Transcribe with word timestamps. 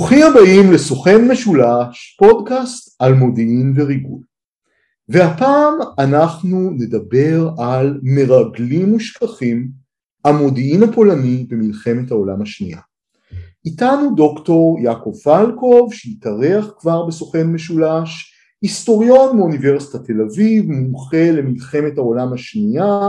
ברוכים 0.00 0.26
הבאים 0.26 0.72
לסוכן 0.72 1.28
משולש, 1.28 2.16
פודקאסט 2.18 2.96
על 2.98 3.14
מודיעין 3.14 3.72
וריגול. 3.76 4.20
והפעם 5.08 5.74
אנחנו 5.98 6.70
נדבר 6.70 7.50
על 7.58 8.00
מרגלים 8.02 8.94
ושכחים, 8.94 9.68
המודיעין 10.24 10.82
הפולני 10.82 11.46
במלחמת 11.48 12.10
העולם 12.10 12.42
השנייה. 12.42 12.78
איתנו 13.64 14.14
דוקטור 14.16 14.78
יעקב 14.80 15.12
פלקוב 15.24 15.94
שהתארח 15.94 16.70
כבר 16.78 17.06
בסוכן 17.06 17.46
משולש, 17.46 18.34
היסטוריון 18.62 19.36
מאוניברסיטת 19.36 20.04
תל 20.04 20.20
אביב, 20.20 20.70
מומחה 20.70 21.30
למלחמת 21.30 21.98
העולם 21.98 22.32
השנייה, 22.32 23.00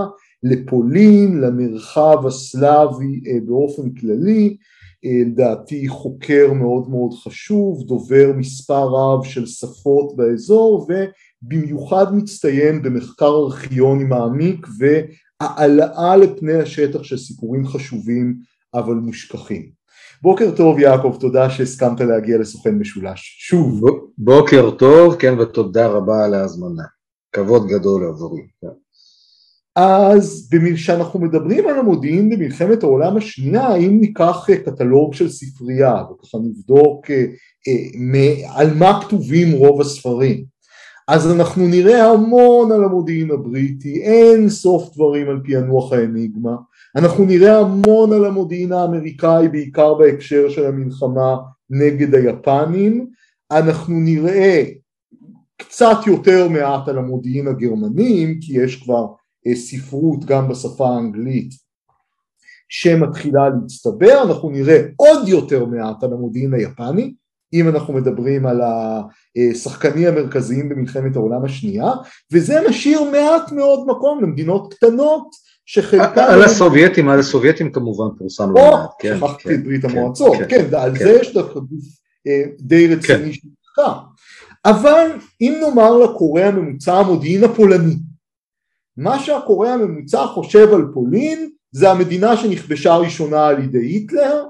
לפולין, 0.44 1.41
למרחב 1.41 2.27
הסלאבי 2.27 3.21
אה, 3.27 3.40
באופן 3.46 3.90
כללי, 3.90 4.58
לדעתי 5.04 5.88
חוקר 5.88 6.54
מאוד 6.54 6.90
מאוד 6.90 7.14
חשוב, 7.14 7.84
דובר 7.88 8.32
מספר 8.36 8.88
רב 8.88 9.24
של 9.24 9.46
שפות 9.46 10.16
באזור 10.16 10.88
ובמיוחד 11.44 12.16
מצטיין 12.16 12.82
במחקר 12.82 13.30
ארכיוני 13.30 14.04
מעמיק 14.04 14.68
והעלאה 14.80 16.18
לפני 16.18 16.54
השטח 16.54 17.04
של 17.04 17.18
סיפורים 17.18 17.68
חשובים 17.68 18.36
אבל 18.74 18.94
מושכחים. 18.94 19.82
בוקר 20.22 20.55
טוב 20.55 20.80
יעקב, 20.80 21.18
תודה 21.20 21.49
שהסכמת 21.49 21.99
להגיע 22.02 22.38
לסוכן 22.38 22.76
משולש, 22.76 23.38
שוב. 23.40 23.82
בוקר 24.18 24.71
טוב, 24.71 25.15
כן 25.15 25.40
ותודה 25.40 25.88
רבה 25.88 26.26
על 26.26 26.34
ההזמנה, 26.34 26.84
כבוד 27.36 27.68
גדול 27.68 28.04
עבורי. 28.08 28.41
אז 29.76 30.50
כשאנחנו 30.76 31.20
מדברים 31.20 31.68
על 31.68 31.80
המודיעין 31.80 32.30
במלחמת 32.30 32.84
העולם 32.84 33.18
השנייה, 33.18 33.76
אם 33.76 33.98
ניקח 34.02 34.48
קטלוג 34.66 35.14
של 35.14 35.30
ספרייה 35.30 36.04
וככה 36.12 36.38
נבדוק 36.38 37.12
אה, 37.12 37.26
אה, 37.68 38.58
על 38.60 38.74
מה 38.74 38.99
כתובים 39.02 39.52
רוב 39.52 39.82
הספרים, 39.82 40.44
אז 41.08 41.32
אנחנו 41.32 41.68
נראה 41.68 42.12
המון 42.12 42.72
על 42.72 42.84
המודיעין 42.84 43.32
הבריטי, 43.32 44.02
אין 44.02 44.49
סוף 44.49 44.96
דברים 44.96 45.30
על 45.30 45.40
פענוח 45.46 45.94
האניגמה, 45.94 46.55
אנחנו 46.96 47.26
נראה 47.26 47.60
המון 47.60 48.14
על 48.14 48.26
המודיעין 48.26 48.72
האמריקאי 48.72 49.48
בעיקר 49.48 49.94
בהקשר 49.94 50.49
של 50.49 50.66
המלחמה 50.66 51.38
נגד 51.70 52.16
היפנים, 52.16 53.08
אנחנו 53.52 53.99
נראה 53.99 54.64
קצת 55.58 55.98
יותר 56.08 56.49
מעט 56.49 56.88
על 56.88 56.98
המודיעין 56.98 57.48
הגרמנים 57.48 58.40
כי 58.42 58.62
יש 58.62 58.84
כבר 58.84 59.05
ספרות 59.53 60.25
גם 60.25 60.49
בשפה 60.49 60.89
האנגלית 60.89 61.51
שמתחילה 62.70 63.49
להצטבר, 63.49 64.23
אנחנו 64.23 64.50
נראה 64.50 64.81
עוד 64.95 65.28
יותר 65.28 65.66
מעט 65.66 66.03
על 66.03 66.13
המודיעין 66.13 66.53
היפני, 66.53 67.13
אם 67.53 67.67
אנחנו 67.69 67.94
מדברים 67.94 68.45
על 68.45 68.62
השחקנים 69.51 70.07
המרכזיים 70.07 70.69
במלחמת 70.69 71.16
העולם 71.16 71.45
השנייה, 71.45 71.91
וזה 72.31 72.59
משאיר 72.69 73.03
מעט 73.03 73.51
מאוד 73.51 73.88
מקום 73.88 74.23
למדינות 74.23 74.73
קטנות 74.73 75.28
שחלקן... 75.66 76.22
על 76.22 76.44
הסובייטים, 76.44 77.09
על 77.09 77.19
הסובייטים 77.19 77.72
כמובן 77.72 78.17
פורסם 78.17 78.51
לא 78.56 78.72
מעט, 78.72 78.89
כן. 79.00 79.17
שכחתי 79.17 79.44
כן, 79.44 79.53
את 79.53 79.63
ברית 79.63 79.85
כן, 79.85 79.89
המועצות, 79.89 80.38
כן, 80.38 80.45
כן, 80.50 80.66
ועל 80.69 80.97
זה 80.97 81.17
יש 81.22 81.34
דווקא 81.34 81.59
גוף 81.59 81.84
אה, 82.28 82.44
די 82.59 82.95
רציני 82.95 83.34
של 83.34 83.47
מחקר. 83.63 83.94
אבל 84.66 85.12
אם 85.41 85.53
נאמר 85.62 85.97
לקורא 85.97 86.41
הממוצע 86.41 86.94
המודיעין 86.94 87.44
הפולני, 87.44 87.96
מה 89.01 89.19
שהקורא 89.19 89.69
הממוצע 89.69 90.25
חושב 90.25 90.73
על 90.73 90.85
פולין 90.94 91.50
זה 91.72 91.91
המדינה 91.91 92.38
שנכבשה 92.38 92.95
ראשונה 92.95 93.47
על 93.47 93.63
ידי 93.63 93.85
היטלר, 93.85 94.44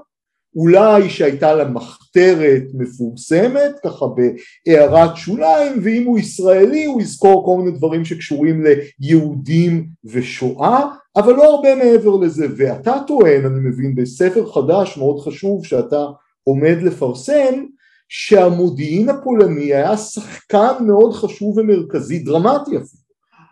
אולי 0.56 1.10
שהייתה 1.10 1.54
לה 1.54 1.68
מחתרת 1.68 2.62
מפורסמת 2.74 3.72
ככה 3.84 4.06
בהערת 4.06 5.16
שוליים 5.16 5.72
ואם 5.82 6.06
הוא 6.06 6.18
ישראלי 6.18 6.84
הוא 6.84 7.02
יזכור 7.02 7.46
כל 7.46 7.62
מיני 7.62 7.78
דברים 7.78 8.04
שקשורים 8.04 8.64
ליהודים 9.00 9.86
ושואה 10.04 10.84
אבל 11.16 11.32
לא 11.32 11.54
הרבה 11.54 11.74
מעבר 11.74 12.16
לזה. 12.16 12.46
ואתה 12.56 12.96
טוען 13.06 13.46
אני 13.46 13.68
מבין 13.68 13.94
בספר 13.94 14.52
חדש 14.52 14.96
מאוד 14.98 15.20
חשוב 15.20 15.66
שאתה 15.66 16.06
עומד 16.44 16.76
לפרסם 16.82 17.64
שהמודיעין 18.08 19.08
הפולני 19.08 19.74
היה 19.74 19.96
שחקן 19.96 20.72
מאוד 20.86 21.12
חשוב 21.12 21.58
ומרכזי 21.58 22.18
דרמטי 22.18 22.70
אפילו 22.70 23.01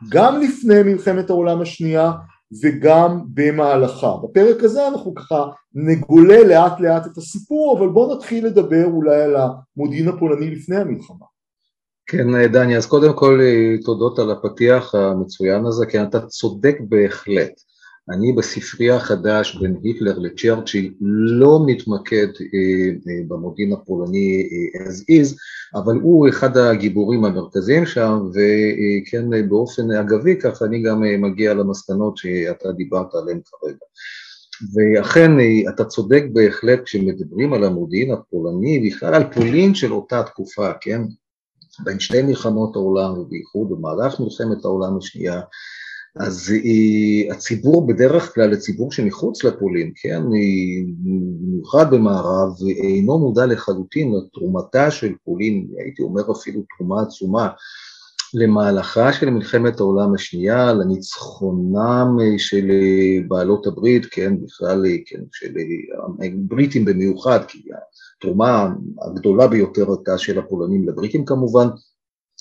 גם 0.08 0.40
לפני 0.40 0.82
מלחמת 0.82 1.30
העולם 1.30 1.60
השנייה 1.60 2.12
וגם 2.62 3.20
במהלכה. 3.34 4.16
בפרק 4.22 4.64
הזה 4.64 4.88
אנחנו 4.88 5.14
ככה 5.14 5.44
נגולה 5.74 6.44
לאט 6.44 6.80
לאט 6.80 7.06
את 7.06 7.16
הסיפור, 7.16 7.78
אבל 7.78 7.88
בואו 7.88 8.16
נתחיל 8.16 8.46
לדבר 8.46 8.84
אולי 8.84 9.22
על 9.22 9.36
המודיעין 9.36 10.08
הפולני 10.08 10.50
לפני 10.50 10.76
המלחמה. 10.76 11.26
כן, 12.06 12.46
דני, 12.46 12.76
אז 12.76 12.86
קודם 12.86 13.12
כל 13.12 13.40
תודות 13.84 14.18
על 14.18 14.30
הפתיח 14.30 14.94
המצוין 14.94 15.66
הזה, 15.66 15.86
כי 15.86 16.02
אתה 16.02 16.20
צודק 16.20 16.76
בהחלט. 16.88 17.69
אני 18.12 18.32
בספרי 18.32 18.90
החדש 18.90 19.56
בין 19.56 19.76
היטלר 19.82 20.18
לצ'רצ'יל 20.18 20.94
לא 21.40 21.60
מתמקד 21.66 22.26
אה, 22.26 22.90
אה, 23.08 23.20
במודיעין 23.28 23.72
הפולני 23.72 24.48
אה, 24.52 24.86
as 24.86 24.94
is, 24.94 25.36
אבל 25.74 25.96
הוא 26.02 26.28
אחד 26.28 26.56
הגיבורים 26.56 27.24
המרכזיים 27.24 27.86
שם, 27.86 28.18
וכן 28.30 29.34
אה, 29.34 29.42
באופן 29.42 29.90
אגבי 29.90 30.36
ככה 30.36 30.64
אני 30.64 30.82
גם 30.82 31.04
אה, 31.04 31.16
מגיע 31.16 31.54
למסקנות 31.54 32.16
שאתה 32.16 32.72
דיברת 32.72 33.14
עליהן 33.14 33.40
כרגע. 33.44 33.84
ואכן 34.74 35.40
אה, 35.40 35.70
אתה 35.74 35.84
צודק 35.84 36.22
בהחלט 36.32 36.80
כשמדברים 36.84 37.52
על 37.52 37.64
המודיעין 37.64 38.12
הפולני, 38.12 38.90
בכלל 38.90 39.14
על 39.14 39.32
פולין 39.32 39.74
של 39.74 39.92
אותה 39.92 40.22
תקופה, 40.22 40.72
כן? 40.80 41.00
בין 41.84 42.00
שתי 42.00 42.22
מלחמות 42.22 42.76
העולם 42.76 43.18
ובייחוד 43.18 43.68
במהלך 43.70 44.20
מלחמת 44.20 44.64
העולם 44.64 44.98
השנייה, 44.98 45.40
אז 46.16 46.50
היא, 46.50 47.32
הציבור 47.32 47.86
בדרך 47.86 48.34
כלל, 48.34 48.52
הציבור 48.52 48.92
שמחוץ 48.92 49.44
לפולין, 49.44 49.92
כן, 49.96 50.22
במיוחד 51.04 51.90
במערב, 51.90 52.48
אינו 52.76 53.18
מודע 53.18 53.46
לחלוטין 53.46 54.12
לתרומתה 54.12 54.90
של 54.90 55.12
פולין, 55.24 55.66
הייתי 55.78 56.02
אומר 56.02 56.32
אפילו 56.32 56.62
תרומה 56.76 57.02
עצומה, 57.02 57.48
למהלכה 58.34 59.12
של 59.12 59.30
מלחמת 59.30 59.80
העולם 59.80 60.14
השנייה, 60.14 60.72
לניצחונם 60.72 62.16
של 62.38 62.66
בעלות 63.28 63.66
הברית, 63.66 64.06
כן, 64.10 64.34
בכלל, 64.44 64.84
כן, 65.06 65.20
של 65.32 65.54
הבריטים 66.22 66.84
במיוחד, 66.84 67.40
כי 67.48 67.62
התרומה 68.16 68.68
הגדולה 69.06 69.48
ביותר 69.48 69.86
הייתה 69.90 70.18
של 70.18 70.38
הפולנים 70.38 70.88
לבריטים 70.88 71.24
כמובן, 71.24 71.66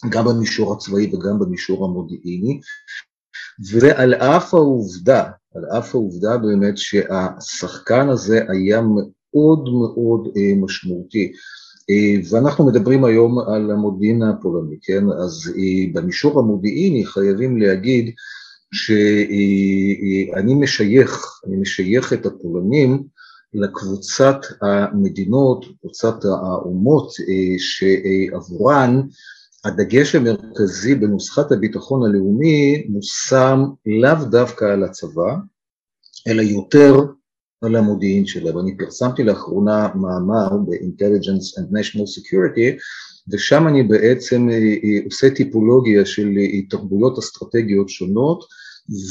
גם 0.09 0.25
במישור 0.25 0.74
הצבאי 0.74 1.16
וגם 1.16 1.40
במישור 1.40 1.86
המודיעיני, 1.86 2.59
ועל 3.72 4.13
אף 4.13 4.53
העובדה, 4.53 5.23
על 5.55 5.66
אף 5.77 5.95
העובדה 5.95 6.38
באמת 6.38 6.77
שהשחקן 6.77 8.09
הזה 8.09 8.41
היה 8.50 8.81
מאוד 8.81 9.69
מאוד 9.69 10.27
אה, 10.38 10.53
משמעותי. 10.57 11.31
אה, 11.89 12.16
ואנחנו 12.31 12.66
מדברים 12.66 13.05
היום 13.05 13.39
על 13.39 13.72
המודיעין 13.72 14.23
הפולני, 14.23 14.75
כן? 14.81 15.03
אז 15.23 15.53
אה, 15.57 15.91
במישור 15.94 16.39
המודיעיני 16.39 17.05
חייבים 17.05 17.57
להגיד 17.57 18.11
שאני 18.73 20.53
משייך, 20.56 21.39
אני 21.47 21.57
משייך 21.57 22.13
את 22.13 22.25
הפולנים 22.25 23.03
לקבוצת 23.53 24.39
המדינות, 24.61 25.65
קבוצת 25.81 26.25
האומות 26.25 27.09
שעבורן 27.57 29.01
הדגש 29.65 30.15
המרכזי 30.15 30.95
בנוסחת 30.95 31.51
הביטחון 31.51 32.09
הלאומי 32.09 32.85
מושם 32.89 33.63
לאו 33.85 34.25
דווקא 34.31 34.65
על 34.65 34.83
הצבא, 34.83 35.35
אלא 36.27 36.41
יותר 36.41 36.95
על 37.61 37.75
המודיעין 37.75 38.25
שלה. 38.25 38.57
ואני 38.57 38.77
פרסמתי 38.77 39.23
לאחרונה 39.23 39.88
מאמר 39.95 40.50
ב-Intelligence 40.57 41.59
and 41.59 41.71
National 41.71 42.07
Security, 42.17 42.79
ושם 43.31 43.67
אני 43.67 43.83
בעצם 43.83 44.50
אה, 44.50 44.56
אה, 44.56 45.06
עושה 45.06 45.29
טיפולוגיה 45.29 46.05
של 46.05 46.29
אה, 46.38 46.62
תרבויות 46.69 47.17
אסטרטגיות 47.17 47.89
שונות, 47.89 48.44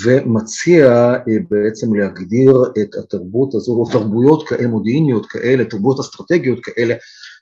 ומציע 0.05 1.15
בעצם 1.51 1.95
להגדיר 1.95 2.53
את 2.83 2.95
התרבות 2.95 3.55
הזו, 3.55 3.73
או 3.73 3.91
תרבויות 3.93 4.49
כאלה, 4.49 4.69
מודיעיניות 4.69 5.27
כאלה, 5.27 5.65
תרבויות 5.65 6.01
אסטרטגיות 6.01 6.59
כאלה, 6.63 6.95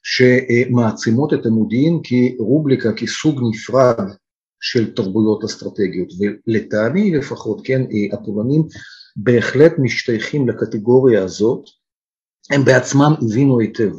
שמעצימות 0.08 1.34
את 1.34 1.46
המודיעין 1.46 2.00
כרובריקה, 2.04 2.92
כסוג 2.92 3.40
נפרד 3.50 4.08
של 4.60 4.94
תרבויות 4.94 5.44
אסטרטגיות, 5.44 6.08
ולטעמי 6.20 7.10
לפחות, 7.10 7.60
כן, 7.64 7.82
הפולנים 8.12 8.62
בהחלט 9.16 9.72
משתייכים 9.78 10.48
לקטגוריה 10.48 11.24
הזאת, 11.24 11.64
הם 12.50 12.64
בעצמם 12.64 13.14
הבינו 13.22 13.60
היטב, 13.60 13.90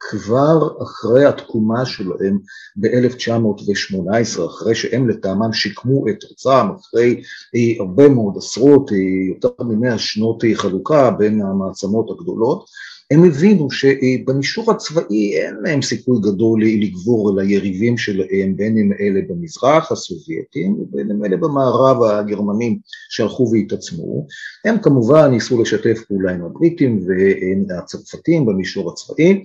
כבר 0.00 0.82
אחרי 0.82 1.24
התקומה 1.24 1.86
שלהם 1.86 2.38
ב-1918, 2.76 4.46
אחרי 4.46 4.74
שהם 4.74 5.08
לטעמם 5.08 5.52
שיקמו 5.52 6.08
את 6.08 6.24
ארצם, 6.24 6.74
אחרי 6.80 7.22
אה, 7.54 7.84
הרבה 7.84 8.08
מאוד 8.08 8.34
עשרות, 8.36 8.92
אה, 8.92 8.96
יותר 9.28 9.64
ממאה 9.64 9.98
שנות 9.98 10.44
אה, 10.44 10.54
חלוקה 10.54 11.10
בין 11.10 11.42
המעצמות 11.42 12.10
הגדולות, 12.10 12.64
הם 13.10 13.24
הבינו 13.24 13.70
שבמישור 13.70 14.70
הצבאי 14.70 15.36
אין 15.36 15.56
להם 15.62 15.82
סיכוי 15.82 16.20
גדול 16.20 16.64
לגבור 16.64 17.30
על 17.30 17.38
היריבים 17.38 17.98
שלהם, 17.98 18.56
בין 18.56 18.78
אם 18.78 18.92
אלה 19.00 19.20
במזרח 19.28 19.92
הסובייטים 19.92 20.72
ובין 20.72 21.10
אם 21.10 21.24
אלה 21.24 21.36
במערב 21.36 22.02
הגרמנים 22.02 22.78
שהלכו 23.10 23.50
והתעצמו. 23.52 24.26
הם 24.64 24.78
כמובן 24.82 25.30
ניסו 25.30 25.62
לשתף 25.62 26.04
פעולה 26.08 26.32
עם 26.32 26.44
הבריטים 26.44 27.06
והצרפתים 27.68 28.46
במישור 28.46 28.90
הצבאי, 28.90 29.44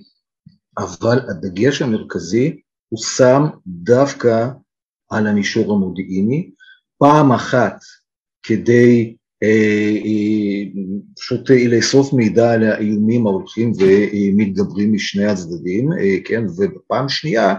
אבל 0.78 1.18
הדגש 1.30 1.82
המרכזי 1.82 2.60
הוא 2.88 2.98
שם 2.98 3.42
דווקא 3.66 4.48
על 5.10 5.26
המישור 5.26 5.72
המודיעיני, 5.72 6.50
פעם 6.98 7.32
אחת 7.32 7.76
כדי 8.42 9.16
פשוט 11.16 11.50
אה, 11.50 11.68
לאסוף 11.68 12.12
מידע 12.12 12.52
על 12.52 12.64
האיומים 12.64 13.26
ההולכים 13.26 13.72
ומתגברים 13.78 14.92
משני 14.92 15.24
הצדדים, 15.24 15.88
כן, 16.24 16.44
ופעם 16.46 17.08
שנייה, 17.08 17.54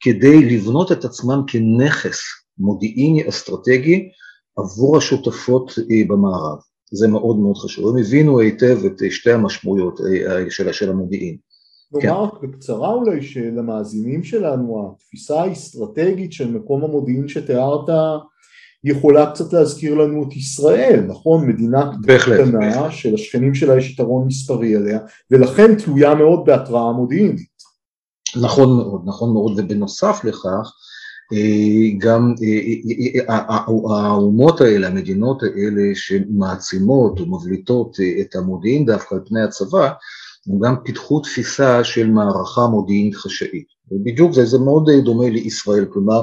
כדי 0.00 0.44
לבנות 0.44 0.92
את 0.92 1.04
עצמם 1.04 1.42
כנכס 1.46 2.20
מודיעיני 2.58 3.28
אסטרטגי 3.28 4.08
עבור 4.56 4.96
השותפות 4.96 5.72
במערב. 6.08 6.58
זה 6.92 7.08
מאוד 7.08 7.38
מאוד 7.38 7.56
חשוב. 7.56 7.88
הם 7.88 8.04
הבינו 8.04 8.40
היטב 8.40 8.78
את 8.86 9.02
שתי 9.10 9.32
המשמעויות 9.32 10.00
של, 10.50 10.72
של 10.72 10.90
המודיעין. 10.90 11.36
נאמר 11.92 12.30
כן. 12.30 12.46
בקצרה 12.46 12.92
אולי 12.92 13.22
שלמאזינים 13.22 14.24
שלנו 14.24 14.92
התפיסה 14.92 15.42
האסטרטגית 15.42 16.32
של 16.32 16.50
מקום 16.50 16.84
המודיעין 16.84 17.28
שתיארת 17.28 17.88
יכולה 18.84 19.30
קצת 19.30 19.52
להזכיר 19.52 19.94
לנו 19.94 20.28
את 20.28 20.36
ישראל, 20.36 21.04
נכון? 21.08 21.48
מדינה 21.48 21.90
קטנה 22.02 22.90
שלשכנים 22.90 23.54
שלה 23.54 23.78
יש 23.78 23.90
יתרון 23.90 24.26
מספרי 24.26 24.76
עליה 24.76 24.98
ולכן 25.30 25.74
תלויה 25.74 26.14
מאוד 26.14 26.44
בהתראה 26.44 26.92
מודיעינית. 26.92 27.58
נכון 28.36 28.76
מאוד, 28.76 29.02
נכון 29.06 29.32
מאוד, 29.32 29.52
ובנוסף 29.58 30.20
לכך 30.24 30.72
אה, 31.32 31.98
גם 31.98 32.34
אה, 32.42 33.34
אה, 33.34 34.08
האומות 34.08 34.60
האלה, 34.60 34.86
המדינות 34.86 35.42
האלה 35.42 35.82
שמעצימות 35.94 37.20
ומבליטות 37.20 37.96
את 38.20 38.36
המודיעין 38.36 38.86
דווקא 38.86 39.14
על 39.14 39.20
פני 39.26 39.42
הצבא, 39.42 39.92
הם 40.46 40.58
גם 40.60 40.76
פיתחו 40.84 41.20
תפיסה 41.20 41.84
של 41.84 42.10
מערכה 42.10 42.66
מודיעינית 42.66 43.14
חשאית. 43.14 43.77
בדיוק 43.92 44.32
זה, 44.32 44.44
זה 44.44 44.58
מאוד 44.58 44.88
אה, 44.88 45.00
דומה 45.00 45.28
לישראל, 45.30 45.84
כלומר 45.92 46.22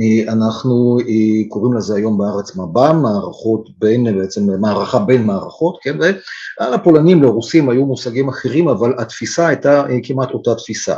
אה, 0.00 0.32
אנחנו 0.32 0.98
אה, 1.00 1.48
קוראים 1.48 1.74
לזה 1.74 1.96
היום 1.96 2.18
בארץ 2.18 2.56
מב"ם, 2.56 3.02
מערכות 3.02 3.68
בין, 3.78 4.18
בעצם 4.18 4.60
מערכה 4.60 4.98
בין 4.98 5.26
מערכות, 5.26 5.78
כן, 5.82 5.96
ועל 6.00 6.74
הפולנים 6.74 7.22
לרוסים 7.22 7.68
היו 7.68 7.86
מושגים 7.86 8.28
אחרים, 8.28 8.68
אבל 8.68 8.94
התפיסה 8.98 9.48
הייתה 9.48 9.84
כמעט 10.02 10.30
אותה 10.30 10.54
תפיסה. 10.54 10.96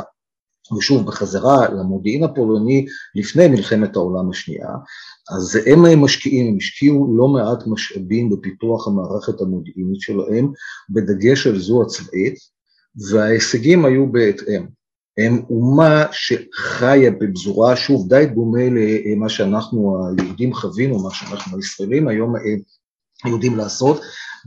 ושוב, 0.77 1.05
בחזרה 1.05 1.69
למודיעין 1.69 2.23
הפולני 2.23 2.85
לפני 3.15 3.47
מלחמת 3.47 3.95
העולם 3.95 4.29
השנייה, 4.29 4.69
אז 5.37 5.59
הם 5.65 6.03
משקיעים, 6.03 6.47
הם 6.47 6.57
השקיעו 6.57 7.17
לא 7.17 7.27
מעט 7.27 7.67
משאבים 7.67 8.29
בפיתוח 8.29 8.87
המערכת 8.87 9.41
המודיעינית 9.41 10.01
שלהם, 10.01 10.51
בדגש 10.89 11.47
על 11.47 11.59
זו 11.59 11.81
הצבאית, 11.81 12.35
וההישגים 13.09 13.85
היו 13.85 14.11
בהתאם. 14.11 14.76
הם 15.17 15.41
אומה 15.49 16.05
שחיה 16.11 17.11
בפזורה, 17.11 17.75
שוב 17.75 18.09
די 18.09 18.25
דומה 18.35 18.63
למה 19.05 19.29
שאנחנו 19.29 20.07
היהודים 20.17 20.53
חווינו, 20.53 21.03
מה 21.03 21.09
שאנחנו 21.13 21.57
הישראלים 21.57 22.07
היום 22.07 22.35
אה, 22.35 22.41
יודעים 23.31 23.57
לעשות, 23.57 24.01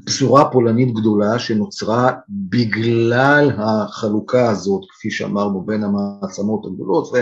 פזורה 0.06 0.50
פולנית 0.50 0.94
גדולה 0.94 1.38
שנוצרה 1.38 2.12
בגלל 2.28 3.50
החלוקה 3.58 4.50
הזאת, 4.50 4.80
כפי 4.90 5.10
שאמרנו, 5.10 5.60
בין 5.60 5.84
המעצמות 5.84 6.66
הגדולות 6.66 7.12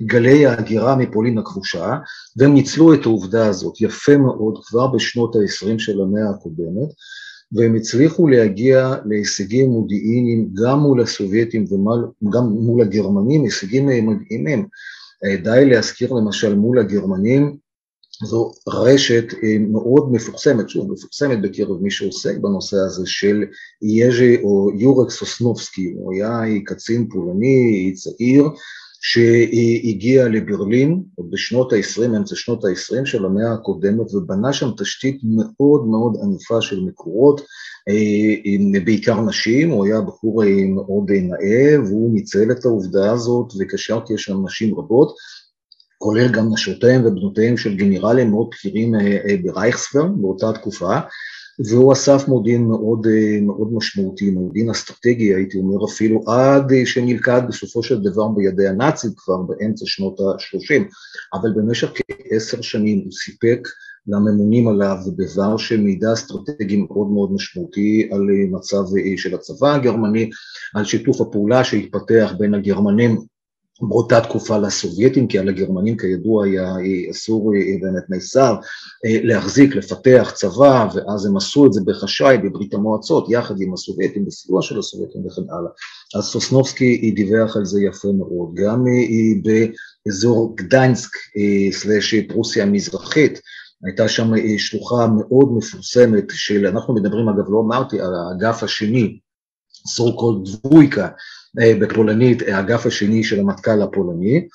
וגלי 0.00 0.46
ההגירה 0.46 0.96
מפולין 0.96 1.38
הכבושה, 1.38 1.96
והם 2.36 2.54
ניצלו 2.54 2.94
את 2.94 3.06
העובדה 3.06 3.46
הזאת. 3.46 3.80
יפה 3.80 4.16
מאוד 4.16 4.58
כבר 4.64 4.86
בשנות 4.86 5.36
ה-20 5.36 5.78
של 5.78 6.00
המאה 6.02 6.30
הקודמת, 6.30 6.88
והם 7.54 7.74
הצליחו 7.74 8.28
להגיע 8.28 8.94
להישגים 9.06 9.70
מודיעיניים 9.70 10.50
גם 10.62 10.78
מול 10.78 11.02
הסובייטים 11.02 11.64
וגם 11.64 12.44
מול 12.44 12.82
הגרמנים, 12.82 13.44
הישגים 13.44 13.86
מדהימים. 13.86 14.66
אה, 15.24 15.36
די 15.36 15.64
להזכיר 15.70 16.12
למשל 16.12 16.54
מול 16.54 16.78
הגרמנים, 16.78 17.56
זו 18.24 18.52
רשת 18.68 19.24
אה, 19.42 19.56
מאוד 19.58 20.12
מפורסמת, 20.12 20.68
שוב 20.68 20.92
מפורסמת 20.92 21.42
בקרב 21.42 21.82
מי 21.82 21.90
שעוסק 21.90 22.36
בנושא 22.38 22.76
הזה 22.76 23.02
של 23.06 23.44
יז'י 23.82 24.36
או 24.42 24.70
יורק 24.78 25.10
סוסנובסקי, 25.10 25.94
הוא 25.96 26.14
היה 26.14 26.60
קצין 26.64 27.08
פולני, 27.08 27.92
צעיר, 27.94 28.44
שהגיע 29.06 30.28
לברלין 30.28 31.02
בשנות 31.30 31.72
ה-20, 31.72 32.16
אמצע 32.16 32.36
שנות 32.36 32.64
ה-20 32.64 33.06
של 33.06 33.24
המאה 33.24 33.52
הקודמת, 33.52 34.14
ובנה 34.14 34.52
שם 34.52 34.70
תשתית 34.78 35.20
מאוד 35.24 35.86
מאוד 35.86 36.16
ענפה 36.22 36.62
של 36.62 36.80
מקורות, 36.80 37.40
אה, 37.88 38.80
בעיקר 38.84 39.20
נשים, 39.20 39.70
הוא 39.70 39.86
היה 39.86 40.00
בחור 40.00 40.44
אה, 40.44 40.64
מאוד 40.74 41.10
נאה, 41.10 41.80
והוא 41.86 42.14
ניצל 42.14 42.50
את 42.50 42.64
העובדה 42.64 43.12
הזאת 43.12 43.52
וקשר 43.58 44.00
כי 44.06 44.14
יש 44.14 44.22
שם 44.24 44.44
נשים 44.44 44.78
רבות, 44.78 45.14
כולל 45.98 46.28
גם 46.28 46.52
נשותיהם 46.52 47.06
ובנותיהם 47.06 47.56
של 47.56 47.76
גנרלים 47.76 48.30
מאוד 48.30 48.48
בכירים 48.50 48.94
אה, 48.94 49.36
ברייכספר 49.42 50.04
באותה 50.04 50.52
תקופה, 50.52 50.98
והוא 51.58 51.92
אסף 51.92 52.28
מודיעין 52.28 52.64
מאוד, 52.64 53.06
אה, 53.06 53.40
מאוד 53.40 53.72
משמעותי, 53.72 54.30
מודיעין 54.30 54.70
אסטרטגי 54.70 55.34
הייתי 55.34 55.58
אומר 55.58 55.84
אפילו 55.84 56.20
עד 56.26 56.72
אה, 56.72 56.86
שנלכד 56.86 57.42
בסופו 57.48 57.82
של 57.82 58.00
דבר 58.00 58.28
בידי 58.28 58.68
הנאצים 58.68 59.10
כבר 59.16 59.36
באמצע 59.36 59.84
שנות 59.86 60.20
ה-30, 60.20 60.82
אבל 61.34 61.50
במשך 61.56 61.92
כעשר 61.94 62.60
שנים 62.60 63.00
הוא 63.04 63.12
סיפק 63.12 63.68
לממונים 64.06 64.68
עליו 64.68 64.96
דבר 65.16 65.56
של 65.56 65.80
מידע 65.80 66.12
אסטרטגי 66.12 66.76
מאוד 66.76 67.10
מאוד 67.10 67.32
משמעותי 67.32 68.08
על 68.12 68.20
אה, 68.30 68.58
מצב 68.58 68.82
של 69.16 69.34
הצבא 69.34 69.74
הגרמני, 69.74 70.30
על 70.74 70.84
שיתוף 70.84 71.20
הפעולה 71.20 71.64
שהתפתח 71.64 72.32
בין 72.38 72.54
הגרמנים 72.54 73.18
באותה 73.80 74.20
תקופה 74.20 74.58
לסובייטים, 74.58 75.28
כי 75.28 75.38
על 75.38 75.48
הגרמנים 75.48 75.96
כידוע 75.96 76.44
היה 76.44 76.74
אסור 77.10 77.52
באמת 77.80 78.02
נאסר 78.08 78.56
להחזיק, 79.04 79.76
לפתח 79.76 80.32
צבא, 80.34 80.88
ואז 80.94 81.26
הם 81.26 81.36
עשו 81.36 81.66
את 81.66 81.72
זה 81.72 81.80
בחשאי 81.86 82.38
בברית 82.38 82.74
המועצות, 82.74 83.26
יחד 83.30 83.54
עם 83.60 83.74
הסובייטים, 83.74 84.24
בסיוע 84.24 84.62
של 84.62 84.78
הסובייטים 84.78 85.26
וכן 85.26 85.42
הלאה. 85.42 85.70
אז 86.18 86.24
סוסנובסקי 86.24 87.12
דיווח 87.16 87.56
על 87.56 87.64
זה 87.64 87.80
יפה 87.82 88.08
מאוד, 88.18 88.54
גם 88.54 88.84
באזור 90.06 90.56
גדיינסק 90.56 91.10
סלאש 91.70 92.14
פרוסיה 92.14 92.62
המזרחית, 92.62 93.40
הייתה 93.84 94.08
שם 94.08 94.30
שלוחה 94.58 95.06
מאוד 95.06 95.52
מפורסמת 95.56 96.24
של, 96.30 96.66
אנחנו 96.66 96.94
מדברים 96.94 97.28
אגב, 97.28 97.44
לא 97.48 97.62
אמרתי, 97.66 98.00
על 98.00 98.10
האגף 98.14 98.62
השני, 98.62 99.18
so 99.88 100.02
דבויקה, 100.44 101.04
אה, 101.04 101.08
בפולנית, 101.54 102.42
האגף 102.42 102.86
השני 102.86 103.24
של 103.24 103.40
המטכ"ל 103.40 103.82
הפולני, 103.82 104.48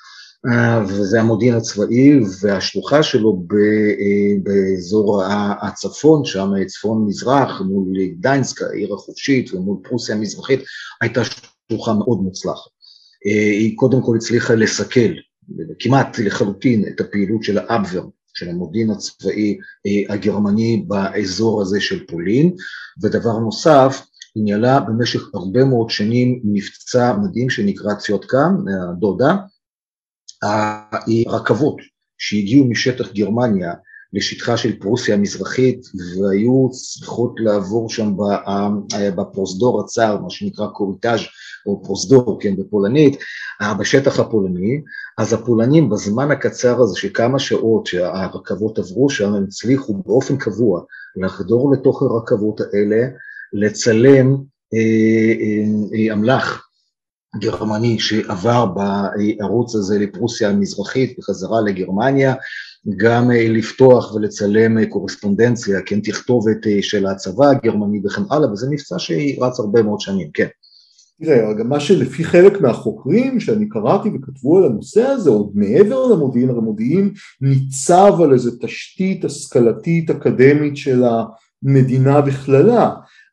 אה, 0.48 0.84
וזה 0.88 1.22
המודיעין 1.22 1.56
הצבאי, 1.56 2.20
והשלוחה 2.42 3.04
שלו 3.04 3.44
אה, 3.54 4.36
באזור 4.44 5.24
הצפון, 5.62 6.26
שם 6.26 6.52
צפון 6.68 7.06
מזרח, 7.08 7.62
מול 7.62 7.88
גדיינסק, 8.18 8.62
העיר 8.62 8.94
החופשית, 8.94 9.54
ומול 9.54 9.78
פרוסיה 9.84 10.16
המזרחית, 10.16 10.60
הייתה 11.02 11.22
שלוחה 11.70 11.94
מאוד 11.94 12.20
מוצלחת. 12.22 12.70
היא 13.26 13.78
קודם 13.78 14.02
כל 14.02 14.16
הצליחה 14.16 14.56
לסכל 14.56 15.12
כמעט 15.80 16.20
לחלוטין 16.20 16.86
את 16.88 17.02
הפעילות 17.02 17.44
של 17.44 17.58
האבבר, 17.58 18.06
של 18.34 18.50
המודיעין 18.50 18.90
הצבאי 18.90 19.58
הגרמני 20.10 20.84
באזור 20.88 21.62
הזה 21.62 21.82
של 21.82 22.06
פולין, 22.06 22.56
ודבר 23.02 23.40
נוסף, 23.40 24.02
היא 24.36 24.44
ניהלה 24.44 24.80
במשך 24.80 25.22
הרבה 25.34 25.64
מאוד 25.64 25.90
שנים 25.90 26.42
מבצע 26.44 27.14
מדהים 27.24 27.50
שנקרא 27.50 27.94
ציוטקה, 27.94 28.50
מהדודה, 28.64 29.36
הרכבות 31.28 31.78
שהגיעו 32.18 32.66
משטח 32.66 33.12
גרמניה 33.12 33.74
לשטחה 34.14 34.58
של 34.58 34.80
פרוסיה 34.80 35.16
המזרחית 35.16 35.82
והיו 35.96 36.70
צריכות 36.72 37.34
לעבור 37.38 37.90
שם 37.90 38.14
בפרוזדור 39.16 39.82
הצר, 39.82 40.18
מה 40.22 40.30
שנקרא 40.30 40.68
קוריטאז' 40.68 41.20
או 41.66 41.84
פרוזדור, 41.84 42.38
כן, 42.42 42.56
בפולנית, 42.56 43.20
בשטח 43.80 44.20
הפולני, 44.20 44.82
אז 45.18 45.34
הפולנים 45.34 45.90
בזמן 45.90 46.32
הקצר 46.32 46.82
הזה 46.82 47.00
של 47.00 47.10
כמה 47.14 47.40
שעות 47.40 47.86
שהרכבות 47.86 48.80
עברו 48.80 49.10
שם, 49.10 49.34
הם 49.34 49.44
הצליחו 49.44 49.94
באופן 50.06 50.38
קבוע 50.38 50.82
לחדור 51.16 51.74
לתוך 51.74 52.02
הרכבות 52.02 52.62
האלה 52.62 53.08
לצלם 53.54 54.36
אה, 54.74 55.34
אה, 55.94 56.14
אמל"ח 56.14 56.66
גרמני 57.38 58.00
שעבר 58.00 58.66
בערוץ 58.66 59.76
הזה 59.76 60.00
לפרוסיה 60.00 60.50
המזרחית 60.50 61.18
בחזרה 61.18 61.62
לגרמניה, 61.62 62.36
גם 62.98 63.32
אה, 63.32 63.48
לפתוח 63.50 64.16
ולצלם 64.16 64.86
קורספונדנציה, 64.86 65.82
כן, 65.82 66.00
תכתובת 66.00 66.58
של 66.82 67.08
הצבא 67.08 67.48
הגרמני 67.48 68.02
וכן 68.06 68.22
הלאה, 68.32 68.52
וזה 68.52 68.68
מבצע 68.70 69.00
שרץ 69.00 69.60
הרבה 69.60 69.84
מאוד 69.84 70.00
שנים, 70.00 70.30
כן. 70.34 70.48
תראה, 71.24 71.54
גם 71.54 71.70
מה 71.70 71.80
שלפי 71.80 72.24
חלק 72.24 72.62
מהחוקרים 72.62 73.40
שאני 73.40 73.70
קראתי 73.70 74.10
וכתבו 74.10 74.58
על 74.58 74.66
הנושא 74.66 75.02
הזה, 75.02 75.30
עוד 75.30 75.52
מעבר 75.54 76.06
למודיעין, 76.06 76.50
הרי 76.50 76.62
מודיעין 76.62 77.12
ניצב 77.42 78.14
על 78.24 78.34
איזה 78.34 78.52
תשתית 78.62 79.26
השכלתית 79.26 80.10
אקדמית 80.10 80.78
של 80.78 81.04
המדינה 81.64 82.22
בכללה. 82.22 82.92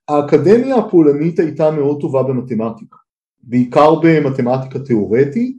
האקדמיה 0.09 0.77
הפולנית 0.77 1.39
הייתה 1.39 1.71
מאוד 1.71 2.01
טובה 2.01 2.23
במתמטיקה, 2.23 2.97
בעיקר 3.43 3.95
במתמטיקה 4.03 4.79
תיאורטית, 4.79 5.59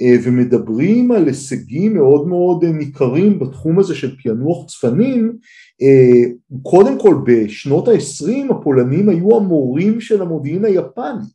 אה, 0.00 0.16
ומדברים 0.24 1.12
על 1.12 1.26
הישגים 1.26 1.94
מאוד 1.94 2.28
מאוד 2.28 2.64
ניכרים 2.64 3.38
בתחום 3.38 3.78
הזה 3.78 3.94
של 3.94 4.16
פענוח 4.22 4.66
צפנים, 4.66 5.36
אה, 5.82 6.30
קודם 6.62 7.00
כל 7.00 7.14
בשנות 7.26 7.88
ה-20 7.88 8.50
הפולנים 8.50 9.08
היו 9.08 9.36
המורים 9.36 10.00
של 10.00 10.22
המודיעין 10.22 10.64
היפני 10.64 11.26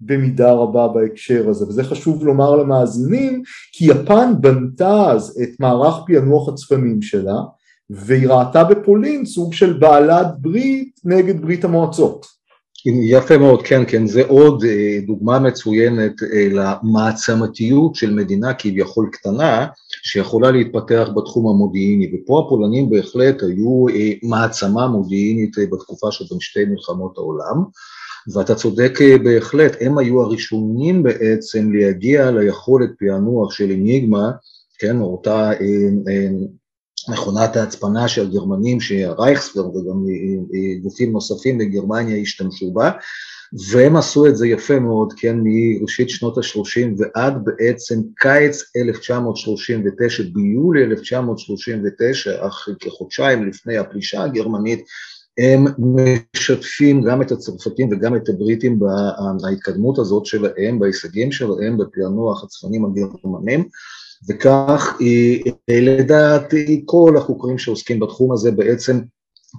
במידה 0.00 0.52
רבה 0.52 0.88
בהקשר 0.88 1.48
הזה, 1.48 1.64
וזה 1.68 1.84
חשוב 1.84 2.24
לומר 2.24 2.56
למאזינים, 2.56 3.42
כי 3.72 3.84
יפן 3.84 4.32
בנתה 4.40 5.10
אז 5.10 5.40
את 5.42 5.60
מערך 5.60 5.94
פענוח 6.06 6.48
הצפנים 6.48 7.02
שלה, 7.02 7.36
והיא 7.90 8.28
ראתה 8.28 8.64
בפולין 8.64 9.24
סוג 9.24 9.54
של 9.54 9.72
בעלת 9.72 10.26
ברית 10.40 11.00
נגד 11.04 11.42
ברית 11.42 11.64
המועצות. 11.64 12.38
יפה 12.86 13.38
מאוד, 13.38 13.62
כן, 13.62 13.82
כן, 13.88 14.06
זה 14.06 14.22
עוד 14.28 14.64
אה, 14.64 14.98
דוגמה 15.06 15.38
מצוינת 15.38 16.12
אה, 16.22 16.48
למעצמתיות 16.52 17.94
של 17.94 18.14
מדינה 18.14 18.54
כביכול 18.54 19.08
קטנה, 19.12 19.66
שיכולה 20.02 20.50
להתפתח 20.50 21.08
בתחום 21.16 21.48
המודיעיני, 21.48 22.10
ופה 22.14 22.42
הפולנים 22.46 22.90
בהחלט 22.90 23.42
היו 23.42 23.88
אה, 23.88 24.12
מעצמה 24.22 24.86
מודיעינית 24.86 25.56
בתקופה 25.72 26.12
שבין 26.12 26.40
שתי 26.40 26.64
מלחמות 26.64 27.18
העולם, 27.18 27.64
ואתה 28.34 28.54
צודק 28.54 28.98
בהחלט, 29.24 29.76
הם 29.80 29.98
היו 29.98 30.22
הראשונים 30.22 31.02
בעצם 31.02 31.72
להגיע 31.72 32.30
ליכולת 32.30 32.90
פענוח 32.98 33.52
של 33.52 33.70
אניגמה, 33.70 34.30
כן, 34.78 35.00
אותה 35.00 35.50
מכונת 37.08 37.56
ההצפנה 37.56 38.08
של 38.08 38.22
הגרמנים 38.22 38.80
שהרייכספרד 38.80 39.76
וגם 39.76 40.04
גופים 40.82 41.12
נוספים 41.12 41.58
בגרמניה 41.58 42.16
השתמשו 42.16 42.70
בה, 42.70 42.90
והם 43.70 43.96
עשו 43.96 44.26
את 44.26 44.36
זה 44.36 44.46
יפה 44.46 44.78
מאוד, 44.78 45.12
כן, 45.16 45.36
מראשית 45.42 46.10
שנות 46.10 46.38
ה-30 46.38 46.88
ועד 46.98 47.44
בעצם 47.44 48.00
קיץ 48.16 48.62
1939, 48.76 50.22
ביולי 50.32 50.84
1939, 50.84 52.46
אך 52.46 52.68
כחודשיים 52.80 53.48
לפני 53.48 53.76
הפלישה 53.76 54.22
הגרמנית, 54.22 54.84
הם 55.38 55.66
משתפים 56.34 57.02
גם 57.02 57.22
את 57.22 57.32
הצרפתים 57.32 57.88
וגם 57.92 58.16
את 58.16 58.28
הבריטים 58.28 58.78
בהתקדמות 59.42 59.98
הזאת 59.98 60.26
שלהם, 60.26 60.78
בהישגים 60.78 61.32
שלהם 61.32 61.78
בפענוח 61.78 62.44
הצפנים 62.44 62.84
הגרמנים. 62.84 63.68
וכך 64.28 64.98
לדעת 65.68 66.54
כל 66.84 67.14
החוקרים 67.18 67.58
שעוסקים 67.58 68.00
בתחום 68.00 68.32
הזה 68.32 68.50
בעצם 68.50 69.00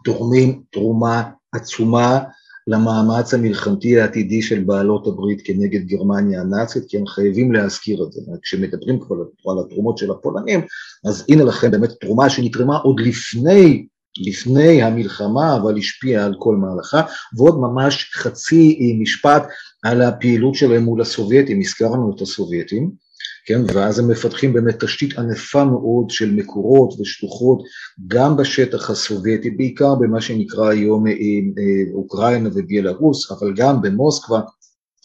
תורמים 0.04 0.62
תרומה 0.72 1.24
עצומה 1.52 2.20
למאמץ 2.68 3.34
המלחמתי 3.34 4.00
העתידי 4.00 4.42
של 4.42 4.64
בעלות 4.64 5.08
הברית 5.08 5.42
כנגד 5.44 5.86
גרמניה 5.86 6.42
הנאצית, 6.42 6.84
כי 6.88 6.98
הם 6.98 7.08
חייבים 7.08 7.52
להזכיר 7.52 8.04
את 8.04 8.12
זה. 8.12 8.22
כשמדברים 8.42 9.00
כבר 9.00 9.16
על 9.52 9.60
התרומות 9.66 9.98
של 9.98 10.12
הפולנים, 10.12 10.62
אז 11.06 11.26
הנה 11.30 11.44
לכם 11.44 11.72
באמת 11.72 11.90
תרומה 12.02 12.30
שנתרמה 12.30 12.78
עוד 12.78 13.00
לפני, 13.00 13.88
לפני 14.28 14.84
המלחמה, 14.84 15.56
אבל 15.56 15.78
השפיעה 15.78 16.26
על 16.26 16.36
כל 16.40 16.56
מהלכה, 16.56 17.02
ועוד 17.38 17.60
ממש 17.60 18.12
חצי 18.14 18.98
משפט 19.02 19.44
על 19.84 20.02
הפעילות 20.02 20.56
שלהם 20.56 20.84
מול 20.84 21.02
הסובייטים, 21.02 21.60
הזכרנו 21.60 22.14
את 22.16 22.22
הסובייטים. 22.22 23.09
כן, 23.50 23.62
ואז 23.74 24.00
הם 24.00 24.12
מפתחים 24.12 24.54
באמת 24.54 24.84
תשתית 24.84 25.18
ענפה 25.18 25.64
מאוד 25.64 26.10
של 26.10 26.32
מקורות 26.32 27.00
ושלוחות 27.00 27.64
גם 28.08 28.38
בשטח 28.38 28.90
הסובייטי, 28.90 29.50
בעיקר 29.50 29.96
במה 29.96 30.22
שנקרא 30.22 30.70
היום 30.70 31.08
אה, 31.08 31.12
אה, 31.12 31.94
אוקראינה 31.94 32.50
ובלארוס, 32.54 33.32
אבל 33.32 33.54
גם 33.56 33.82
במוסקבה 33.82 34.40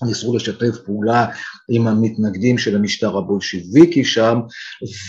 ניסו 0.03 0.37
לשתף 0.37 0.79
פעולה 0.85 1.27
עם 1.69 1.87
המתנגדים 1.87 2.59
של 2.59 2.77
המשטר 2.77 3.19
הבולשיביקי 3.19 4.05
שם, 4.05 4.39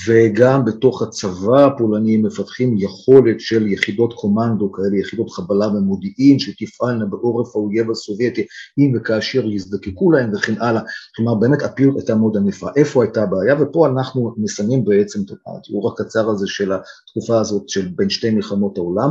וגם 0.07 0.65
בתוך 0.65 1.01
הצבא 1.01 1.65
הפולני 1.65 2.17
מפתחים 2.17 2.75
יכולת 2.77 3.39
של 3.39 3.67
יחידות 3.67 4.13
קומנדו 4.13 4.71
כאלה, 4.71 4.97
יחידות 4.97 5.29
חבלה 5.29 5.67
ומודיעין 5.67 6.39
שתפעלנה 6.39 7.05
בעורף 7.05 7.55
האויב 7.55 7.91
הסובייטי 7.91 8.45
אם 8.79 8.93
וכאשר 8.95 9.45
יזדקקו 9.45 10.11
להם 10.11 10.31
וכן 10.33 10.61
הלאה, 10.61 10.81
כלומר 11.15 11.35
באמת 11.35 11.61
הפעילות 11.61 11.97
הייתה 11.97 12.15
מאוד 12.15 12.37
ענפה. 12.37 12.67
איפה 12.75 13.03
הייתה 13.03 13.23
הבעיה? 13.23 13.55
ופה 13.61 13.87
אנחנו 13.87 14.35
מסיימים 14.37 14.85
בעצם 14.85 15.19
את 15.25 15.31
התיאור 15.47 15.91
הקצר 15.93 16.29
הזה 16.29 16.47
של 16.47 16.71
התקופה 16.71 17.39
הזאת 17.39 17.69
של 17.69 17.87
בין 17.95 18.09
שתי 18.09 18.29
מלחמות 18.29 18.77
העולם. 18.77 19.09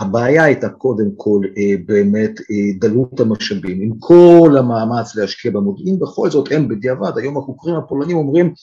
הבעיה 0.00 0.44
הייתה 0.44 0.68
קודם 0.68 1.10
כל 1.16 1.40
אה, 1.58 1.74
באמת 1.86 2.40
אה, 2.40 2.78
דלות 2.88 3.20
המשאבים, 3.20 3.80
עם 3.82 3.92
כל 3.98 4.56
המאמץ 4.58 5.11
להשקיע 5.16 5.50
במודיעין, 5.50 5.98
בכל 5.98 6.30
זאת 6.30 6.52
הם 6.52 6.68
בדיעבד, 6.68 7.18
היום 7.18 7.38
החוקרים 7.38 7.76
הפולנים 7.76 8.16
אומרים 8.16 8.54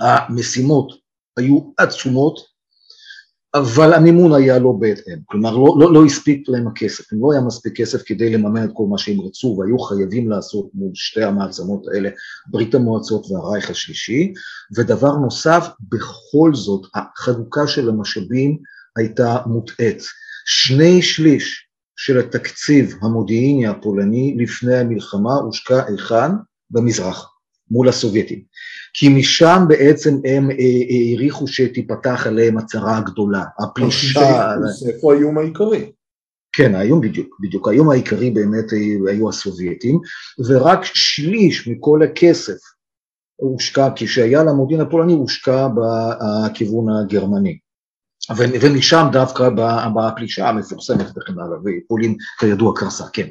המשימות 0.00 0.92
היו 1.36 1.58
עצומות, 1.78 2.50
אבל 3.54 3.92
המימון 3.92 4.32
היה 4.32 4.58
לא 4.58 4.72
בהתאם, 4.80 5.18
כלומר 5.26 5.56
לא, 5.56 5.76
לא, 5.80 5.92
לא 5.92 6.04
הספיק 6.04 6.48
להם 6.48 6.68
הכסף, 6.68 7.12
אם 7.12 7.18
לא 7.22 7.32
היה 7.32 7.40
מספיק 7.40 7.76
כסף 7.76 8.02
כדי 8.06 8.30
לממן 8.30 8.64
את 8.64 8.70
כל 8.74 8.84
מה 8.90 8.98
שהם 8.98 9.20
רצו 9.20 9.56
והיו 9.58 9.78
חייבים 9.78 10.30
לעשות 10.30 10.70
מול 10.74 10.90
שתי 10.94 11.22
המעצמות 11.22 11.82
האלה, 11.88 12.10
ברית 12.46 12.74
המועצות 12.74 13.26
והרייך 13.30 13.70
השלישי, 13.70 14.32
ודבר 14.76 15.12
נוסף, 15.12 15.66
בכל 15.88 16.50
זאת 16.54 16.86
החלוקה 16.94 17.66
של 17.66 17.88
המשאבים 17.88 18.58
הייתה 18.96 19.36
מוטעית, 19.46 20.02
שני 20.46 21.02
שליש 21.02 21.69
של 22.02 22.18
התקציב 22.18 22.94
המודיעיני 23.02 23.66
הפולני 23.66 24.36
לפני 24.38 24.76
המלחמה 24.76 25.34
הושקע 25.34 25.82
היכן? 25.88 26.30
במזרח, 26.70 27.30
מול 27.70 27.88
הסובייטים. 27.88 28.42
כי 28.94 29.08
משם 29.08 29.64
בעצם 29.68 30.14
הם 30.24 30.50
אה, 30.50 30.56
אה, 30.56 31.10
העריכו 31.10 31.46
שתיפתח 31.46 32.26
עליהם 32.26 32.58
הצהרה 32.58 32.96
הגדולה, 32.96 33.44
הפלישה... 33.58 34.54
איפה 34.88 35.14
האיום 35.14 35.38
העיקרי? 35.38 35.92
כן, 36.52 36.74
האיום 36.74 37.00
בדיוק, 37.00 37.36
בדיוק. 37.40 37.68
האיום 37.68 37.90
העיקרי 37.90 38.30
באמת 38.30 38.72
אה, 38.72 39.12
היו 39.12 39.28
הסובייטים, 39.28 39.98
ורק 40.48 40.80
שליש 40.84 41.68
מכל 41.68 42.02
הכסף 42.02 42.58
הושקע, 43.36 43.88
כשהיה 43.96 44.44
למודיעין 44.44 44.80
הפולני, 44.80 45.12
הושקע 45.12 45.68
בכיוון 45.68 46.86
הגרמני. 46.88 47.58
ומשם 48.36 49.06
דווקא 49.12 49.48
בפלישה 49.94 50.48
המפורסמת 50.48 51.06
וכן 51.06 51.32
הלאה, 51.32 51.58
ופולין 51.64 52.16
כידוע 52.38 52.72
קרסה, 52.76 53.04
כן. 53.12 53.26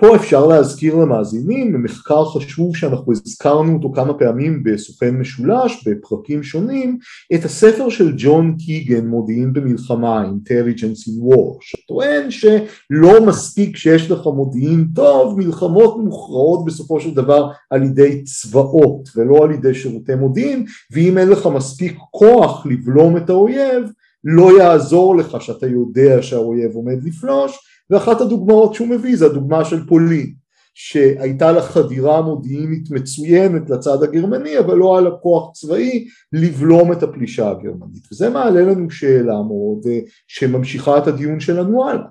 פה 0.00 0.16
אפשר 0.16 0.46
להזכיר 0.46 0.94
למאזינים 0.94 1.82
מחקר 1.82 2.24
חשוב 2.24 2.76
שאנחנו 2.76 3.12
הזכרנו 3.12 3.74
אותו 3.74 3.92
כמה 3.92 4.14
פעמים 4.14 4.62
בסוכן 4.62 5.16
משולש 5.16 5.88
בפרקים 5.88 6.42
שונים 6.42 6.98
את 7.34 7.44
הספר 7.44 7.88
של 7.88 8.14
ג'ון 8.16 8.56
קיגן 8.58 9.06
מודיעין 9.06 9.52
במלחמה 9.52 10.24
Intelligence 10.24 11.08
in 11.08 11.24
War 11.24 11.58
שטוען 11.60 12.30
שלא 12.30 13.26
מספיק 13.26 13.76
שיש 13.76 14.10
לך 14.10 14.26
מודיעין 14.26 14.86
טוב 14.94 15.38
מלחמות 15.38 15.98
מוכרעות 15.98 16.64
בסופו 16.64 17.00
של 17.00 17.14
דבר 17.14 17.50
על 17.70 17.82
ידי 17.82 18.22
צבאות 18.24 19.08
ולא 19.16 19.44
על 19.44 19.50
ידי 19.50 19.74
שירותי 19.74 20.14
מודיעין 20.14 20.64
ואם 20.92 21.18
אין 21.18 21.28
לך 21.28 21.46
מספיק 21.46 21.98
כוח 22.10 22.66
לבלום 22.66 23.16
את 23.16 23.30
האויב 23.30 23.82
לא 24.24 24.58
יעזור 24.58 25.16
לך 25.16 25.40
שאתה 25.40 25.66
יודע 25.66 26.22
שהאויב 26.22 26.74
עומד 26.74 27.04
לפלוש 27.04 27.69
ואחת 27.90 28.20
הדוגמאות 28.20 28.74
שהוא 28.74 28.88
מביא 28.88 29.16
זה 29.16 29.26
הדוגמה 29.26 29.64
של 29.64 29.86
פולין 29.86 30.34
שהייתה 30.74 31.52
לה 31.52 31.62
חדירה 31.62 32.22
מודיעינית 32.22 32.90
מצוינת 32.90 33.70
לצד 33.70 34.02
הגרמני 34.02 34.58
אבל 34.58 34.74
לא 34.74 34.98
היה 34.98 35.08
לה 35.08 35.16
כוח 35.22 35.52
צבאי 35.52 36.04
לבלום 36.32 36.92
את 36.92 37.02
הפלישה 37.02 37.50
הגרמנית. 37.50 38.12
וזה 38.12 38.30
מעלה 38.30 38.60
לנו 38.60 38.90
שאלה 38.90 39.42
מאוד 39.42 39.86
אה, 39.86 39.98
שממשיכה 40.28 40.98
את 40.98 41.06
הדיון 41.06 41.40
שלנו 41.40 41.88
הלאה. 41.88 42.06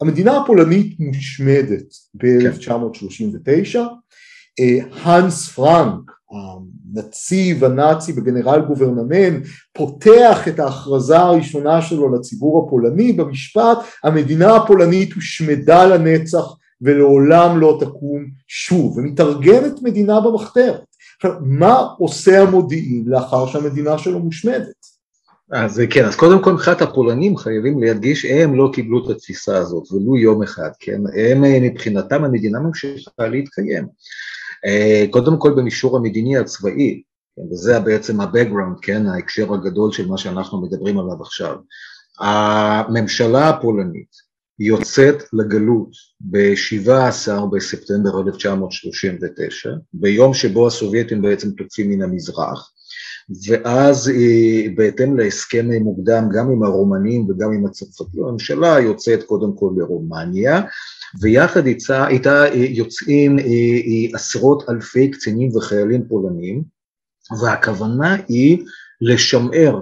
המדינה 0.00 0.40
הפולנית 0.40 1.00
מושמדת 1.00 1.86
ב-1939 2.14 3.78
אה, 4.60 4.78
האנס 4.92 5.48
פרנק 5.48 6.10
הנציב 6.34 7.64
הנאצי 7.64 8.12
בגנרל 8.12 8.60
גוברנמן 8.60 9.40
פותח 9.72 10.48
את 10.48 10.58
ההכרזה 10.58 11.18
הראשונה 11.18 11.82
שלו 11.82 12.14
לציבור 12.14 12.66
הפולני 12.66 13.12
במשפט 13.12 13.78
המדינה 14.04 14.56
הפולנית 14.56 15.12
הושמדה 15.12 15.84
לנצח 15.84 16.44
ולעולם 16.82 17.60
לא 17.60 17.78
תקום 17.80 18.24
שוב 18.48 18.98
ומתארגנת 18.98 19.82
מדינה 19.82 20.20
במחתרת. 20.20 20.80
מה 21.40 21.86
עושה 21.98 22.42
המודיעין 22.42 23.04
לאחר 23.06 23.46
שהמדינה 23.46 23.98
שלו 23.98 24.18
מושמדת? 24.18 24.94
אז 25.52 25.82
כן, 25.90 26.04
אז 26.04 26.16
קודם 26.16 26.42
כל 26.42 26.52
מבחינת 26.52 26.82
הפולנים 26.82 27.36
חייבים 27.36 27.82
להדגיש, 27.82 28.24
הם 28.24 28.54
לא 28.54 28.70
קיבלו 28.72 29.04
את 29.04 29.10
התפיסה 29.16 29.58
הזאת, 29.58 29.92
ולו 29.92 30.16
יום 30.16 30.42
אחד, 30.42 30.70
כן? 30.80 31.00
הם 31.16 31.42
מבחינתם 31.62 32.24
המדינה 32.24 32.60
ממשיכה 32.60 33.26
להתקיים. 33.28 33.86
אה, 34.66 35.04
קודם 35.10 35.38
כל 35.38 35.54
במישור 35.56 35.96
המדיני 35.96 36.36
הצבאי, 36.36 37.02
כן, 37.36 37.42
וזה 37.52 37.80
בעצם 37.80 38.20
ה-background, 38.20 38.78
כן, 38.82 39.06
ההקשר 39.06 39.54
הגדול 39.54 39.92
של 39.92 40.08
מה 40.08 40.18
שאנחנו 40.18 40.62
מדברים 40.62 40.98
עליו 40.98 41.22
עכשיו. 41.22 41.56
הממשלה 42.20 43.48
הפולנית 43.48 44.24
יוצאת 44.58 45.22
לגלות 45.32 45.90
ב-17 46.20 47.46
בספטמבר 47.52 48.20
1939, 48.26 49.70
ביום 49.92 50.34
שבו 50.34 50.66
הסובייטים 50.66 51.22
בעצם 51.22 51.50
תוקפים 51.50 51.90
מן 51.90 52.02
המזרח, 52.02 52.72
ואז 53.48 54.08
אה, 54.08 54.68
בהתאם 54.74 55.18
להסכם 55.18 55.68
מוקדם 55.82 56.28
גם 56.34 56.50
עם 56.50 56.62
הרומנים 56.62 57.30
וגם 57.30 57.52
עם 57.52 57.66
הצרפתים, 57.66 58.24
הממשלה 58.24 58.80
יוצאת 58.80 59.22
קודם 59.22 59.56
כל 59.56 59.70
לרומניה, 59.76 60.62
ויחד 61.20 61.66
איתה, 61.66 62.08
איתה 62.08 62.44
אה, 62.44 62.54
יוצאים 62.54 63.38
אה, 63.38 63.44
עשרות 64.14 64.62
אלפי 64.68 65.10
קצינים 65.10 65.56
וחיילים 65.56 66.08
פולנים, 66.08 66.62
והכוונה 67.42 68.16
היא 68.28 68.58
לשמר 69.00 69.80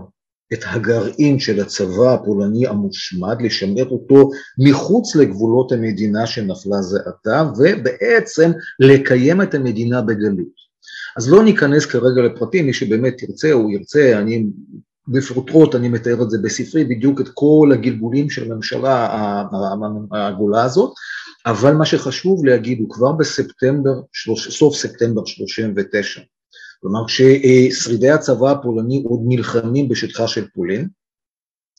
את 0.52 0.64
הגרעין 0.66 1.38
של 1.38 1.60
הצבא 1.60 2.14
הפולני 2.14 2.66
המושמד, 2.66 3.42
לשמר 3.42 3.88
אותו 3.88 4.30
מחוץ 4.58 5.16
לגבולות 5.16 5.72
המדינה 5.72 6.26
שנפלה 6.26 6.82
זה 6.82 6.98
עתה, 7.06 7.44
ובעצם 7.58 8.50
לקיים 8.80 9.42
את 9.42 9.54
המדינה 9.54 10.02
בגלות. 10.02 10.62
אז 11.16 11.30
לא 11.30 11.44
ניכנס 11.44 11.86
כרגע 11.86 12.22
לפרטים, 12.22 12.66
מי 12.66 12.72
שבאמת 12.72 13.22
ירצה 13.22 13.52
הוא 13.52 13.70
ירצה, 13.70 14.18
אני 14.18 14.46
בפרוטרוט 15.08 15.74
אני 15.74 15.88
מתאר 15.88 16.22
את 16.22 16.30
זה 16.30 16.38
בספרי, 16.42 16.84
בדיוק 16.84 17.20
את 17.20 17.28
כל 17.34 17.70
הגלגולים 17.72 18.30
של 18.30 18.52
הממשלה 18.52 19.08
הגולה 20.12 20.64
הזאת, 20.64 20.92
אבל 21.46 21.74
מה 21.74 21.86
שחשוב 21.86 22.44
להגיד 22.44 22.80
הוא 22.80 22.90
כבר 22.90 23.12
בספטמבר, 23.12 24.00
סוף 24.36 24.76
ספטמבר 24.76 25.24
39, 25.26 26.20
כלומר 26.80 27.00
כששרידי 27.06 28.10
הצבא 28.10 28.50
הפולני 28.50 29.02
עוד 29.06 29.20
נלחמים 29.24 29.88
בשטחה 29.88 30.28
של 30.28 30.48
פולין, 30.54 30.88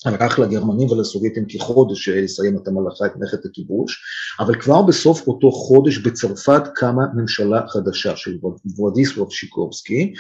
לקח 0.06 0.40
לגרמנים 0.40 0.90
ולסובייטים 0.90 1.46
כחודש 1.50 2.10
לסיים 2.10 2.58
את 2.58 2.68
המלאכה, 2.68 3.06
את 3.06 3.12
מלאכת 3.16 3.46
הכיבוש, 3.46 4.04
אבל 4.40 4.62
כבר 4.62 4.82
בסוף 4.82 5.28
אותו 5.28 5.52
חודש 5.52 5.98
בצרפת 5.98 6.62
קמה 6.76 7.04
ממשלה 7.16 7.68
חדשה 7.68 8.16
של 8.16 8.38
וואדיסלב 8.78 9.30
שיקובסקי, 9.30 10.14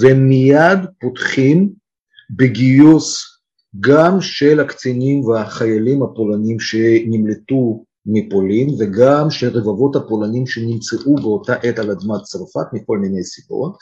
ומיד 0.00 0.78
פותחים 1.00 1.72
בגיוס 2.30 3.24
גם 3.80 4.20
של 4.20 4.60
הקצינים 4.60 5.24
והחיילים 5.24 6.02
הפולנים 6.02 6.60
שנמלטו 6.60 7.84
מפולין 8.08 8.68
וגם 8.78 9.30
של 9.30 9.58
רבבות 9.58 9.96
הפולנים 9.96 10.46
שנמצאו 10.46 11.16
באותה 11.16 11.54
עת 11.54 11.78
על 11.78 11.90
אדמת 11.90 12.22
צרפת 12.22 12.66
מכל 12.72 12.98
מיני 12.98 13.24
סיבות, 13.24 13.76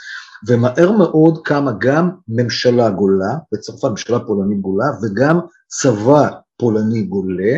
ומהר 0.48 0.92
מאוד 0.92 1.38
קמה 1.44 1.72
גם 1.80 2.10
ממשלה 2.28 2.90
גולה, 2.90 3.34
בצרפת 3.52 3.84
ממשלה 3.84 4.20
פולנית 4.20 4.60
גולה, 4.60 4.86
וגם 5.02 5.38
צבא 5.68 6.28
פולני 6.56 7.02
גולה, 7.02 7.52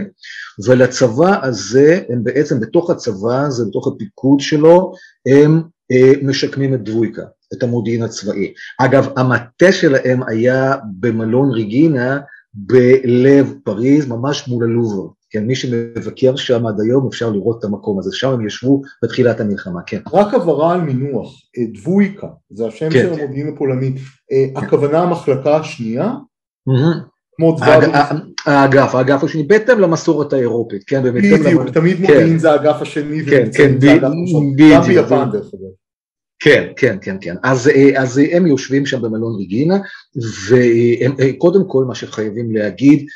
ולצבא 0.66 1.46
הזה, 1.46 2.00
הם 2.08 2.25
בעצם 2.25 2.60
בתוך 2.60 2.90
הצבא 2.90 3.42
הזה, 3.46 3.64
בתוך 3.68 3.88
הפיקוד 3.88 4.40
שלו, 4.40 4.92
הם 5.26 5.62
אה, 5.92 6.12
משקמים 6.22 6.75
את 6.75 6.84
דבויקה, 6.84 7.22
את 7.54 7.62
המודיעין 7.62 8.02
הצבאי. 8.02 8.52
אגב, 8.80 9.08
המטה 9.16 9.72
שלהם 9.72 10.20
היה 10.28 10.76
במלון 11.00 11.50
ריגינה 11.50 12.20
בלב 12.66 13.55
פריז, 13.64 14.09
ממש 14.09 14.49
מול 14.49 14.64
הלובר. 14.64 15.09
כן, 15.31 15.47
מי 15.47 15.55
שמבקר 15.55 16.37
שם 16.37 16.66
עד 16.66 16.81
היום 16.81 17.07
אפשר 17.07 17.31
לראות 17.31 17.59
את 17.59 17.64
המקום 17.64 17.99
הזה, 17.99 18.11
שם 18.12 18.29
הם 18.29 18.47
ישבו 18.47 18.83
בתחילת 19.05 19.40
המלחמה, 19.40 19.81
כן. 19.87 20.01
רק 20.12 20.35
הבהרה 20.35 20.75
על 20.75 20.81
מינוח, 20.81 21.35
אה, 21.59 21.62
דבויקה, 21.75 22.27
זה 22.51 22.66
השם 22.66 22.90
כן. 22.90 23.14
של 23.14 23.21
המודיעין 23.21 23.53
הפולני, 23.55 23.94
אה. 24.33 24.61
הכוונה 24.61 25.03
המחלקה 25.03 25.57
השנייה? 25.57 26.12
כמו 27.37 27.57
דבר... 27.57 27.81
האגף, 28.47 28.94
האגף 28.94 29.25
השני, 29.25 29.42
בהתאם 29.42 29.81
למסורת 29.81 30.33
האירופית, 30.33 30.85
כן, 30.87 31.03
בדיוק, 31.03 31.68
תמיד 31.68 31.97
כן. 31.97 32.03
מודיעין 32.03 32.38
זה 32.38 32.53
האגף 32.53 32.83
השני, 32.83 33.25
כן, 33.25 33.49
כן, 33.57 33.75
בדיוק, 33.75 34.05
כן, 36.38 36.72
כן, 36.77 36.98
כן, 37.03 37.16
כן. 37.20 37.35
אז, 37.42 37.68
אה, 37.68 38.03
אז 38.03 38.20
הם 38.33 38.46
יושבים 38.46 38.87
שם 38.87 39.03
במלון 39.03 39.37
ריגינה, 39.37 39.77
וקודם 41.18 41.68
כל 41.68 41.85
מה 41.85 41.94
שחייבים 41.94 42.57
להגיד, 42.57 43.07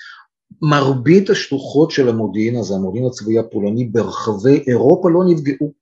מרבית 0.62 1.30
השלוחות 1.30 1.90
של 1.90 2.08
המודיעין 2.08 2.56
הזה, 2.56 2.74
המודיעין 2.74 3.06
הצבאי 3.06 3.38
הפולני 3.38 3.84
ברחבי 3.84 4.64
אירופה 4.66 5.10
לא 5.10 5.20
נפגעו. 5.26 5.72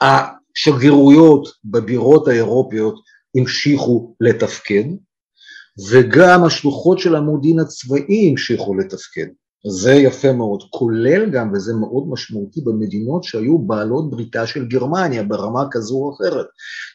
השגרירויות 0.00 1.48
בבירות 1.64 2.28
האירופיות 2.28 2.94
המשיכו 3.34 4.14
לתפקד, 4.20 4.84
וגם 5.90 6.44
השלוחות 6.44 6.98
של 6.98 7.16
המודיעין 7.16 7.60
הצבאי 7.60 8.30
המשיכו 8.30 8.74
לתפקד. 8.74 9.26
זה 9.66 9.92
יפה 9.92 10.32
מאוד, 10.32 10.62
כולל 10.70 11.30
גם, 11.30 11.52
וזה 11.54 11.74
מאוד 11.74 12.04
משמעותי, 12.08 12.60
במדינות 12.60 13.24
שהיו 13.24 13.58
בעלות 13.58 14.10
בריתה 14.10 14.46
של 14.46 14.64
גרמניה 14.64 15.22
ברמה 15.22 15.64
כזו 15.70 15.94
או 15.94 16.14
אחרת. 16.14 16.46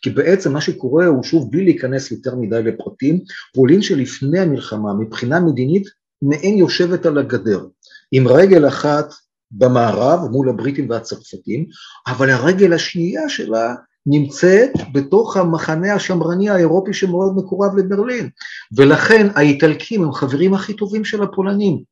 כי 0.01 0.09
בעצם 0.09 0.53
מה 0.53 0.61
שקורה 0.61 1.05
הוא, 1.05 1.23
שוב, 1.23 1.51
בלי 1.51 1.63
להיכנס 1.63 2.11
יותר 2.11 2.35
מדי 2.35 2.63
לפרטים, 2.63 3.19
פולין 3.55 3.81
שלפני 3.81 4.39
המלחמה, 4.39 4.93
מבחינה 4.93 5.39
מדינית, 5.39 5.87
מעין 6.21 6.57
יושבת 6.57 7.05
על 7.05 7.17
הגדר, 7.17 7.65
עם 8.11 8.27
רגל 8.27 8.67
אחת 8.67 9.13
במערב 9.51 10.19
מול 10.31 10.49
הבריטים 10.49 10.89
והצרפתים, 10.89 11.65
אבל 12.07 12.29
הרגל 12.29 12.73
השנייה 12.73 13.29
שלה 13.29 13.75
נמצאת 14.05 14.69
בתוך 14.93 15.37
המחנה 15.37 15.93
השמרני 15.93 16.49
האירופי 16.49 16.93
שמאוד 16.93 17.35
מקורב 17.35 17.77
לברלין, 17.77 18.29
ולכן 18.77 19.27
האיטלקים 19.35 20.03
הם 20.03 20.11
חברים 20.11 20.53
הכי 20.53 20.73
טובים 20.73 21.05
של 21.05 21.23
הפולנים, 21.23 21.83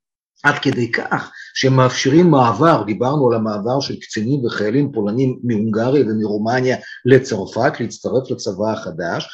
עד 0.43 0.55
כדי 0.61 0.91
כך 0.91 1.31
שהם 1.53 1.75
מאפשרים 1.75 2.31
מעבר, 2.31 2.83
דיברנו 2.83 3.27
על 3.27 3.35
המעבר 3.35 3.79
של 3.79 3.99
קצינים 3.99 4.45
וחיילים 4.45 4.91
פולנים 4.91 5.39
מהונגריה 5.43 6.05
ומרומניה 6.05 6.77
לצרפת, 7.05 7.79
להצטרף 7.79 8.31
לצבא 8.31 8.71
החדש, 8.71 9.27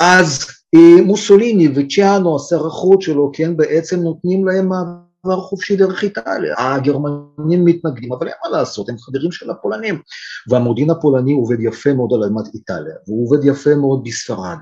אז 0.00 0.46
אה, 0.74 1.02
מוסוליני 1.02 1.68
וצ'יאנו, 1.74 2.36
השר 2.36 2.66
החוץ 2.66 3.04
שלו, 3.04 3.30
כן, 3.34 3.56
בעצם 3.56 4.00
נותנים 4.00 4.46
להם 4.46 4.68
מעבר 4.68 5.05
חופשי 5.34 5.76
דרך 5.76 6.02
איטליה. 6.02 6.54
הגרמנים 6.58 7.64
מתנגדים, 7.64 8.12
אבל 8.12 8.26
אין 8.26 8.36
מה 8.44 8.58
לעשות, 8.58 8.88
הם 8.88 8.98
חברים 8.98 9.32
של 9.32 9.50
הפולנים. 9.50 10.00
והמודיעין 10.48 10.90
הפולני 10.90 11.32
עובד 11.32 11.60
יפה 11.60 11.92
מאוד 11.92 12.10
על 12.14 12.24
אדמת 12.24 12.54
איטליה, 12.54 12.94
והוא 13.06 13.26
עובד 13.26 13.44
יפה 13.44 13.74
מאוד 13.74 14.04
בספרד. 14.04 14.56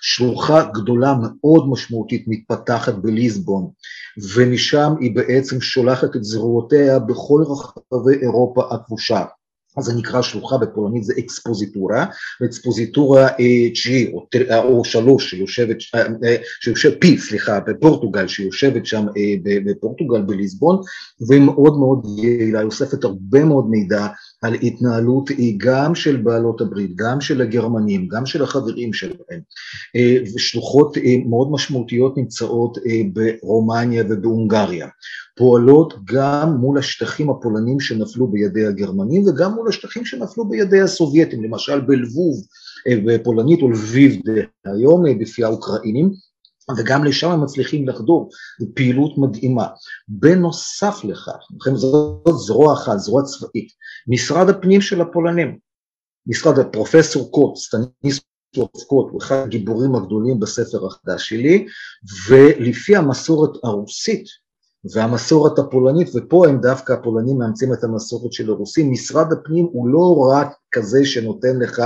שלוחה 0.00 0.64
גדולה 0.64 1.14
מאוד 1.20 1.68
משמעותית 1.68 2.24
מתפתחת 2.26 2.94
בליסבון, 2.94 3.70
ומשם 4.34 4.92
היא 5.00 5.16
בעצם 5.16 5.60
שולחת 5.60 6.16
את 6.16 6.24
זרועותיה 6.24 6.98
בכל 6.98 7.44
רחבי 7.48 8.14
אירופה 8.22 8.68
הכבושה. 8.70 9.24
זה 9.78 9.94
נקרא 9.94 10.22
שלוחה 10.22 10.58
בפולנית 10.58 11.04
זה 11.04 11.14
אקספוזיטורה, 11.18 12.06
ואקספוזיטורה 12.40 13.28
G 13.74 14.12
או, 14.12 14.26
או 14.62 14.84
שלוש 14.84 15.30
שיושבת, 15.30 15.76
אה, 15.94 16.00
אה, 16.00 16.36
שיושב 16.60 16.90
פי 16.98 17.18
סליחה 17.18 17.60
בפורטוגל 17.60 18.28
שיושבת 18.28 18.86
שם 18.86 19.06
אה, 19.16 19.60
בפורטוגל 19.66 20.22
בליסבון. 20.22 20.80
והיא 21.28 21.40
מאוד 21.40 21.78
מאוד 21.78 22.06
יעילה, 22.18 22.62
אוספת 22.62 23.04
הרבה 23.04 23.44
מאוד 23.44 23.70
מידע 23.70 24.06
על 24.42 24.54
התנהלות 24.54 25.30
גם 25.56 25.94
של 25.94 26.16
בעלות 26.16 26.60
הברית, 26.60 26.90
גם 26.94 27.20
של 27.20 27.40
הגרמנים, 27.40 28.08
גם 28.08 28.26
של 28.26 28.42
החברים 28.42 28.92
שלהם, 28.92 29.40
ושלוחות 30.34 30.96
מאוד 31.28 31.50
משמעותיות 31.52 32.16
נמצאות 32.16 32.78
ברומניה 33.12 34.04
ובהונגריה. 34.10 34.88
פועלות 35.36 35.94
גם 36.04 36.56
מול 36.60 36.78
השטחים 36.78 37.30
הפולנים 37.30 37.80
שנפלו 37.80 38.28
בידי 38.28 38.66
הגרמנים 38.66 39.28
וגם 39.28 39.54
מול 39.54 39.68
השטחים 39.68 40.04
שנפלו 40.04 40.48
בידי 40.48 40.80
הסובייטים, 40.80 41.44
למשל 41.44 41.80
בלבוב 41.80 42.46
בפולנית 43.06 43.62
או 43.62 43.70
לביב 43.70 44.20
היום 44.64 45.04
בפי 45.20 45.44
האוקראינים, 45.44 46.10
וגם 46.78 47.04
לשם 47.04 47.30
הם 47.30 47.42
מצליחים 47.42 47.88
לחדור, 47.88 48.30
זו 48.60 48.66
פעילות 48.74 49.18
מדהימה. 49.18 49.66
בנוסף 50.08 51.00
לכך, 51.04 51.38
זאת 51.74 52.34
זרוע 52.46 52.74
אחת, 52.74 52.98
זרוע 52.98 53.22
צבאית, 53.22 53.68
משרד 54.08 54.48
הפנים 54.48 54.80
של 54.80 55.00
הפולנים, 55.00 55.58
משרד 56.26 56.58
הפרופסור 56.58 57.30
קוט, 57.30 57.56
סטניסלוב 57.56 58.68
קוט, 58.86 59.10
הוא 59.10 59.20
אחד 59.20 59.42
הגיבורים 59.46 59.94
הגדולים 59.94 60.40
בספר 60.40 60.86
החדש 60.86 61.28
שלי, 61.28 61.66
ולפי 62.28 62.96
המסורת 62.96 63.50
הרוסית, 63.64 64.24
והמסורת 64.84 65.58
הפולנית, 65.58 66.08
ופה 66.14 66.48
הם 66.48 66.60
דווקא 66.60 66.92
הפולנים 66.92 67.38
מאמצים 67.38 67.72
את 67.72 67.84
המסורת 67.84 68.32
של 68.32 68.50
הרוסים, 68.50 68.92
משרד 68.92 69.32
הפנים 69.32 69.68
הוא 69.72 69.88
לא 69.88 70.16
רק 70.32 70.54
כזה 70.72 71.04
שנותן 71.04 71.58
לך 71.58 71.78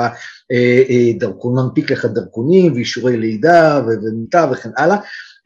אה, 0.52 0.82
אה, 0.88 1.12
דרכון, 1.18 1.54
מנפיק 1.54 1.90
לך 1.90 2.04
דרכונים 2.04 2.72
ואישורי 2.72 3.16
לידה 3.16 3.84
ומיטה 3.86 4.50
וכן 4.52 4.70
הלאה, 4.76 4.96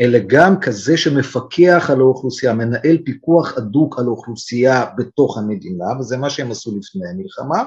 אלא 0.01 0.19
גם 0.27 0.61
כזה 0.61 0.97
שמפקח 0.97 1.91
על 1.93 2.01
האוכלוסייה, 2.01 2.55
מנהל 2.55 2.99
פיקוח 3.05 3.59
הדוק 3.59 3.99
על 3.99 4.05
האוכלוסייה 4.05 4.87
בתוך 4.97 5.39
המדינה, 5.39 5.87
וזה 6.01 6.17
מה 6.17 6.31
שהם 6.31 6.51
עשו 6.51 6.79
לפני 6.79 7.09
המלחמה, 7.09 7.65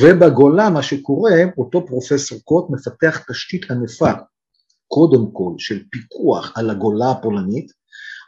ובגולה 0.00 0.70
מה 0.70 0.82
שקורה, 0.82 1.32
אותו 1.58 1.86
פרופסור 1.86 2.38
קוט 2.44 2.70
מפתח 2.70 3.20
תשתית 3.30 3.70
ענפה, 3.70 4.12
קודם 4.88 5.30
כל 5.32 5.52
של 5.58 5.82
פיקוח 5.90 6.52
על 6.54 6.70
הגולה 6.70 7.10
הפולנית, 7.10 7.81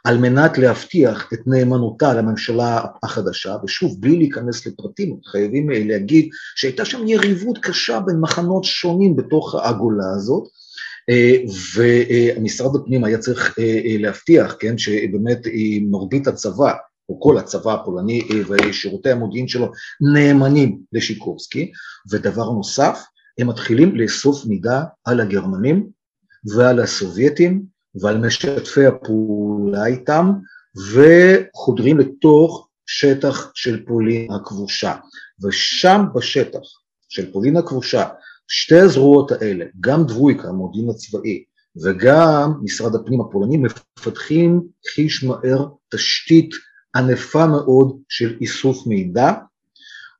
על 0.05 0.17
מנת 0.17 0.57
להבטיח 0.57 1.29
את 1.33 1.39
נאמנותה 1.47 2.13
לממשלה 2.13 2.81
החדשה, 3.03 3.55
ושוב, 3.63 4.01
בלי 4.01 4.17
להיכנס 4.17 4.67
לפרטים, 4.67 5.17
חייבים 5.25 5.69
להגיד 5.69 6.29
שהייתה 6.55 6.85
שם 6.85 7.07
יריבות 7.07 7.57
קשה 7.57 7.99
בין 7.99 8.19
מחנות 8.19 8.63
שונים 8.63 9.15
בתוך 9.15 9.55
הגולה 9.55 10.11
הזאת, 10.15 10.43
אה, 11.09 11.35
ומשרד 11.75 12.75
הפנים 12.75 13.03
היה 13.03 13.17
צריך 13.17 13.59
אה, 13.59 13.63
אה, 13.63 13.95
להבטיח, 13.99 14.55
כן, 14.59 14.77
שבאמת 14.77 15.39
מרבית 15.91 16.27
הצבא, 16.27 16.73
או 17.09 17.19
כל 17.19 17.37
הצבא 17.37 17.73
הפולני 17.73 18.21
ושירותי 18.47 19.11
המודיעין 19.11 19.47
שלו 19.47 19.71
נאמנים 20.13 20.79
לשיקורסקי, 20.93 21.71
ודבר 22.11 22.51
נוסף, 22.51 23.03
הם 23.37 23.47
מתחילים 23.47 23.95
לאסוף 23.95 24.45
מידע 24.45 24.81
על 25.05 25.21
הגרמנים 25.21 25.87
ועל 26.55 26.79
הסובייטים 26.79 27.74
ועל 28.01 28.17
משתפי 28.17 28.85
הפעולה 28.85 29.85
איתם, 29.85 30.31
וחודרים 30.93 31.97
לתוך 31.97 32.67
שטח 32.85 33.51
של 33.53 33.85
פולין 33.85 34.31
הכבושה. 34.31 34.95
ושם 35.43 36.05
בשטח 36.15 36.59
של 37.09 37.31
פולין 37.31 37.57
הכבושה, 37.57 38.07
שתי 38.47 38.79
הזרועות 38.79 39.31
האלה, 39.31 39.65
גם 39.79 40.03
דבויקה, 40.03 40.47
המודיעין 40.47 40.89
הצבאי, 40.89 41.43
וגם 41.83 42.53
משרד 42.61 42.95
הפנים 42.95 43.21
הפולני, 43.21 43.57
מפתחים 43.57 44.61
חיש 44.93 45.23
מהר 45.23 45.67
תשתית 45.93 46.49
ענפה 46.95 47.47
מאוד 47.47 47.97
של 48.09 48.37
איסוף 48.41 48.87
מידע. 48.87 49.33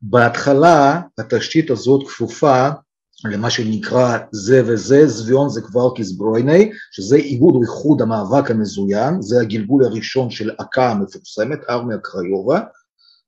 בהתחלה 0.01 1.01
התשתית 1.17 1.69
הזאת 1.69 2.07
כפופה 2.07 2.69
למה 3.23 3.49
שנקרא 3.49 4.17
זה 4.31 4.61
וזה, 4.65 5.07
זביון 5.07 5.49
זה 5.49 5.61
כבר 5.61 5.89
כזברויני, 5.95 6.71
שזה 6.91 7.15
איגוד 7.15 7.55
או 7.55 7.61
איחוד 7.61 8.01
המאבק 8.01 8.51
המזוין, 8.51 9.21
זה 9.21 9.41
הגלגול 9.41 9.85
הראשון 9.85 10.29
של 10.29 10.51
אכ"א 10.57 10.81
המפורסמת, 10.81 11.59
ארמיה 11.69 11.97
קריובה, 11.97 12.59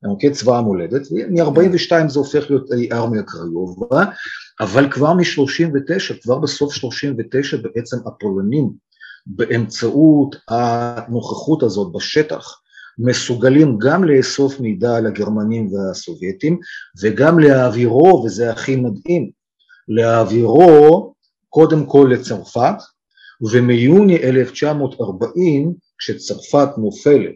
אוקיי, 0.06 0.32
צבא 0.32 0.58
המולדת, 0.58 1.02
מ-42 1.30 2.08
זה 2.08 2.20
הופך 2.20 2.50
להיות 2.50 2.70
ארמיה 2.92 3.24
קריובה, 3.24 4.06
אבל 4.60 4.92
כבר 4.92 5.14
מ-39, 5.14 6.14
כבר 6.24 6.40
בסוף 6.40 6.74
39 6.74 7.58
בעצם 7.58 7.98
הפולנים 8.06 8.72
באמצעות 9.26 10.36
הנוכחות 10.50 11.64
הזאת 11.64 11.92
בשטח 11.92 12.62
מסוגלים 13.00 13.78
גם 13.78 14.04
לאסוף 14.04 14.60
מידע 14.60 14.96
על 14.96 15.08
הגרמנים 15.08 15.74
והסובייטים 15.74 16.60
וגם 17.02 17.40
להעבירו, 17.40 18.24
וזה 18.26 18.52
הכי 18.52 18.76
מדהים, 18.76 19.37
להעבירו 19.88 21.14
קודם 21.50 21.86
כל 21.86 22.10
לצרפת, 22.14 22.76
ומיוני 23.52 24.18
1940, 24.18 25.74
כשצרפת 25.98 26.70
נופלת 26.78 27.36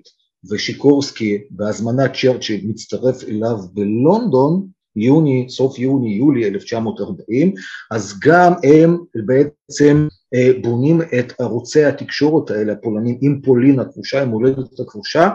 ושיקורסקי 0.52 1.38
בהזמנת 1.50 2.12
צ'רצ'יל 2.22 2.62
מצטרף 2.68 3.24
אליו 3.24 3.58
בלונדון, 3.74 4.68
יוני, 4.96 5.46
סוף 5.50 5.80
יוני, 5.80 6.14
יולי 6.14 6.48
1940, 6.48 7.54
אז 7.92 8.20
גם 8.24 8.54
הם 8.64 8.98
בעצם 9.26 10.08
אה, 10.34 10.52
בונים 10.62 11.02
את 11.02 11.34
ערוצי 11.42 11.86
התקשורת 11.86 12.52
האלה, 12.52 12.74
הפולנים, 12.74 13.18
עם 13.22 13.42
פולין 13.44 13.80
הכבושה, 13.80 14.22
עם 14.22 14.30
מולדת 14.30 14.80
הכבושה, 14.80 15.30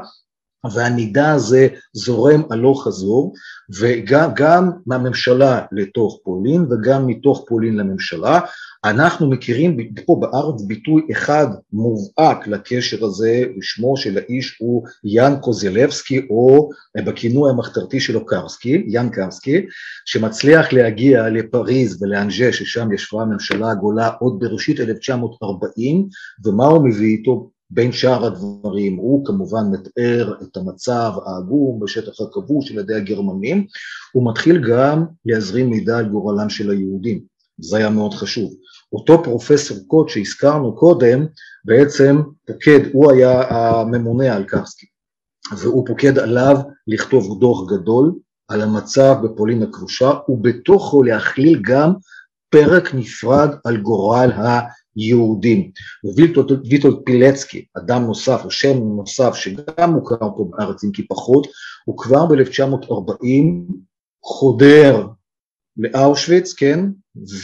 והמידע 0.74 1.33
הזה 1.33 1.68
זורם 1.92 2.42
הלוך 2.50 2.85
חזור, 2.85 3.35
וגם 3.81 4.70
מהממשלה 4.87 5.61
לתוך 5.72 6.20
פולין 6.24 6.66
וגם 6.70 7.07
מתוך 7.07 7.44
פולין 7.48 7.76
לממשלה. 7.76 8.40
אנחנו 8.85 9.31
מכירים 9.31 9.76
פה 10.07 10.16
בארץ 10.20 10.62
ביטוי 10.62 11.02
אחד 11.12 11.46
מובהק 11.72 12.46
לקשר 12.46 13.05
הזה, 13.05 13.44
ושמו 13.59 13.96
של 13.96 14.18
האיש 14.18 14.57
הוא 14.59 14.87
יאן 15.05 15.35
קוזלבסקי, 15.40 16.26
או 16.31 16.70
בכינוי 16.96 17.50
המחתרתי 17.50 18.00
שלו 18.00 18.26
קרסקי, 18.26 18.85
יאן 18.88 19.09
קרסקי, 19.09 19.66
שמצליח 20.05 20.72
להגיע 20.72 21.29
לפריז 21.29 22.02
ולאנג'ה, 22.02 22.52
ששם 22.52 22.92
ישבה 22.92 23.22
הממשלה 23.22 23.70
הגולה 23.70 24.11
עוד 24.20 24.38
בראשית 24.38 24.81
1940, 24.81 26.09
ומה 26.44 26.66
הוא 26.66 26.88
מביא 26.88 27.16
איתו? 27.16 27.50
בין 27.70 27.92
שאר 27.92 28.24
הדברים, 28.24 28.96
הוא 28.96 29.26
כמובן 29.26 29.62
מתאר 29.72 30.35
את 30.42 30.57
המצב 30.57 31.12
העגום 31.26 31.81
בשטח 31.81 32.20
הכבוש 32.20 32.70
על 32.70 32.79
ידי 32.79 32.94
הגרמנים, 32.94 33.66
הוא 34.12 34.31
מתחיל 34.31 34.70
גם 34.70 35.05
להזרים 35.26 35.70
מידע 35.70 35.98
על 35.98 36.09
גורלם 36.09 36.50
של 36.50 36.70
היהודים, 36.70 37.20
זה 37.59 37.76
היה 37.76 37.90
מאוד 37.90 38.14
חשוב. 38.14 38.55
אותו 38.92 39.24
פרופסור 39.24 39.79
קוט 39.87 40.09
שהזכרנו 40.09 40.76
קודם, 40.76 41.26
בעצם 41.64 42.22
פוקד, 42.46 42.81
הוא 42.92 43.12
היה 43.12 43.42
הממונה 43.50 44.35
על 44.35 44.44
קרסקי, 44.44 44.87
והוא 45.59 45.87
פוקד 45.87 46.18
עליו 46.18 46.57
לכתוב 46.87 47.40
דוח 47.40 47.72
גדול 47.72 48.14
על 48.48 48.62
המצב 48.62 49.16
בפולין 49.24 49.62
הכבושה, 49.62 50.12
ובתוכו 50.29 51.02
להכליל 51.02 51.62
גם 51.62 51.92
פרק 52.50 52.94
נפרד 52.94 53.50
על 53.64 53.76
גורל 53.76 54.31
יהודים. 54.96 55.70
וויטול 56.04 57.02
פילצקי, 57.04 57.64
אדם 57.76 58.02
נוסף 58.02 58.40
או 58.44 58.50
שם 58.50 58.78
נוסף 58.96 59.35
שגם 59.35 59.92
מוכר 59.92 60.16
פה 60.37 60.50
בארץ 60.50 60.85
אם 60.85 60.90
כי 60.92 61.06
פחות, 61.06 61.46
הוא 61.85 61.98
כבר 61.98 62.26
ב-1940 62.26 63.72
חודר 64.22 65.06
לאושוויץ, 65.76 66.52
כן, 66.52 66.80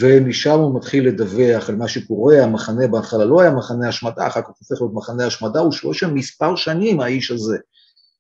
ומשם 0.00 0.58
הוא 0.58 0.76
מתחיל 0.76 1.06
לדווח 1.08 1.68
על 1.68 1.76
מה 1.76 1.88
שקורה, 1.88 2.44
המחנה 2.44 2.86
בהתחלה 2.86 3.24
לא 3.24 3.40
היה 3.40 3.50
מחנה 3.50 3.88
השמדה, 3.88 4.26
אחר 4.26 4.42
כך 4.42 4.48
הופך 4.48 4.80
להיות 4.82 4.94
מחנה 4.94 5.26
השמדה, 5.26 5.60
הוא 5.60 5.92
שם 5.92 6.14
מספר 6.14 6.56
שנים 6.56 7.00
האיש 7.00 7.30
הזה. 7.30 7.58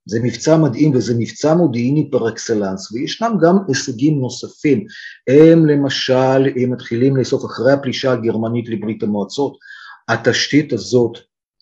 זה 0.06 0.20
מבצע 0.22 0.56
מדהים 0.56 0.90
וזה 0.94 1.14
מבצע 1.18 1.54
מודיעיני 1.54 2.10
פר 2.10 2.28
אקסלנס, 2.28 2.92
וישנם 2.92 3.36
גם 3.42 3.56
הישגים 3.68 4.20
נוספים. 4.20 4.84
הם 5.28 5.66
למשל, 5.66 6.46
הם 6.62 6.72
מתחילים 6.72 7.16
לאסוף 7.16 7.44
אחרי 7.44 7.72
הפלישה 7.72 8.12
הגרמנית 8.12 8.68
לברית 8.68 9.02
המועצות, 9.02 9.56
התשתית 10.08 10.72
הזאת 10.72 11.18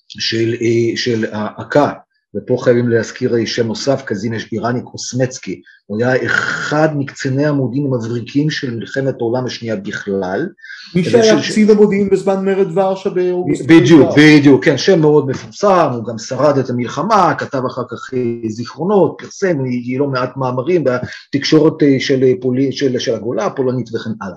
של, 0.08 0.54
אה, 0.60 0.96
של 0.96 1.24
האכ"א 1.32 1.92
ופה 2.36 2.56
חייבים 2.60 2.88
להזכיר 2.88 3.32
שם 3.46 3.66
נוסף, 3.66 4.02
קזינש 4.04 4.52
איראני 4.52 4.82
קוסמצקי, 4.82 5.60
הוא 5.86 5.98
היה 6.02 6.26
אחד 6.26 6.88
מקציני 6.98 7.46
המודיעין 7.46 7.86
המבריקים 7.86 8.50
של 8.50 8.74
מלחמת 8.74 9.14
העולם 9.20 9.46
השנייה 9.46 9.76
בכלל. 9.76 10.48
מי 10.94 11.04
שהיה 11.04 11.42
קצין 11.42 11.66
ש... 11.66 11.70
המודיעין 11.70 12.08
בזמן 12.10 12.44
מרד 12.44 12.78
ורשה 12.78 13.10
באוגוסט. 13.10 13.62
בדיוק, 13.66 14.10
בדיוק, 14.16 14.64
כן, 14.64 14.78
שם 14.78 15.00
מאוד 15.00 15.28
מפורסם, 15.28 15.90
הוא 15.94 16.04
גם 16.04 16.18
שרד 16.18 16.58
את 16.58 16.70
המלחמה, 16.70 17.34
כתב 17.38 17.62
אחר 17.66 17.82
כך 17.90 18.14
אה, 18.14 18.48
זיכרונות, 18.48 19.16
פרסם 19.18 19.58
לא 19.98 20.06
מעט 20.06 20.36
מאמרים 20.36 20.84
בתקשורת 20.84 21.82
אה, 21.82 21.96
של, 22.00 22.22
אה, 22.22 22.32
פולי, 22.40 22.72
של, 22.72 22.98
של 22.98 23.14
הגולה 23.14 23.46
הפולנית 23.46 23.94
וכן 23.94 24.10
הלאה. 24.20 24.36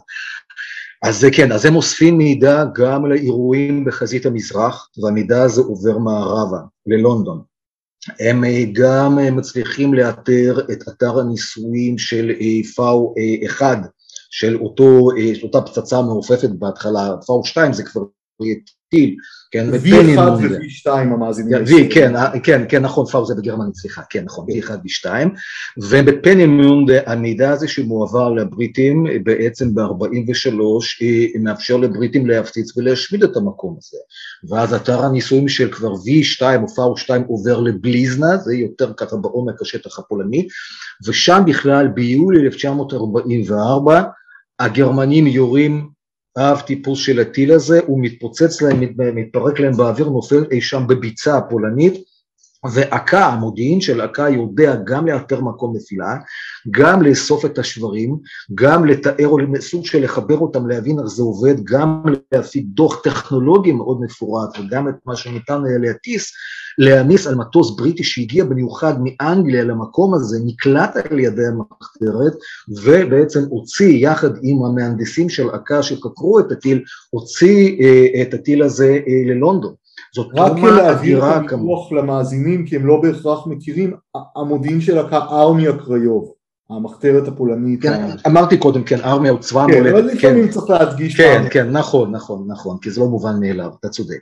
אז 1.03 1.27
כן, 1.32 1.51
אז 1.51 1.65
הם 1.65 1.75
אוספים 1.75 2.17
מידע 2.17 2.63
גם 2.75 3.06
לאירועים 3.06 3.86
בחזית 3.86 4.25
המזרח, 4.25 4.89
והמידע 5.03 5.43
הזה 5.43 5.62
עובר 5.62 5.97
מערבה, 5.97 6.58
ללונדון. 6.88 7.52
הם 8.19 8.43
אה, 8.43 8.63
גם 8.73 9.19
אה, 9.19 9.31
מצליחים 9.31 9.93
לאתר 9.93 10.59
את 10.71 10.87
אתר 10.87 11.19
הניסויים 11.19 11.97
של 11.97 12.31
אה, 12.41 12.73
פאו 12.75 13.13
1, 13.45 13.77
של 14.29 14.57
אותו, 14.57 15.09
אותה 15.43 15.61
פצצה 15.61 16.01
מעופפת 16.01 16.49
בהתחלה, 16.49 17.09
פאו 17.25 17.45
2 17.45 17.73
זה 17.73 17.83
כבר 17.83 18.01
טיל, 18.93 19.15
כן, 19.51 19.69
V1 19.69 20.19
ו-V2 20.19 20.91
המאזינים. 20.91 21.63
V, 21.65 21.93
כן, 21.93 22.13
כן, 22.43 22.65
כן, 22.69 22.82
נכון, 22.82 23.06
פאו 23.06 23.25
זה 23.25 23.36
בגרמנית, 23.36 23.75
סליחה, 23.75 24.01
כן, 24.10 24.23
נכון, 24.25 24.45
V1 24.49 24.71
ו-2, 24.71 25.10
ובפנימונד 25.77 26.91
המידע 27.06 27.51
הזה 27.51 27.67
שמועבר 27.67 28.29
לבריטים 28.29 29.06
בעצם 29.23 29.75
ב-43 29.75 30.53
מאפשר 31.43 31.77
לבריטים 31.77 32.27
להפציץ 32.27 32.77
ולהשמיד 32.77 33.23
את 33.23 33.38
המקום 33.38 33.75
הזה, 33.77 33.97
ואז 34.49 34.73
אתר 34.73 35.03
הניסויים 35.03 35.47
של 35.47 35.71
כבר 35.71 35.93
V2 35.93 36.41
או 36.62 36.67
פאו 36.67 36.97
2 36.97 37.23
עובר 37.27 37.60
לבליזנה, 37.60 38.38
זה 38.38 38.56
יותר 38.56 38.93
ככה 38.97 39.15
בעומק 39.15 39.62
השטח 39.62 39.99
הפולני, 39.99 40.47
ושם 41.08 41.41
בכלל 41.45 41.88
ביולי 41.88 42.41
1944 42.41 44.01
הגרמנים 44.60 45.27
יורים 45.27 45.92
האב 46.35 46.59
טיפוס 46.59 46.99
של 46.99 47.19
הטיל 47.19 47.51
הזה, 47.51 47.79
הוא 47.87 47.99
מתפוצץ 48.01 48.61
להם, 48.61 48.79
מתפרק 49.15 49.59
להם 49.59 49.77
באוויר, 49.77 50.09
נופל 50.09 50.43
אי 50.51 50.61
שם 50.61 50.83
בביצה 50.87 51.37
הפולנית, 51.37 52.12
ואכ"א, 52.71 53.15
המודיעין 53.15 53.82
של 53.82 54.02
אכ"א 54.02 54.30
יודע 54.30 54.76
גם 54.84 55.08
לאתר 55.08 55.41
מקום 55.41 55.76
נפילה, 55.76 56.15
גם 56.71 57.02
לאסוף 57.02 57.45
את 57.45 57.58
השברים, 57.58 58.17
גם 58.56 58.86
לתאר 58.86 59.28
או 59.28 59.38
סוג 59.60 59.86
של 59.86 60.04
לחבר 60.04 60.38
אותם, 60.38 60.67
להבין 60.67 60.99
איך 60.99 61.08
זה 61.08 61.23
עובד, 61.23 61.63
גם 61.63 62.04
להפיק 62.32 62.65
דוח 62.67 63.02
טכנולוגי 63.04 63.71
מאוד 63.71 64.02
מפורט, 64.02 64.49
וגם 64.60 64.89
את 64.89 64.95
מה 65.06 65.15
שניתן 65.15 65.62
היה 65.65 65.78
להטיס, 65.78 66.32
להעמיס 66.78 67.28
על 67.28 67.36
מטוס 67.36 67.76
בריטי 67.78 68.04
שהגיע 68.04 68.45
במיוחד 68.45 68.93
מאנגליה 69.04 69.63
למקום 69.63 70.13
הזה, 70.13 70.38
נקלט 70.45 70.95
על 71.12 71.19
ידי 71.19 71.41
המחתרת, 71.47 72.34
ובעצם 72.84 73.43
הוציא 73.49 74.08
יחד 74.10 74.30
עם 74.41 74.65
המהנדסים 74.65 75.30
של 75.30 75.49
אכ"א 75.56 75.82
שחקרו 75.82 76.39
את 76.39 76.52
הטיל, 76.52 76.84
הוציא 77.10 77.78
אה, 77.82 78.21
את 78.21 78.34
הטיל 78.34 78.63
הזה 78.63 78.99
אה, 79.08 79.34
ללונדון. 79.34 79.73
זאת 80.15 80.28
תרומה 80.36 80.91
אדירה 80.91 81.47
כמובן. 81.47 81.73
רק 81.73 81.91
להעביר 81.91 81.99
את 81.99 82.04
למאזינים 82.04 82.65
כי 82.65 82.76
הם 82.76 82.86
לא 82.86 83.02
בהכרח 83.02 83.47
מכירים, 83.47 83.93
המודיעין 84.36 84.82
של 84.82 84.97
ארמי 85.13 85.67
הקריוב, 85.67 86.34
המחתרת 86.69 87.28
הפולנית. 87.28 87.82
כן, 87.82 88.10
אמרתי 88.28 88.58
קודם, 88.58 88.84
כן, 88.84 88.99
ארמיה 88.99 89.32
הוא 89.32 89.39
צבא 89.39 89.62
המולדת. 89.62 89.84
כן, 89.84 89.89
אבל 89.89 90.06
לפעמים 90.06 90.45
כן. 90.45 90.52
צריך 90.52 90.69
להדגיש. 90.69 91.15
כן, 91.17 91.43
כן, 91.52 91.69
נכון, 91.69 92.12
נכון, 92.12 92.45
נכון, 92.47 92.78
כי 92.82 92.91
זה 92.91 93.02
לא 93.02 93.08
מובן 93.08 93.39
מאליו, 93.39 93.69
אתה 93.80 93.89
צודק. 93.89 94.19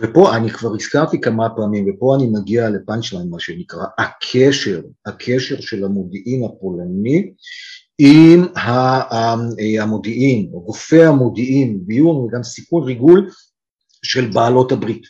ופה 0.00 0.36
אני 0.36 0.50
כבר 0.50 0.74
הזכרתי 0.74 1.20
כמה 1.20 1.48
פעמים, 1.56 1.86
ופה 1.88 2.16
אני 2.16 2.26
מגיע 2.26 2.70
לפאנצ'ליין, 2.70 3.30
מה 3.30 3.40
שנקרא, 3.40 3.84
הקשר, 3.98 4.80
הקשר 5.06 5.60
של 5.60 5.84
המודיעין 5.84 6.44
הפולני 6.44 7.30
עם 7.98 8.46
המודיעין, 9.80 10.50
או 10.52 10.60
גופי 10.60 11.04
המודיעין, 11.04 11.80
ביון 11.86 12.16
וגם 12.16 12.42
סיכול 12.42 12.82
ריגול 12.82 13.28
של 14.02 14.30
בעלות 14.30 14.72
הברית. 14.72 15.02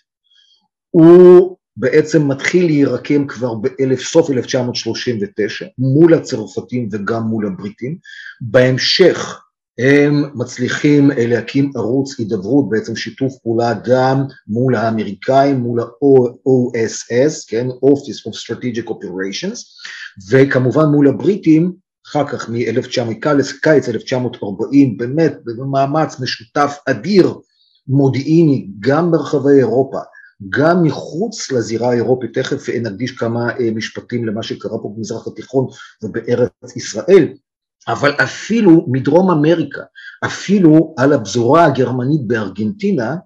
הוא 0.90 1.57
בעצם 1.76 2.29
מתחיל 2.29 2.66
להירקם 2.66 3.26
כבר 3.26 3.55
בסוף 3.55 4.31
1939 4.31 5.66
מול 5.79 6.14
הצרפתים 6.14 6.88
וגם 6.92 7.22
מול 7.22 7.46
הבריטים. 7.46 7.96
בהמשך 8.40 9.40
הם 9.79 10.24
מצליחים 10.35 11.11
להקים 11.16 11.70
ערוץ 11.76 12.18
הידברות, 12.18 12.68
בעצם 12.68 12.96
שיתוף 12.96 13.35
פעולה 13.42 13.74
גם 13.85 14.22
מול 14.46 14.76
האמריקאים, 14.76 15.57
מול 15.57 15.81
ה-OSS, 15.81 17.48
כן, 17.48 17.66
Office 17.68 18.29
of 18.29 18.35
Strategic 18.35 18.88
Operations, 18.88 19.59
וכמובן 20.31 20.85
מול 20.85 21.09
הבריטים, 21.09 21.72
אחר 22.07 22.26
כך 22.26 22.48
מקיץ 22.48 23.88
1940, 23.88 24.96
באמת 24.96 25.35
במאמץ 25.44 26.20
משותף 26.20 26.79
אדיר 26.87 27.35
מודיעיני 27.90 28.68
גם 28.81 29.11
ברחבי 29.11 29.59
אירופה, 29.59 29.98
גם 30.48 30.83
מחוץ 30.83 31.50
לזירה 31.53 31.90
האירופית, 31.90 32.38
תכף 32.38 32.68
נקדיש 32.68 33.11
כמה 33.11 33.50
אה, 33.50 33.70
משפטים 33.74 34.24
למה 34.24 34.42
שקרה 34.42 34.79
פה 34.83 34.92
במזרח 34.96 35.26
התיכון 35.26 35.66
ובארץ 36.03 36.76
ישראל, 36.76 37.29
אבל 37.88 38.11
אפילו 38.11 38.87
מדרום 38.88 39.31
אמריקה, 39.31 39.83
אפילו 40.24 40.94
על 40.98 41.12
הפזורה 41.12 41.64
הגרמנית 41.64 42.26
בארגנטינה, 42.26 43.16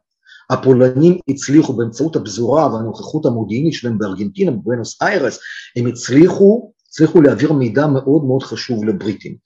הפולנים 0.51 1.19
הצליחו 1.29 1.73
באמצעות 1.73 2.17
הפזורה 2.17 2.75
והנוכחות 2.75 3.27
המודיעינית 3.27 3.73
שלהם 3.73 3.99
בארגנטינה, 3.99 4.51
בבואנוס 4.51 5.03
איירס, 5.03 5.39
הם 5.77 5.87
הצליחו, 5.87 6.73
הצליחו 6.89 7.23
להעביר 7.23 7.53
מידע 7.53 7.87
מאוד 7.87 8.25
מאוד 8.25 8.43
חשוב 8.43 8.85
לבריטים. 8.85 9.37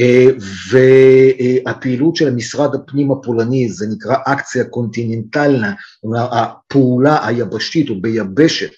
אה, 0.00 0.26
והפעילות 0.70 2.16
של 2.16 2.34
משרד 2.34 2.74
הפנים 2.74 3.10
הפולני, 3.10 3.68
זה 3.68 3.86
נקרא 3.86 4.16
אקציה 4.26 4.64
קונטיננטלנה, 4.64 5.72
הפעולה 6.14 7.26
היבשתית 7.26 7.90
או 7.90 8.00
ביבשת, 8.00 8.70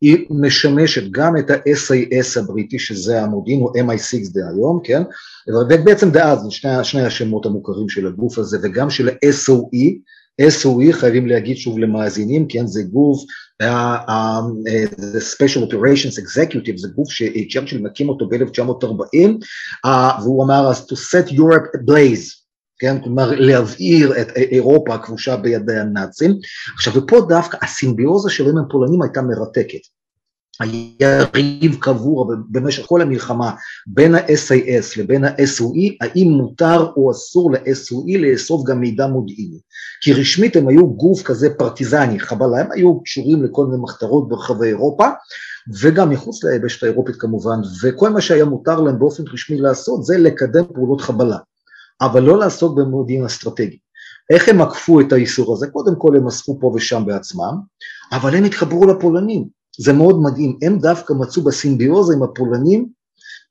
היא 0.00 0.26
משמשת 0.30 1.02
גם 1.10 1.36
את 1.36 1.50
ה-SAS 1.50 2.40
הבריטי, 2.40 2.78
שזה 2.78 3.22
המודיעין, 3.22 3.60
או 3.60 3.72
MI6 3.72 4.32
דהיום, 4.32 4.80
כן? 4.84 5.02
ובעצם 5.48 6.10
דאז, 6.10 6.46
שני, 6.50 6.84
שני 6.84 7.02
השמות 7.02 7.46
המוכרים 7.46 7.88
של 7.88 8.06
הגוף 8.06 8.38
הזה, 8.38 8.58
וגם 8.62 8.90
של 8.90 9.08
ה-SOE, 9.08 9.98
SOE 10.42 10.92
חייבים 10.92 11.26
להגיד 11.26 11.56
שוב 11.56 11.78
למאזינים, 11.78 12.46
כן, 12.48 12.66
זה 12.66 12.82
גוף, 12.82 13.24
uh, 13.62 13.66
um, 14.08 14.68
uh, 14.68 15.34
Special 15.34 15.70
Operations 15.70 16.24
Executive, 16.24 16.76
זה 16.76 16.88
גוף 16.88 17.10
שצ'רצ'יל 17.10 17.82
מקים 17.82 18.08
אותו 18.08 18.28
ב-1940, 18.28 19.28
uh, 19.86 20.22
והוא 20.22 20.44
אמר 20.44 20.70
אז 20.70 20.86
to 20.86 20.94
set 20.94 21.30
Europe 21.32 21.76
ablaze, 21.76 22.38
כן, 22.78 23.02
כלומר 23.02 23.30
להבעיר 23.30 24.20
את 24.20 24.28
אירופה 24.36 24.94
הכבושה 24.94 25.36
בידי 25.36 25.76
הנאצים. 25.76 26.38
עכשיו, 26.74 26.94
ופה 26.96 27.26
דווקא 27.28 27.58
הסימביוזה 27.62 28.30
שלהם 28.30 28.58
עם 28.58 28.64
הפולנים 28.64 29.02
הייתה 29.02 29.22
מרתקת. 29.22 29.80
היה 30.60 31.24
ריב 31.34 31.76
קבור 31.80 32.32
במשך 32.50 32.86
כל 32.86 33.02
המלחמה 33.02 33.52
בין 33.86 34.14
ה-SAS 34.14 35.00
לבין 35.00 35.24
ה-SOE, 35.24 35.96
האם 36.00 36.28
מותר 36.28 36.86
או 36.96 37.10
אסור 37.10 37.52
ל-SOE 37.52 38.18
לאסוף 38.18 38.66
גם 38.66 38.80
מידע 38.80 39.06
מודיעיני. 39.06 39.58
כי 40.00 40.12
רשמית 40.12 40.56
הם 40.56 40.68
היו 40.68 40.86
גוף 40.86 41.22
כזה 41.22 41.50
פרטיזני, 41.50 42.20
חבלה, 42.20 42.60
הם 42.60 42.72
היו 42.72 43.02
קשורים 43.02 43.44
לכל 43.44 43.66
מיני 43.66 43.82
מחתרות 43.82 44.28
ברחבי 44.28 44.68
אירופה, 44.68 45.06
וגם 45.80 46.10
מחוץ 46.10 46.44
ליבשת 46.44 46.82
האירופית 46.82 47.16
כמובן, 47.16 47.58
וכל 47.82 48.10
מה 48.10 48.20
שהיה 48.20 48.44
מותר 48.44 48.80
להם 48.80 48.98
באופן 48.98 49.22
רשמי 49.32 49.60
לעשות 49.60 50.04
זה 50.04 50.18
לקדם 50.18 50.64
פעולות 50.74 51.00
חבלה, 51.00 51.36
אבל 52.00 52.22
לא 52.22 52.38
לעסוק 52.38 52.78
במודיעין 52.78 53.24
אסטרטגי. 53.24 53.78
איך 54.30 54.48
הם 54.48 54.60
עקפו 54.60 55.00
את 55.00 55.12
האיסור 55.12 55.52
הזה? 55.52 55.66
קודם 55.66 55.96
כל 55.98 56.16
הם 56.16 56.26
אספו 56.26 56.58
פה 56.60 56.72
ושם 56.74 57.02
בעצמם, 57.06 57.54
אבל 58.12 58.34
הם 58.34 58.44
התחברו 58.44 58.86
לפולנים. 58.86 59.57
זה 59.78 59.92
מאוד 59.92 60.20
מדהים, 60.22 60.58
הם 60.62 60.78
דווקא 60.78 61.12
מצאו 61.12 61.42
בסימביוזה 61.42 62.14
עם 62.14 62.22
הפולנים 62.22 62.88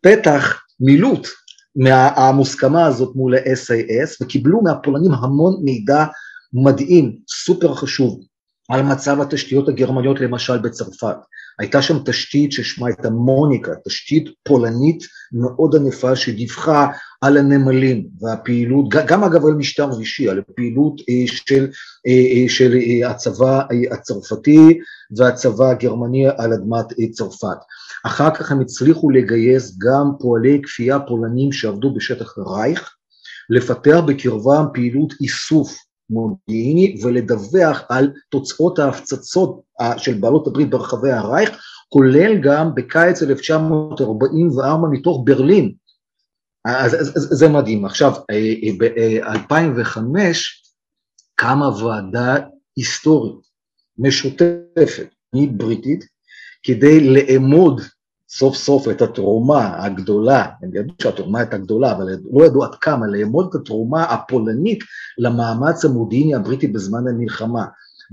פתח 0.02 0.62
מילוט 0.80 1.28
מהמוסכמה 1.76 2.86
הזאת 2.86 3.16
מול 3.16 3.36
ה-SAS 3.36 4.18
וקיבלו 4.22 4.62
מהפולנים 4.62 5.12
המון 5.12 5.62
מידע 5.64 6.06
מדהים, 6.54 7.16
סופר 7.30 7.76
חשוב, 7.76 8.20
על 8.68 8.82
מצב 8.84 9.22
התשתיות 9.22 9.70
הגרמניות 9.70 10.22
למשל 10.22 10.58
בצרפת. 10.58 11.16
הייתה 11.60 11.82
שם 11.82 11.98
תשתית 12.06 12.52
ששמה 12.52 12.88
הייתה 12.88 13.10
מוניקה, 13.10 13.72
תשתית 13.86 14.30
פולנית 14.44 15.04
מאוד 15.32 15.76
ענפה 15.76 16.16
שדיווחה 16.16 16.88
על 17.22 17.38
הנמלים 17.38 18.08
והפעילות, 18.22 18.86
גם 18.90 19.24
אגב 19.24 19.46
על 19.46 19.54
משטר 19.54 19.98
וישי, 19.98 20.30
על 20.30 20.40
הפעילות 20.40 21.02
אה, 21.10 21.28
של, 21.28 21.68
אה, 22.08 22.12
אה, 22.12 22.50
של 22.50 22.78
הצבא 23.06 23.64
הצרפתי 23.92 24.80
והצבא 25.18 25.70
הגרמני 25.70 26.28
על 26.38 26.54
אדמת 26.54 26.86
צרפת. 27.12 27.58
אחר 28.06 28.36
כך 28.36 28.52
הם 28.52 28.62
הצליחו 28.62 29.10
לגייס 29.10 29.78
גם 29.78 30.12
פועלי 30.20 30.62
כפייה 30.64 31.00
פולנים 31.00 31.52
שעבדו 31.52 31.94
בשטח 31.94 32.38
הרייך, 32.38 32.94
לפתח 33.50 34.00
בקרבם 34.08 34.66
פעילות 34.74 35.14
איסוף 35.22 35.87
מודיעיני 36.10 36.98
ולדווח 37.04 37.84
על 37.90 38.12
תוצאות 38.30 38.80
ההפצצות 38.80 39.62
של 39.98 40.14
בעלות 40.14 40.48
הברית 40.48 40.70
ברחבי 40.70 41.12
הרייך, 41.12 41.60
כולל 41.90 42.38
גם 42.42 42.76
בקיץ 42.76 43.24
1944 43.24 44.88
מתוך 44.92 45.22
ברלין. 45.26 45.74
אז, 46.66 46.94
אז, 46.94 47.18
אז 47.18 47.28
זה 47.32 47.48
מדהים. 47.48 47.86
עכשיו, 47.86 48.14
ב-2005 48.80 50.00
קמה 51.36 51.68
ועדה 51.70 52.36
היסטורית 52.78 53.48
משותפת, 53.98 55.08
בריטית, 55.52 56.06
כדי 56.64 57.10
לאמוד 57.10 57.82
סוף 58.30 58.56
סוף 58.56 58.88
את 58.88 59.02
התרומה 59.02 59.86
הגדולה, 59.86 60.46
הם 60.64 60.76
ידעו 60.76 60.94
שהתרומה 61.02 61.40
הייתה 61.40 61.58
גדולה, 61.58 61.92
אבל 61.92 62.06
לא 62.34 62.46
ידעו 62.46 62.64
עד 62.64 62.76
כמה, 62.82 63.08
לאמוד 63.08 63.48
את 63.50 63.62
התרומה 63.62 64.04
הפולנית 64.04 64.80
למאמץ 65.18 65.86
המודיעיני 65.86 66.36
הבריטי 66.36 66.68
בזמן 66.68 67.08
המלחמה. 67.08 67.66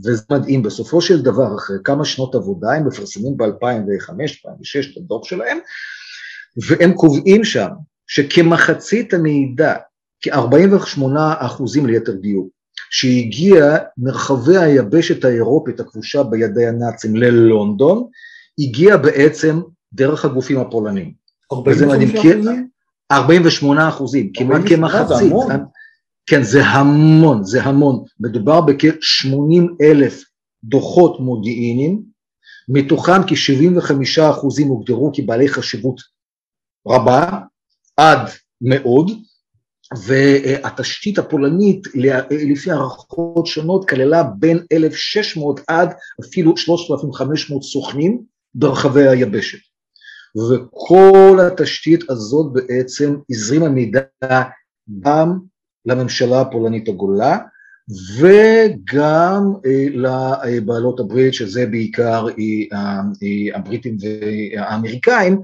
וזה 0.05 0.23
מדהים, 0.31 0.63
בסופו 0.63 1.01
של 1.01 1.23
דבר, 1.23 1.57
אחרי 1.57 1.77
כמה 1.85 2.05
שנות 2.05 2.35
עבודה, 2.35 2.73
הם 2.73 2.87
מפרסמים 2.87 3.37
ב-2005-2006 3.37 4.93
את 4.93 4.97
הדוח 4.97 5.25
שלהם, 5.25 5.59
והם 6.69 6.93
קובעים 6.93 7.45
שם 7.45 7.69
שכמחצית 8.07 9.15
המידע, 9.15 9.75
כ-48 10.23 11.03
אחוזים 11.39 11.87
ליתר 11.87 12.13
דיוק, 12.13 12.49
שהגיע 12.91 13.77
מרחבי 13.99 14.57
היבשת 14.57 15.25
האירופית 15.25 15.81
הכבושה 15.81 16.23
בידי 16.23 16.67
הנאצים 16.67 17.17
ללונדון, 17.17 18.07
הגיע 18.59 18.97
בעצם 18.97 19.61
דרך 19.95 20.25
הגופים 20.25 20.61
הפולנים. 20.61 21.13
48 21.53 22.05
אחוזים? 22.05 22.69
48 23.13 23.89
אחוזים, 23.89 24.33
כמעט 24.35 24.63
כמחצית. 24.69 25.33
כן, 26.27 26.43
זה 26.43 26.65
המון, 26.65 27.45
זה 27.45 27.63
המון. 27.63 28.05
מדובר 28.21 28.61
בכ-80 28.61 29.63
אלף 29.83 30.23
דוחות 30.65 31.21
מודיעיניים, 31.21 32.03
מתוכם 32.69 33.23
כ-75 33.27 34.31
אחוזים 34.31 34.69
הוגדרו 34.69 35.11
כבעלי 35.15 35.49
חשיבות 35.49 36.01
רבה, 36.89 37.39
עד 37.97 38.29
מאוד, 38.61 39.11
והתשתית 40.07 41.19
הפולנית 41.19 41.89
לפי 42.31 42.71
הערכות 42.71 43.47
שונות 43.47 43.89
כללה 43.89 44.23
בין 44.23 44.59
1,600 44.73 45.61
עד 45.69 45.89
אפילו 46.25 46.57
3,500 46.57 47.63
סוכנים 47.63 48.23
ברחבי 48.55 49.09
היבשת. 49.09 49.59
וכל 50.37 51.39
התשתית 51.47 52.11
הזאת 52.11 52.53
בעצם 52.53 53.17
הזרימה 53.31 53.69
מידע 53.69 54.01
גם 55.01 55.39
לממשלה 55.87 56.41
הפולנית 56.41 56.89
הגולה 56.89 57.39
וגם 58.19 59.53
אה, 59.67 59.87
לבעלות 59.95 61.01
הברית 61.01 61.35
שזה 61.35 61.67
בעיקר 61.67 62.27
הבריטים 63.55 63.97
והאמריקאים 64.01 65.41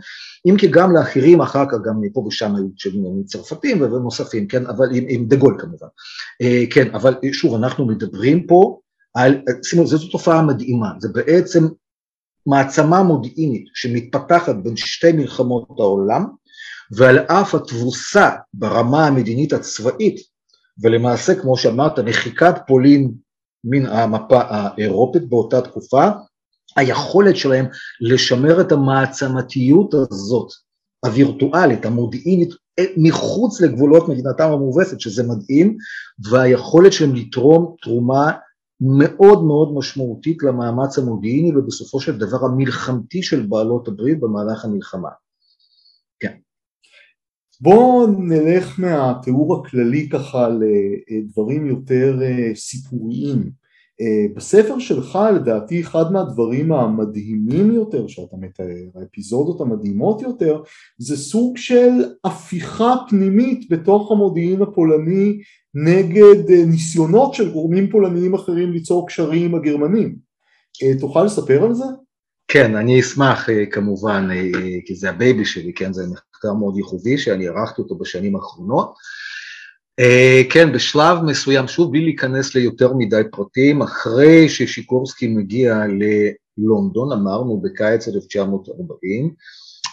אם 0.46 0.56
כי 0.58 0.66
גם 0.66 0.96
לאחרים 0.96 1.40
אחר 1.40 1.64
כך 1.70 1.78
גם 1.84 2.00
פה 2.12 2.20
ושם 2.20 2.56
היו 2.56 2.68
צרפתים 3.24 3.82
ונוספים 3.82 4.46
כן 4.46 4.66
אבל 4.66 4.86
עם, 4.94 5.04
עם 5.08 5.26
דה 5.26 5.36
גול 5.36 5.56
כמובן. 5.58 5.86
אה, 6.42 6.64
כן 6.70 6.94
אבל 6.94 7.14
שוב 7.32 7.54
אנחנו 7.54 7.86
מדברים 7.86 8.46
פה 8.46 8.78
על 9.14 9.40
שימו 9.62 9.86
זו 9.86 10.08
תופעה 10.08 10.42
מדהימה. 10.42 10.88
זה 10.98 11.08
בעצם 11.08 11.66
מעצמה 12.46 13.02
מודיעינית 13.02 13.64
שמתפתחת 13.74 14.54
בין 14.54 14.76
שתי 14.76 15.12
מלחמות 15.12 15.68
העולם 15.78 16.24
ועל 16.92 17.18
אף 17.18 17.54
התבוסה 17.54 18.30
ברמה 18.54 19.06
המדינית 19.06 19.52
הצבאית 19.52 20.20
ולמעשה 20.82 21.34
כמו 21.34 21.56
שאמרת 21.56 21.98
מחיקת 21.98 22.54
פולין 22.66 23.12
מן 23.64 23.86
המפה 23.86 24.40
האירופית 24.48 25.28
באותה 25.28 25.60
תקופה 25.60 26.08
היכולת 26.76 27.36
שלהם 27.36 27.66
לשמר 28.00 28.60
את 28.60 28.72
המעצמתיות 28.72 29.94
הזאת 29.94 30.48
הווירטואלית 31.06 31.86
המודיעינית 31.86 32.50
מחוץ 32.96 33.60
לגבולות 33.60 34.08
מדינתם 34.08 34.52
המובסת 34.52 35.00
שזה 35.00 35.22
מדהים 35.22 35.76
והיכולת 36.30 36.92
שלהם 36.92 37.14
לתרום 37.14 37.74
תרומה 37.82 38.32
מאוד 38.80 39.44
מאוד 39.44 39.74
משמעותית 39.74 40.42
למאמץ 40.42 40.98
המודיעיני 40.98 41.56
ובסופו 41.56 42.00
של 42.00 42.18
דבר 42.18 42.44
המלחמתי 42.44 43.22
של 43.22 43.46
בעלות 43.46 43.88
הברית 43.88 44.20
במהלך 44.20 44.64
המלחמה. 44.64 45.08
כן. 46.20 46.36
בואו 47.60 48.06
נלך 48.06 48.80
מהתיאור 48.80 49.56
הכללי 49.56 50.08
ככה 50.08 50.48
לדברים 50.48 51.66
יותר 51.66 52.18
אה, 52.22 52.54
סיפוריים. 52.54 53.59
אה, 54.00 54.26
בספר 54.36 54.78
שלך 54.78 55.18
לדעתי 55.34 55.80
אחד 55.80 56.12
מהדברים 56.12 56.72
המדהימים 56.72 57.70
יותר 57.70 58.06
שאתה 58.06 58.36
מתאר, 58.40 59.00
האפיזודות 59.00 59.60
המדהימות 59.60 60.22
יותר, 60.22 60.62
זה 60.98 61.16
סוג 61.16 61.56
של 61.56 61.90
הפיכה 62.24 62.94
פנימית 63.08 63.70
בתוך 63.70 64.12
המודיעין 64.12 64.62
הפולני 64.62 65.40
נגד 65.74 66.50
אה, 66.50 66.64
ניסיונות 66.66 67.34
של 67.34 67.52
גורמים 67.52 67.90
פולניים 67.90 68.34
אחרים 68.34 68.72
ליצור 68.72 69.08
קשרים 69.08 69.44
עם 69.44 69.54
הגרמנים. 69.54 70.16
אה, 70.82 71.00
תוכל 71.00 71.24
לספר 71.24 71.64
על 71.64 71.74
זה? 71.74 71.84
כן, 72.48 72.76
אני 72.76 73.00
אשמח 73.00 73.48
כמובן, 73.70 74.28
כי 74.86 74.94
זה 74.94 75.10
ה 75.10 75.17
baby 75.17 75.44
שלי, 75.44 75.72
כן, 75.72 75.92
זה 75.92 76.02
מחקר 76.06 76.52
מאוד 76.54 76.76
ייחודי 76.76 77.18
שאני 77.18 77.48
ערכתי 77.48 77.82
אותו 77.82 77.98
בשנים 77.98 78.36
האחרונות. 78.36 78.94
אה, 80.00 80.52
כן, 80.52 80.72
בשלב 80.72 81.18
מסוים, 81.22 81.68
שוב 81.68 81.90
בלי 81.90 82.04
להיכנס 82.04 82.54
ליותר 82.54 82.92
מדי 82.94 83.22
פרטים, 83.32 83.82
אחרי 83.82 84.48
ששיקורסקי 84.48 85.28
מגיע 85.28 85.82
ללונדון, 86.58 87.12
אמרנו 87.12 87.60
בקיץ 87.60 88.08
1940, 88.08 89.34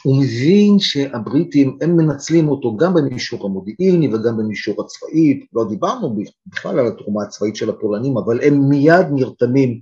הוא 0.04 0.24
מבין 0.24 0.80
שהבריטים, 0.80 1.78
הם 1.82 1.98
מנצלים 1.98 2.50
אותו 2.50 2.78
גם 2.78 2.93
במישור 2.93 3.46
המודיעיני 3.46 4.08
וגם 4.08 4.38
במישור 4.38 4.84
הצבאי, 4.84 5.46
לא 5.54 5.65
דיברנו 5.70 6.15
בכלל 6.46 6.80
על 6.80 6.88
התרומה 6.88 7.24
הצבאית 7.24 7.56
של 7.56 7.70
הפולנים, 7.70 8.17
אבל 8.17 8.39
הם 8.43 8.70
מיד 8.70 9.06
נרתמים 9.12 9.80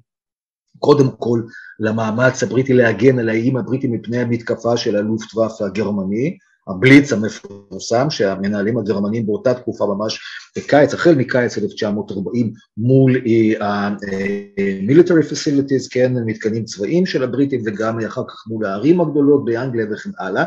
קודם 0.79 1.11
כל 1.19 1.41
למאמץ 1.79 2.43
הבריטי 2.43 2.73
להגן 2.73 3.19
על 3.19 3.29
האיים 3.29 3.57
הבריטים 3.57 3.91
מפני 3.91 4.17
המתקפה 4.17 4.77
של 4.77 4.95
הלופטוואף 4.95 5.61
הגרמני, 5.61 6.37
הבליץ 6.67 7.13
המפורסם 7.13 8.09
שהמנהלים 8.09 8.77
הגרמנים 8.77 9.25
באותה 9.25 9.53
תקופה 9.53 9.85
ממש 9.85 10.19
בקיץ, 10.57 10.93
החל 10.93 11.15
מקיץ 11.15 11.57
1940 11.57 12.53
מול 12.77 13.15
ה-military 13.61 15.23
אה, 15.23 15.29
facilities, 15.31 15.87
כן, 15.91 16.13
מתקנים 16.25 16.65
צבאיים 16.65 17.05
של 17.05 17.23
הבריטים 17.23 17.61
וגם 17.65 17.99
אחר 17.99 18.23
כך 18.27 18.43
מול 18.47 18.65
הערים 18.65 19.01
הגדולות 19.01 19.45
באנגליה 19.45 19.85
וכן 19.91 20.09
הלאה, 20.19 20.43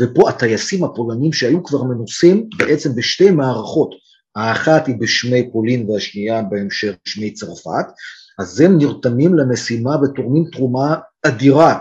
ופה 0.00 0.28
הטייסים 0.28 0.84
הפולנים 0.84 1.32
שהיו 1.32 1.64
כבר 1.64 1.82
מנוסים 1.82 2.48
בעצם 2.58 2.94
בשתי 2.94 3.30
מערכות, 3.30 3.94
האחת 4.36 4.86
היא 4.86 4.96
בשמי 4.98 5.52
פולין 5.52 5.90
והשנייה 5.90 6.42
בהמשך 6.42 6.94
בשמי 7.06 7.30
צרפת, 7.30 7.86
אז 8.38 8.60
הם 8.60 8.78
נרתמים 8.78 9.34
למשימה 9.34 9.96
ותורמים 10.02 10.44
תרומה 10.52 10.96
אדירה 11.26 11.78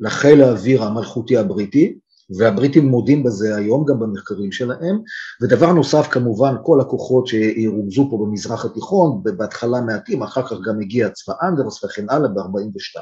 לחיל 0.00 0.42
האוויר 0.42 0.82
המלכותי 0.82 1.36
הבריטי, 1.36 1.98
והבריטים 2.38 2.88
מודים 2.88 3.22
בזה 3.22 3.56
היום 3.56 3.84
גם 3.84 4.00
במחקרים 4.00 4.52
שלהם, 4.52 4.98
ודבר 5.42 5.72
נוסף 5.72 6.08
כמובן 6.10 6.54
כל 6.62 6.80
הכוחות 6.80 7.26
שירומזו 7.26 8.08
פה 8.10 8.16
במזרח 8.16 8.64
התיכון, 8.64 9.22
בהתחלה 9.24 9.80
מעטים, 9.80 10.22
אחר 10.22 10.42
כך 10.42 10.56
גם 10.66 10.80
הגיע 10.80 11.08
צבא 11.08 11.34
אנדרס 11.42 11.84
וכן 11.84 12.04
הלאה 12.10 12.28
ב-42, 12.28 13.00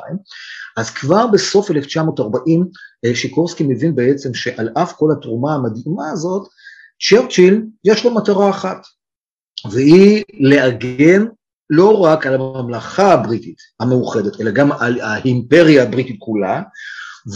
אז 0.77 0.91
כבר 0.91 1.27
בסוף 1.27 1.71
1940 1.71 2.65
אה, 3.05 3.15
שיקורסקי 3.15 3.65
מבין 3.69 3.95
בעצם 3.95 4.35
שעל 4.35 4.69
אף 4.75 4.93
כל 4.93 5.09
התרומה 5.19 5.55
המדהימה 5.55 6.11
הזאת, 6.11 6.49
צ'רצ'יל 7.09 7.63
יש 7.85 8.05
לו 8.05 8.15
מטרה 8.15 8.51
אחת, 8.51 8.79
והיא 9.71 10.25
להגן 10.33 11.25
לא 11.71 12.05
רק 12.05 12.27
על 12.27 12.35
הממלכה 12.35 13.13
הבריטית 13.13 13.59
המאוחדת, 13.81 14.41
אלא 14.41 14.51
גם 14.51 14.73
על 14.73 15.01
האימפריה 15.01 15.83
הבריטית 15.83 16.17
כולה, 16.19 16.63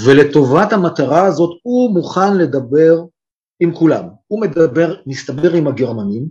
ולטובת 0.04 0.72
המטרה 0.72 1.26
הזאת 1.26 1.50
הוא 1.62 1.94
מוכן 1.94 2.36
לדבר 2.36 3.04
עם 3.60 3.74
כולם. 3.74 4.04
הוא 4.26 4.40
מדבר, 4.40 4.94
מסתבר 5.06 5.52
עם 5.52 5.66
הגרמנים, 5.66 6.26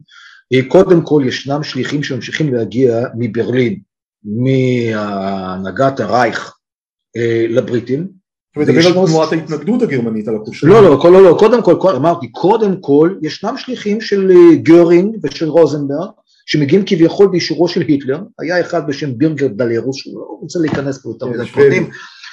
קודם 0.68 1.02
כל 1.02 1.24
ישנם 1.26 1.64
שליחים 1.64 2.04
שממשיכים 2.04 2.54
להגיע 2.54 3.04
מברלין, 3.18 3.80
מהנהגת 4.24 6.00
הרייך 6.00 6.58
אה, 7.18 7.46
לבריטים. 7.50 8.08
אתה 8.52 8.60
מדבר 8.60 8.88
על 8.88 9.08
תנועת 9.08 9.32
ההתנגדות 9.32 9.82
הגרמנית 9.82 10.28
על 10.28 10.36
הקושר. 10.36 10.68
לא, 10.68 10.84
לא, 10.84 11.00
לא, 11.04 11.24
לא, 11.24 11.36
קודם 11.40 11.62
כל, 11.62 11.96
אמרתי, 11.96 12.32
קודם 12.32 12.82
כל 12.82 13.16
ישנם 13.22 13.58
שליחים 13.58 14.02
של 14.02 14.32
אה, 14.32 14.56
גרינג 14.56 15.18
ושל 15.24 15.50
רוזנברג, 15.50 16.10
שמגיעים 16.46 16.84
כביכול 16.86 17.28
באישורו 17.28 17.68
של 17.68 17.82
היטלר, 17.82 18.20
היה 18.40 18.62
אחד 18.62 18.88
בשם 18.88 19.18
בירגר 19.18 19.48
דלרוס, 19.48 19.96
שהוא 19.96 20.20
לא 20.20 20.38
רוצה 20.42 20.60
להיכנס 20.60 21.04
פה 21.04 21.10
יותר 21.10 21.26
מדי 21.26 21.46
פרטים, 21.46 21.90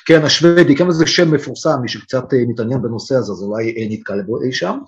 כן, 0.06 0.24
השוודי, 0.24 0.76
כמה 0.76 0.92
זה 0.92 1.06
שם 1.06 1.34
מפורסם, 1.34 1.80
מי 1.82 1.88
שקצת 1.88 2.34
אה, 2.34 2.38
מתעניין 2.48 2.82
בנושא 2.82 3.14
הזה, 3.14 3.32
אז 3.32 3.42
אולי 3.42 3.74
אה, 3.76 3.86
נתקל 3.90 4.22
בו 4.22 4.42
אי 4.42 4.52
שם. 4.52 4.78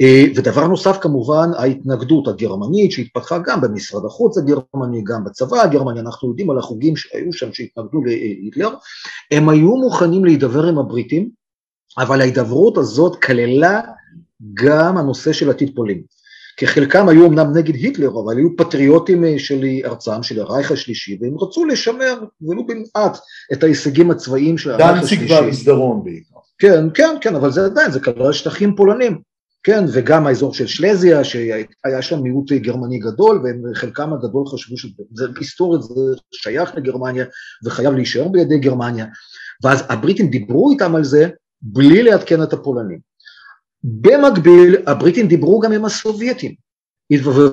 אה, 0.00 0.24
ודבר 0.36 0.66
נוסף 0.66 0.98
כמובן, 1.00 1.50
ההתנגדות 1.56 2.28
הגרמנית 2.28 2.92
שהתפתחה 2.92 3.38
גם 3.38 3.60
במשרד 3.60 4.04
החוץ 4.04 4.38
הגרמני, 4.38 5.02
גם 5.04 5.24
בצבא 5.24 5.60
הגרמני, 5.60 6.00
אנחנו 6.00 6.28
יודעים 6.28 6.50
על 6.50 6.58
החוגים 6.58 6.96
שהיו 6.96 7.32
שם 7.32 7.52
שהתנגדו 7.52 8.04
להיטלר, 8.04 8.70
הם 9.30 9.48
היו 9.48 9.76
מוכנים 9.76 10.24
להידבר 10.24 10.66
עם 10.66 10.78
הבריטים, 10.78 11.30
אבל 11.98 12.20
ההידברות 12.20 12.78
הזאת 12.78 13.22
כללה 13.22 13.80
גם 14.54 14.98
הנושא 14.98 15.32
של 15.32 15.50
עתיד 15.50 15.72
פולין. 15.74 16.02
כי 16.56 16.66
חלקם 16.66 17.08
היו 17.08 17.26
אמנם 17.26 17.56
נגד 17.56 17.74
היטלר, 17.74 18.08
אבל 18.08 18.36
היו 18.36 18.56
פטריוטים 18.56 19.24
אה, 19.24 19.34
של 19.38 19.64
ארצם, 19.84 20.22
של 20.22 20.40
הרייך 20.40 20.72
השלישי, 20.72 21.18
והם 21.20 21.38
רצו 21.38 21.64
לשמר, 21.64 22.24
ולו 22.48 22.66
במעט, 22.66 23.18
את 23.52 23.62
ההישגים 23.62 24.10
הצבאיים 24.10 24.58
של 24.58 24.70
הרייך 24.70 25.02
השלישי. 25.02 25.16
דנציג 25.16 25.30
והמסדרון 25.30 26.04
בעיקר. 26.04 26.36
כן, 26.58 26.84
כן, 26.94 27.16
כן, 27.20 27.34
אבל 27.34 27.52
זה 27.52 27.64
עדיין, 27.64 27.90
זה 27.90 28.00
כלל 28.00 28.32
שטחים 28.32 28.76
פולנים. 28.76 29.18
כן, 29.62 29.84
וגם 29.92 30.26
האזור 30.26 30.54
של 30.54 30.66
שלזיה, 30.66 31.24
שהיה 31.24 32.02
שם 32.02 32.22
מיעוט 32.22 32.52
גרמני 32.52 32.98
גדול, 32.98 33.44
וחלקם 33.64 34.12
הגדול 34.12 34.46
חשבו 34.46 34.76
שזה 34.76 35.24
היסטורית, 35.38 35.82
זה 35.82 36.00
שייך 36.32 36.74
לגרמניה, 36.74 37.24
וחייב 37.64 37.94
להישאר 37.94 38.28
בידי 38.28 38.58
גרמניה. 38.58 39.06
ואז 39.62 39.84
הבריטים 39.88 40.30
דיברו 40.30 40.70
איתם 40.72 40.94
על 40.94 41.04
זה, 41.04 41.28
בלי 41.62 42.02
לעדכן 42.02 42.42
את 42.42 42.52
הפולנים. 42.52 42.98
במקביל 43.84 44.76
הבריטים 44.86 45.28
דיברו 45.28 45.60
גם 45.60 45.72
עם 45.72 45.84
הסובייטים. 45.84 46.66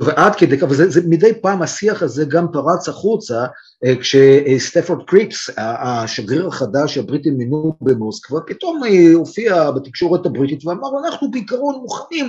ועד 0.02 0.36
כדי 0.36 0.58
כך, 0.58 0.68
ומדי 0.94 1.34
פעם 1.42 1.62
השיח 1.62 2.04
הזה 2.04 2.26
גם 2.26 2.46
פרץ 2.54 2.90
החוצה 2.90 3.46
אה, 3.86 3.96
כשסטפורד 3.96 5.06
קריקס, 5.06 5.50
השגריר 5.58 6.48
החדש 6.48 6.96
שהבריטים 6.96 7.38
מינו 7.38 7.74
במוסקבה, 7.82 8.40
פתאום 8.48 8.84
אה, 8.84 9.14
הופיע 9.14 9.72
בתקשורת 9.72 10.26
הבריטית 10.26 10.66
ואמר 10.66 10.90
אנחנו 11.06 11.32
בעיקרון 11.32 11.76
מוכנים 11.76 12.26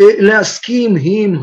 אה, 0.00 0.06
להסכים 0.18 0.96
עם 1.00 1.34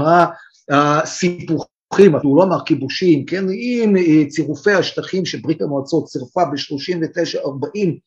הסיפוחים, 0.69 2.15
הוא 2.23 2.37
לא 2.37 2.43
אמר 2.43 2.65
כיבושים, 2.65 3.25
כן, 3.25 3.45
עם 3.49 3.95
צירופי 4.27 4.71
השטחים 4.71 5.25
שברית 5.25 5.61
המועצות 5.61 6.05
צירפה 6.05 6.41
ב-39-40 6.45 7.99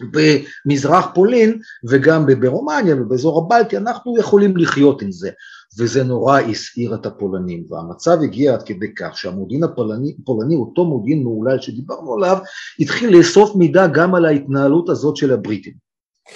במזרח 0.00 1.06
פולין 1.14 1.58
וגם 1.90 2.26
ברומניה 2.40 2.96
ובאזור 2.96 3.44
הבלטי, 3.44 3.76
אנחנו 3.76 4.18
יכולים 4.18 4.56
לחיות 4.56 5.02
עם 5.02 5.12
זה. 5.12 5.30
וזה 5.78 6.04
נורא 6.04 6.40
הסעיר 6.40 6.94
את 6.94 7.06
הפולנים, 7.06 7.64
והמצב 7.70 8.18
הגיע 8.22 8.54
עד 8.54 8.62
כדי 8.62 8.94
כך 8.94 9.18
שהמודיעין 9.18 9.64
הפולני, 9.64 10.14
הפולני, 10.22 10.56
אותו 10.56 10.84
מודיעין 10.84 11.22
מהולל 11.22 11.60
שדיברנו 11.60 12.14
עליו, 12.14 12.38
התחיל 12.80 13.16
לאסוף 13.16 13.56
מידע 13.56 13.86
גם 13.86 14.14
על 14.14 14.24
ההתנהלות 14.24 14.88
הזאת 14.88 15.16
של 15.16 15.32
הבריטים. 15.32 15.84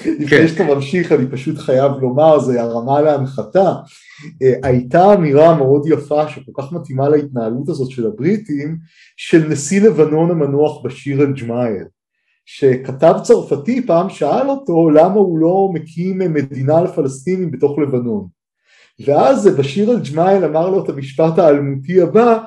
לפני 0.06 0.26
כן. 0.26 0.48
שאתה 0.48 0.64
ממשיך 0.64 1.12
אני 1.12 1.26
פשוט 1.30 1.58
חייב 1.58 1.92
לומר, 2.00 2.38
זה 2.38 2.62
הרמה 2.62 3.00
להנחתה, 3.00 3.74
אה, 4.42 4.52
הייתה 4.62 5.14
אמירה 5.14 5.56
מאוד 5.56 5.82
יפה 5.86 6.28
שכל 6.28 6.52
כך 6.58 6.72
מתאימה 6.72 7.08
להתנהלות 7.08 7.68
הזאת 7.68 7.90
של 7.90 8.06
הבריטים, 8.06 8.76
של 9.16 9.48
נשיא 9.48 9.80
לבנון 9.80 10.30
המנוח 10.30 10.84
בשיר 10.84 11.22
אל-ג'מאייל, 11.22 11.84
שכתב 12.50 13.14
צרפתי 13.22 13.86
פעם 13.86 14.10
שאל 14.10 14.48
אותו 14.48 14.90
למה 14.90 15.14
הוא 15.14 15.38
לא 15.38 15.70
מקים 15.74 16.18
מדינה 16.18 16.80
לפלסטינים 16.80 17.50
בתוך 17.50 17.78
לבנון. 17.78 18.26
ואז 19.06 19.46
בשיר 19.46 19.90
אל-ג'מאייל 19.90 20.44
אמר 20.44 20.70
לו 20.70 20.84
את 20.84 20.88
המשפט 20.88 21.38
האלמותי 21.38 22.00
הבא, 22.00 22.38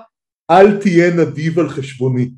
אל 0.51 0.77
תהיה 0.77 1.15
נדיב 1.15 1.59
על 1.59 1.69
חשבוני. 1.69 2.29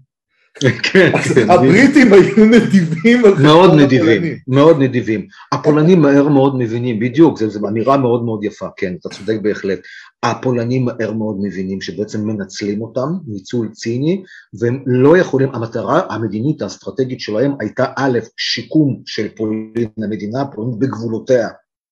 כן, 0.60 0.78
כן. 0.84 1.50
הבריטים 1.50 2.14
היו 2.14 2.46
נדיבים 2.46 3.26
על 3.26 3.34
מאוד 3.44 3.74
נדיבים, 3.74 4.22
מאוד 4.48 4.82
נדיבים. 4.82 5.28
הפולנים 5.52 6.02
מהר 6.02 6.30
מאוד 6.30 6.58
מבינים, 6.58 7.00
בדיוק, 7.00 7.40
זו 7.40 7.68
אמירה 7.68 7.98
מאוד 7.98 8.26
מאוד 8.26 8.44
יפה, 8.44 8.68
כן, 8.78 8.94
אתה 9.00 9.10
צודק 9.10 9.36
בהחלט. 9.42 9.80
הפולנים 10.24 10.86
מהר 10.86 11.14
מאוד 11.14 11.38
מבינים 11.42 11.82
שבעצם 11.82 12.28
מנצלים 12.28 12.82
אותם, 12.82 13.10
ניצול 13.28 13.70
ציני, 13.70 14.24
והם 14.60 14.84
לא 14.86 15.18
יכולים, 15.18 15.50
המטרה 15.56 16.02
המדינית 16.10 16.62
האסטרטגית 16.62 17.20
שלהם 17.20 17.52
הייתה 17.60 17.86
א', 17.98 18.20
שיקום 18.38 19.02
של 19.06 19.28
פולין, 19.36 19.90
המדינה 19.98 20.42
הפולנית 20.42 20.80
בגבולותיה. 20.80 21.48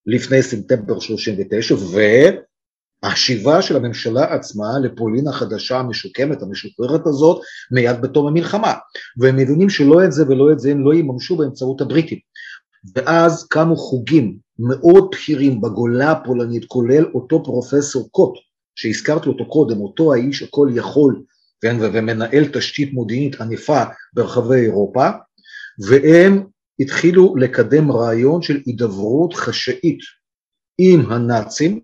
לפני 0.05 0.43
ספטמבר 0.43 0.99
39, 0.99 1.75
והשיבה 3.03 3.61
של 3.61 3.75
הממשלה 3.75 4.23
עצמה 4.33 4.79
לפולין 4.83 5.27
החדשה 5.27 5.79
המשוקמת, 5.79 6.41
המשוחררת 6.41 7.07
הזאת, 7.07 7.41
מיד 7.71 8.01
בתום 8.01 8.27
המלחמה. 8.27 8.73
והם 9.17 9.35
מבינים 9.35 9.69
שלא 9.69 10.03
את 10.03 10.11
זה 10.11 10.27
ולא 10.27 10.51
את 10.51 10.59
זה 10.59 10.71
הם 10.71 10.85
לא 10.85 10.93
יממשו 10.93 11.35
באמצעות 11.35 11.81
הבריטים. 11.81 12.17
ואז 12.95 13.47
קמו 13.47 13.75
חוגים 13.75 14.37
מאוד 14.69 15.07
בכירים 15.11 15.61
בגולה 15.61 16.11
הפולנית, 16.11 16.65
כולל 16.65 17.05
אותו 17.13 17.43
פרופסור 17.43 18.09
קוט, 18.11 18.33
שהזכרתי 18.75 19.29
אותו 19.29 19.45
קודם, 19.49 19.81
אותו 19.81 20.13
האיש 20.13 20.43
הכל 20.43 20.69
יכול 20.75 21.23
כן, 21.61 21.77
ומנהל 21.79 22.45
תשתית 22.53 22.93
מודיעינית 22.93 23.41
ענפה 23.41 23.83
ברחבי 24.13 24.55
אירופה, 24.55 25.09
והם 25.87 26.43
התחילו 26.79 27.35
לקדם 27.35 27.91
רעיון 27.91 28.41
של 28.41 28.59
הידברות 28.65 29.33
חשאית 29.33 29.99
עם 30.77 31.11
הנאצים, 31.11 31.79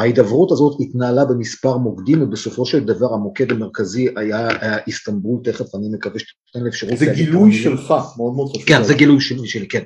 ההידברות 0.00 0.52
הזאת 0.52 0.76
התנהלה 0.80 1.24
במספר 1.24 1.76
מוקדים 1.76 2.22
ובסופו 2.22 2.66
של 2.66 2.84
דבר 2.84 3.14
המוקד 3.14 3.52
המרכזי 3.52 4.08
היה, 4.16 4.48
היה 4.60 4.78
איסטנבול, 4.86 5.40
תכף 5.44 5.74
אני 5.74 5.88
מקווה 5.92 6.18
שתתן 6.18 6.64
לאפשרות. 6.64 6.98
זה 6.98 7.06
גילוי 7.14 7.52
שלך, 7.52 7.94
מאוד 8.16 8.34
מאוד 8.34 8.50
חשוב. 8.50 8.62
כן, 8.66 8.82
זה 8.82 8.94
גילוי 8.94 9.20
שלי, 9.20 9.48
שלי, 9.48 9.68
כן. 9.68 9.82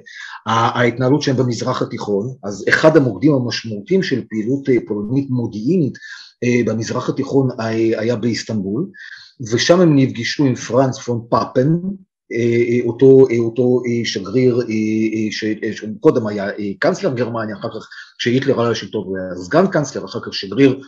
ההתנהלות 0.47 1.23
שלהם 1.23 1.37
במזרח 1.37 1.83
התיכון, 1.83 2.35
אז 2.45 2.65
אחד 2.69 2.97
המוקדים 2.97 3.35
המשמעותיים 3.35 4.03
של 4.03 4.25
פעילות 4.31 4.69
אה, 4.69 4.75
פולנית 4.89 5.31
מודיעינית 5.31 5.99
אה, 6.45 6.61
במזרח 6.67 7.09
התיכון 7.09 7.49
היה 7.99 8.17
באיסטנבול, 8.17 8.87
ושם 9.53 9.81
הם 9.81 9.97
נפגשו 9.97 10.45
עם 10.45 10.55
פרנס 10.55 10.99
פון 10.99 11.21
פאפן, 11.31 11.69
אה, 11.69 11.75
אה, 11.75 12.14
אותו, 12.87 13.27
אה, 13.31 13.39
אותו 13.39 13.83
שגריר 14.05 14.61
שקודם 15.73 16.27
היה 16.27 16.47
קאנצלר 16.79 17.15
גרמניה, 17.15 17.57
אחר 17.57 17.69
כך 17.69 17.89
כשהיטלר 18.19 18.61
עלה 18.61 18.71
לשלטון 18.71 19.05
הוא 19.07 19.17
היה 19.19 19.37
סגן 19.37 19.67
קאנצלר, 19.67 20.05
אחר 20.05 20.19
כך 20.21 20.35
שגריר 20.35 20.81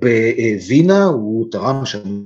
בווינה, 0.00 1.04
הוא 1.04 1.46
תרם 1.50 1.86
שם 1.86 2.22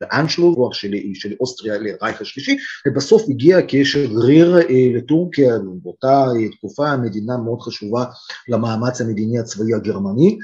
לאנשלו, 0.00 0.54
רוח 0.54 0.74
של, 0.74 0.94
של 1.14 1.32
אוסטריה 1.40 1.78
לרייך 1.78 2.20
השלישי, 2.20 2.56
ובסוף 2.88 3.22
הגיע 3.28 3.58
כשגריר 3.68 4.56
לטורקיה, 4.94 5.58
באותה 5.82 6.26
תקופה 6.58 6.96
מדינה 6.96 7.36
מאוד 7.36 7.60
חשובה 7.60 8.04
למאמץ 8.48 9.00
המדיני 9.00 9.38
הצבאי 9.38 9.74
הגרמני, 9.74 10.38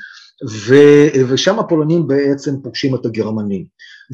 ו, 0.51 0.75
ושם 1.29 1.59
הפולנים 1.59 2.07
בעצם 2.07 2.55
פוגשים 2.63 2.95
את 2.95 3.07
הגרמנים, 3.07 3.65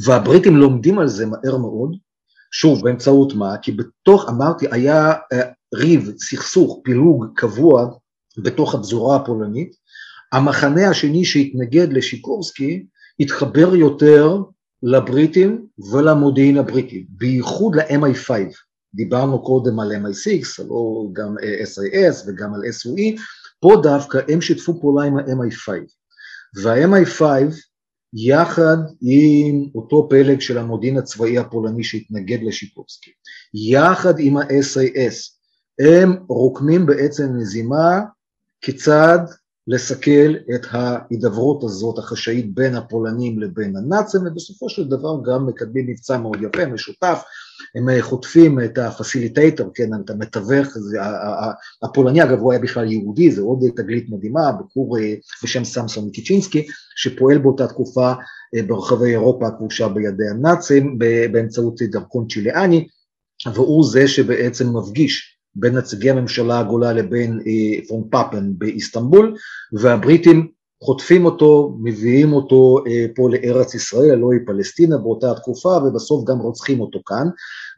והבריטים 0.05 0.57
לומדים 0.57 0.99
על 0.99 1.09
זה 1.09 1.26
מהר 1.26 1.57
מאוד, 1.57 1.97
שוב, 2.53 2.84
באמצעות 2.84 3.34
מה? 3.34 3.59
כי 3.62 3.72
בתוך, 3.72 4.28
אמרתי, 4.28 4.66
היה 4.70 5.12
אה, 5.32 5.40
ריב, 5.74 6.12
סכסוך, 6.18 6.80
פילוג 6.84 7.26
קבוע 7.34 7.90
בתוך 8.38 8.74
הפזורה 8.74 9.16
הפולנית. 9.16 9.72
המחנה 10.32 10.90
השני 10.90 11.24
שהתנגד 11.24 11.92
לשיקורסקי 11.92 12.86
התחבר 13.20 13.74
יותר 13.74 14.38
לבריטים 14.82 15.66
ולמודיעין 15.92 16.59
הבריטי, 16.59 17.07
בייחוד 17.09 17.76
ל-MI5. 17.76 18.30
דיברנו 18.94 19.42
קודם 19.42 19.80
על 19.80 19.92
MI6, 19.92 20.64
לא 20.68 21.09
גם 21.12 21.34
SIS 21.38 22.28
וגם 22.28 22.55
על 22.55 22.61
SOE, 22.61 23.20
פה 23.61 23.80
דווקא 23.82 24.20
הם 24.28 24.40
שיתפו 24.40 24.80
פעולה 24.80 25.05
עם 25.05 25.16
ה-MI5. 25.16 25.68
וה-MI5 26.62 27.22
יחד 28.14 28.76
עם 29.00 29.66
אותו 29.74 30.08
פלג 30.11 30.40
של 30.40 30.58
המודיעין 30.58 30.98
הצבאי 30.98 31.38
הפולני 31.38 31.84
שהתנגד 31.84 32.42
לשיפוצקי, 32.42 33.11
יחד 33.54 34.14
עם 34.18 34.36
ה-SAS, 34.36 35.40
הם 35.80 36.16
רוקמים 36.28 36.86
בעצם 36.86 37.36
מזימה 37.36 38.00
כיצד 38.61 39.18
לסכל 39.66 40.34
את 40.54 40.66
ההידברות 40.70 41.64
הזאת 41.64 41.98
החשאית 41.98 42.54
בין 42.54 42.74
הפולנים 42.74 43.40
לבין 43.40 43.76
הנאצים 43.76 44.20
ובסופו 44.26 44.68
של 44.68 44.88
דבר 44.88 45.16
גם 45.24 45.46
מקדמים 45.46 45.86
מבצע 45.86 46.18
מאוד 46.18 46.38
יפה, 46.42 46.66
משותף, 46.66 47.22
הם 47.74 47.88
חוטפים 48.00 48.61
את 48.64 48.78
הפסיליטייטור, 48.78 49.70
כן, 49.74 49.90
את 50.04 50.11
המתווך, 50.11 50.68
הפולני 51.82 52.22
אגב 52.22 52.38
הוא 52.38 52.52
היה 52.52 52.61
בכלל 52.61 52.92
יהודי, 52.92 53.30
זה 53.30 53.42
עוד 53.42 53.61
תגלית 53.76 54.06
מדהימה, 54.08 54.52
בחור 54.52 54.98
אה, 54.98 55.14
בשם 55.44 55.64
סמסון 55.64 56.11
קיצ'ינסקי, 56.11 56.66
שפועל 56.96 57.38
באותה 57.38 57.66
תקופה 57.66 58.12
אה, 58.54 58.62
ברחבי 58.66 59.11
אירופה 59.11 59.46
הכבושה 59.46 59.88
בידי 59.88 60.28
הנאצים 60.30 60.98
באמצעות 61.32 61.82
דרכון 61.82 62.26
צ'יליאני, 62.28 62.86
והוא 63.54 63.84
זה 63.90 64.08
שבעצם 64.08 64.76
מפגיש 64.76 65.36
בין 65.54 65.76
נציגי 65.76 66.11
הממשלה 66.11 66.58
הגולה 66.58 66.92
לבין 66.92 67.40
אה, 67.46 67.86
פון 67.88 68.08
פאפן 68.11 68.52
באיסטנבול, 68.58 69.36
והבריטים 69.72 70.48
חוטפים 70.85 71.24
אותו, 71.24 71.76
מביאים 71.83 72.33
אותו 72.33 72.76
אה, 72.87 73.07
פה 73.14 73.28
לארץ 73.31 73.74
ישראל, 73.74 74.11
הלוא 74.11 74.33
היא 74.33 74.41
פלסטינה 74.47 74.99
באותה 74.99 75.31
התקופה, 75.31 75.68
ובסוף 75.68 76.28
גם 76.28 76.39
רוצחים 76.39 76.81
אותו 76.81 77.01
כאן, 77.07 77.26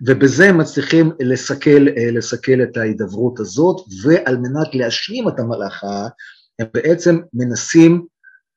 ובזה 0.07 0.49
הם 0.49 0.59
מצליחים 0.59 1.11
לסכל, 1.21 1.89
אה, 1.97 2.11
לסכל 2.11 2.63
את 2.63 2.77
ההידברות 2.77 3.41
הזאת, 3.41 3.77
ועל 4.03 4.37
מנת 4.37 4.75
להשלים 4.75 5.29
את 5.29 5.39
המלאכה, 5.39 6.07
הם 6.59 6.67
בעצם 6.75 7.19
מנסים 7.35 8.07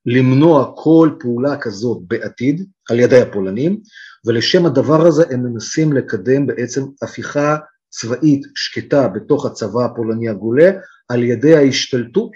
למנוע 0.06 0.72
כל 0.76 1.10
פעולה 1.20 1.58
כזאת 1.58 1.98
בעתיד 2.08 2.66
על 2.90 3.00
ידי 3.00 3.22
הפולנים, 3.22 3.82
ולשם 4.26 4.66
הדבר 4.66 5.08
הזה 5.08 5.24
הם 5.30 5.44
מנסים 5.44 5.94
לקדם 5.94 6.48
בעצם 6.48 6.82
הפיכה 7.02 7.58
צבאית 7.90 8.42
שקטה 8.56 9.08
בתוך 9.08 9.46
הצבא 9.46 9.86
הפולני 9.86 10.30
הגולה 10.30 10.72
על 11.10 11.24
ידי 11.24 11.56
ההשתלטות 11.56 12.32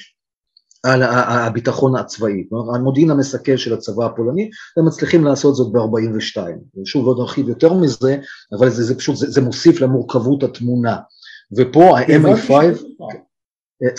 על 0.84 1.04
הביטחון 1.04 1.96
הצבאי, 1.96 2.44
כלומר 2.50 2.76
המודיעין 2.76 3.12
המסכל 3.12 3.58
של 3.58 3.74
הצבא 3.74 4.06
הפולני, 4.06 4.50
הם 4.78 4.88
מצליחים 4.88 5.24
לעשות 5.24 5.56
זאת 5.56 5.72
ב-42. 5.72 6.42
שוב, 6.86 7.06
לא 7.06 7.16
נרחיב 7.18 7.50
יותר 7.50 7.74
מזה, 7.74 8.18
אבל 8.58 8.70
זה, 8.70 8.84
זה 8.84 8.98
פשוט, 8.98 9.16
זה, 9.16 9.30
זה 9.30 9.42
מוסיף 9.42 9.82
למורכבות 9.82 10.44
התמונה. 10.44 10.98
ופה 11.58 12.00
ה-MI5... 12.00 12.52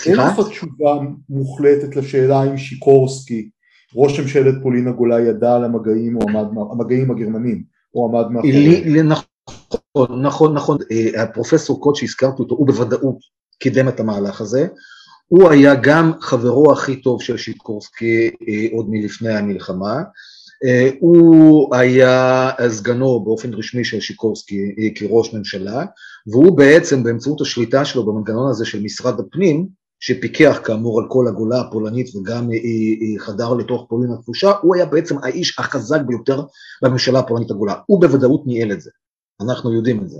אין 0.05 0.15
לך 0.15 0.39
תשובה 0.49 0.99
מוחלטת 1.29 1.95
לשאלה 1.95 2.43
אם 2.43 2.57
שיקורסקי, 2.57 3.49
ראש 3.95 4.19
ממשלת 4.19 4.55
פולין 4.63 4.87
הגולה, 4.87 5.19
ידע 5.19 5.55
על 5.55 5.63
המגעים, 5.63 6.17
או 6.17 6.21
עמד, 6.21 6.45
המגעים 6.71 7.11
הגרמנים, 7.11 7.63
או 7.95 8.05
עמד 8.05 8.31
מאחורי... 8.31 9.03
נכון, 9.95 10.21
נכון, 10.21 10.53
נכון, 10.53 10.77
אה, 10.91 11.23
הפרופסור 11.23 11.81
קוד 11.81 11.95
שהזכרתי 11.95 12.41
אותו, 12.41 12.55
הוא 12.55 12.67
בוודאות 12.67 13.17
קידם 13.59 13.87
את 13.87 13.99
המהלך 13.99 14.41
הזה, 14.41 14.67
הוא 15.31 15.49
היה 15.49 15.75
גם 15.75 16.11
חברו 16.21 16.73
הכי 16.73 17.01
טוב 17.01 17.21
של 17.21 17.37
שיקורסקי 17.37 18.27
אה, 18.27 18.67
עוד 18.71 18.85
מלפני 18.89 19.33
המלחמה, 19.33 20.01
אה, 20.65 20.89
הוא 20.99 21.75
היה 21.75 22.49
סגנו 22.69 23.23
באופן 23.23 23.53
רשמי 23.53 23.83
של 23.83 23.99
שיקורסקי 23.99 24.75
אה, 24.79 24.87
כראש 24.95 25.33
ממשלה, 25.33 25.85
והוא 26.27 26.57
בעצם 26.57 27.03
באמצעות 27.03 27.41
השליטה 27.41 27.85
שלו 27.85 28.05
במנגנון 28.05 28.49
הזה 28.49 28.65
של 28.65 28.83
משרד 28.83 29.19
הפנים, 29.19 29.67
שפיקח 29.99 30.59
כאמור 30.63 30.99
על 30.99 31.05
כל 31.09 31.27
הגולה 31.27 31.61
הפולנית 31.61 32.15
וגם 32.15 32.49
חדר 33.17 33.53
לתוך 33.53 33.85
פולין 33.89 34.11
הכבושה, 34.11 34.51
הוא 34.61 34.75
היה 34.75 34.85
בעצם 34.85 35.15
האיש 35.23 35.59
החזק 35.59 36.01
ביותר 36.07 36.43
בממשלה 36.81 37.19
הפולנית 37.19 37.51
הגולה. 37.51 37.75
הוא 37.85 38.01
בוודאות 38.01 38.43
ניהל 38.45 38.71
את 38.71 38.81
זה, 38.81 38.89
אנחנו 39.41 39.73
יודעים 39.73 40.03
את 40.03 40.09
זה. 40.09 40.19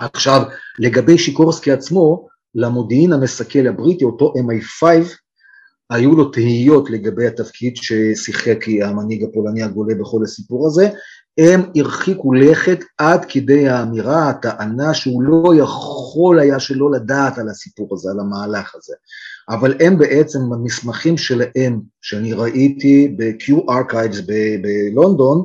עכשיו, 0.00 0.42
לגבי 0.78 1.18
שיקורסקי 1.18 1.72
עצמו, 1.72 2.26
למודיעין 2.54 3.12
המסכל 3.12 3.66
הבריטי, 3.66 4.04
אותו 4.04 4.32
MI5, 4.36 4.86
היו 5.90 6.16
לו 6.16 6.24
תהיות 6.24 6.90
לגבי 6.90 7.26
התפקיד 7.26 7.76
ששיחק 7.76 8.64
המנהיג 8.82 9.24
הפולני 9.24 9.62
הגולה 9.62 9.94
בכל 9.94 10.22
הסיפור 10.24 10.66
הזה, 10.66 10.88
הם 11.38 11.62
הרחיקו 11.76 12.32
לכת 12.32 12.78
עד 12.98 13.24
כדי 13.24 13.68
האמירה, 13.68 14.28
הטענה 14.28 14.94
שהוא 14.94 15.22
לא 15.22 15.54
יכול 15.62 16.40
היה 16.40 16.60
שלא 16.60 16.90
לדעת 16.90 17.38
על 17.38 17.48
הסיפור 17.48 17.88
הזה, 17.92 18.10
על 18.10 18.20
המהלך 18.20 18.74
הזה. 18.74 18.94
אבל 19.48 19.74
הם 19.80 19.98
בעצם, 19.98 20.38
במסמכים 20.50 21.16
שלהם, 21.16 21.80
שאני 22.02 22.32
ראיתי 22.32 23.14
ב-Q 23.18 23.70
Archives 23.70 24.22
בלונדון, 24.62 25.42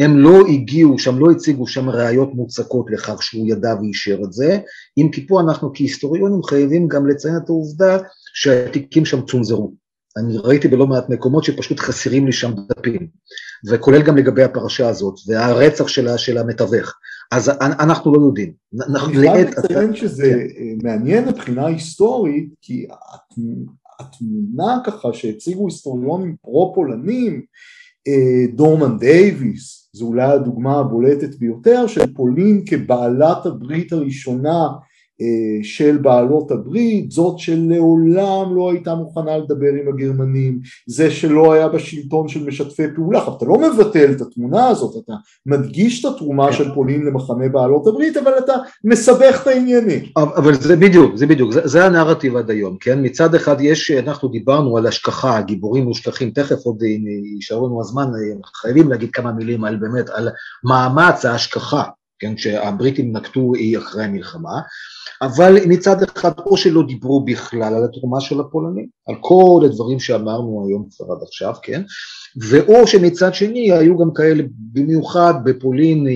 הם 0.00 0.18
לא 0.18 0.46
הגיעו, 0.48 0.98
שם 0.98 1.18
לא 1.18 1.30
הציגו 1.30 1.66
שם 1.66 1.90
ראיות 1.90 2.34
מוצקות 2.34 2.86
לכך 2.90 3.22
שהוא 3.22 3.48
ידע 3.48 3.74
ואישר 3.80 4.20
את 4.24 4.32
זה, 4.32 4.58
אם 4.98 5.08
כי 5.12 5.26
פה 5.26 5.40
אנחנו 5.40 5.70
כהיסטוריונים 5.74 6.42
חייבים 6.42 6.88
גם 6.88 7.06
לציין 7.06 7.36
את 7.36 7.48
העובדה 7.48 7.98
שהתיקים 8.34 9.04
שם 9.04 9.26
צונזרו. 9.26 9.74
אני 10.16 10.38
ראיתי 10.38 10.68
בלא 10.68 10.86
מעט 10.86 11.08
מקומות 11.08 11.44
שפשוט 11.44 11.80
חסרים 11.80 12.26
לי 12.26 12.32
שם 12.32 12.52
דפים, 12.68 13.08
וכולל 13.70 14.02
גם 14.02 14.16
לגבי 14.16 14.42
הפרשה 14.42 14.88
הזאת, 14.88 15.14
והרצח 15.26 15.88
שלה, 15.88 16.18
של 16.18 16.38
המתווך. 16.38 16.94
אז 17.32 17.48
אנחנו 17.60 18.12
לא 18.12 18.20
יודעים. 18.26 18.52
אני 18.86 19.28
חייב 19.28 19.48
לציין 19.48 19.96
שזה 19.96 20.32
כן. 20.32 20.88
מעניין 20.88 21.28
מבחינה 21.28 21.66
היסטורית, 21.66 22.48
כי 22.60 22.86
התמונה 24.00 24.78
ככה 24.86 25.12
שהציגו 25.12 25.66
היסטוריונים 25.66 26.36
פרו-פולנים, 26.42 27.42
אה, 28.08 28.56
דורמן 28.56 28.98
דייוויס, 28.98 29.79
זו 29.92 30.06
אולי 30.06 30.32
הדוגמה 30.32 30.78
הבולטת 30.78 31.34
ביותר 31.38 31.86
של 31.86 32.14
פולין 32.14 32.62
כבעלת 32.66 33.46
הברית 33.46 33.92
הראשונה 33.92 34.68
של 35.62 35.96
בעלות 35.96 36.50
הברית, 36.50 37.10
זאת 37.10 37.38
שלעולם 37.38 38.56
לא 38.56 38.70
הייתה 38.70 38.94
מוכנה 38.94 39.38
לדבר 39.38 39.68
עם 39.82 39.94
הגרמנים, 39.94 40.58
זה 40.86 41.10
שלא 41.10 41.52
היה 41.52 41.68
בשלטון 41.68 42.28
של 42.28 42.44
משתפי 42.44 42.82
פעולה, 42.94 43.22
אתה 43.36 43.44
לא 43.44 43.58
מבטל 43.58 44.10
את 44.10 44.20
התמונה 44.20 44.68
הזאת, 44.68 45.04
אתה 45.04 45.12
מדגיש 45.46 46.04
את 46.04 46.14
התרומה 46.14 46.46
כן. 46.46 46.52
של 46.52 46.74
פולין 46.74 47.02
למחנה 47.06 47.48
בעלות 47.48 47.86
הברית, 47.86 48.16
אבל 48.16 48.32
אתה 48.38 48.52
מסבך 48.84 49.40
את 49.42 49.46
העניינים. 49.46 50.04
אבל 50.16 50.54
זה 50.54 50.76
בדיוק, 50.76 51.16
זה 51.16 51.26
בדיוק, 51.26 51.52
זה, 51.52 51.60
זה 51.64 51.84
הנרטיב 51.84 52.36
עד 52.36 52.50
היום, 52.50 52.76
כן? 52.80 52.98
מצד 53.02 53.34
אחד 53.34 53.56
יש, 53.60 53.90
אנחנו 53.90 54.28
דיברנו 54.28 54.76
על 54.76 54.86
השכחה, 54.86 55.40
גיבורים 55.40 55.84
מושכחים, 55.84 56.30
תכף 56.30 56.64
עוד 56.64 56.82
אם 56.82 57.04
יישאר 57.34 57.56
לנו 57.56 57.80
הזמן, 57.80 58.06
חייבים 58.60 58.90
להגיד 58.90 59.10
כמה 59.10 59.32
מילים 59.32 59.64
על 59.64 59.76
באמת, 59.76 60.10
על 60.10 60.28
מאמץ 60.64 61.24
ההשכחה, 61.24 61.82
כן? 62.20 62.36
שהבריטים 62.36 63.16
נקטו 63.16 63.52
אחרי 63.78 64.04
המלחמה. 64.04 64.60
אבל 65.22 65.56
מצד 65.66 66.02
אחד 66.02 66.32
או 66.38 66.56
שלא 66.56 66.82
דיברו 66.86 67.24
בכלל 67.24 67.74
על 67.74 67.84
התרומה 67.84 68.20
של 68.20 68.40
הפולנים, 68.40 68.86
על 69.08 69.14
כל 69.20 69.62
הדברים 69.64 70.00
שאמרנו 70.00 70.66
היום 70.66 70.88
כבר 70.96 71.14
עד 71.14 71.22
עכשיו, 71.22 71.54
כן, 71.62 71.82
ואו 72.48 72.86
שמצד 72.86 73.34
שני 73.34 73.72
היו 73.72 73.98
גם 73.98 74.14
כאלה, 74.14 74.42
במיוחד 74.72 75.34
בפולין 75.44 76.06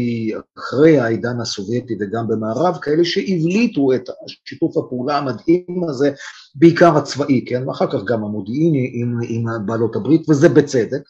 אחרי 0.58 0.98
העידן 0.98 1.40
הסובייטי 1.40 1.94
וגם 2.00 2.28
במערב, 2.28 2.78
כאלה 2.82 3.04
שהבליטו 3.04 3.92
את 3.92 4.08
שיתוף 4.44 4.76
הפעולה 4.76 5.18
המדהים 5.18 5.84
הזה, 5.88 6.10
בעיקר 6.54 6.96
הצבאי, 6.96 7.44
כן, 7.46 7.68
ואחר 7.68 7.86
כך 7.86 8.04
גם 8.04 8.24
המודיעיני 8.24 8.90
עם, 8.94 9.18
עם 9.28 9.66
בעלות 9.66 9.96
הברית, 9.96 10.30
וזה 10.30 10.48
בצדק. 10.48 11.02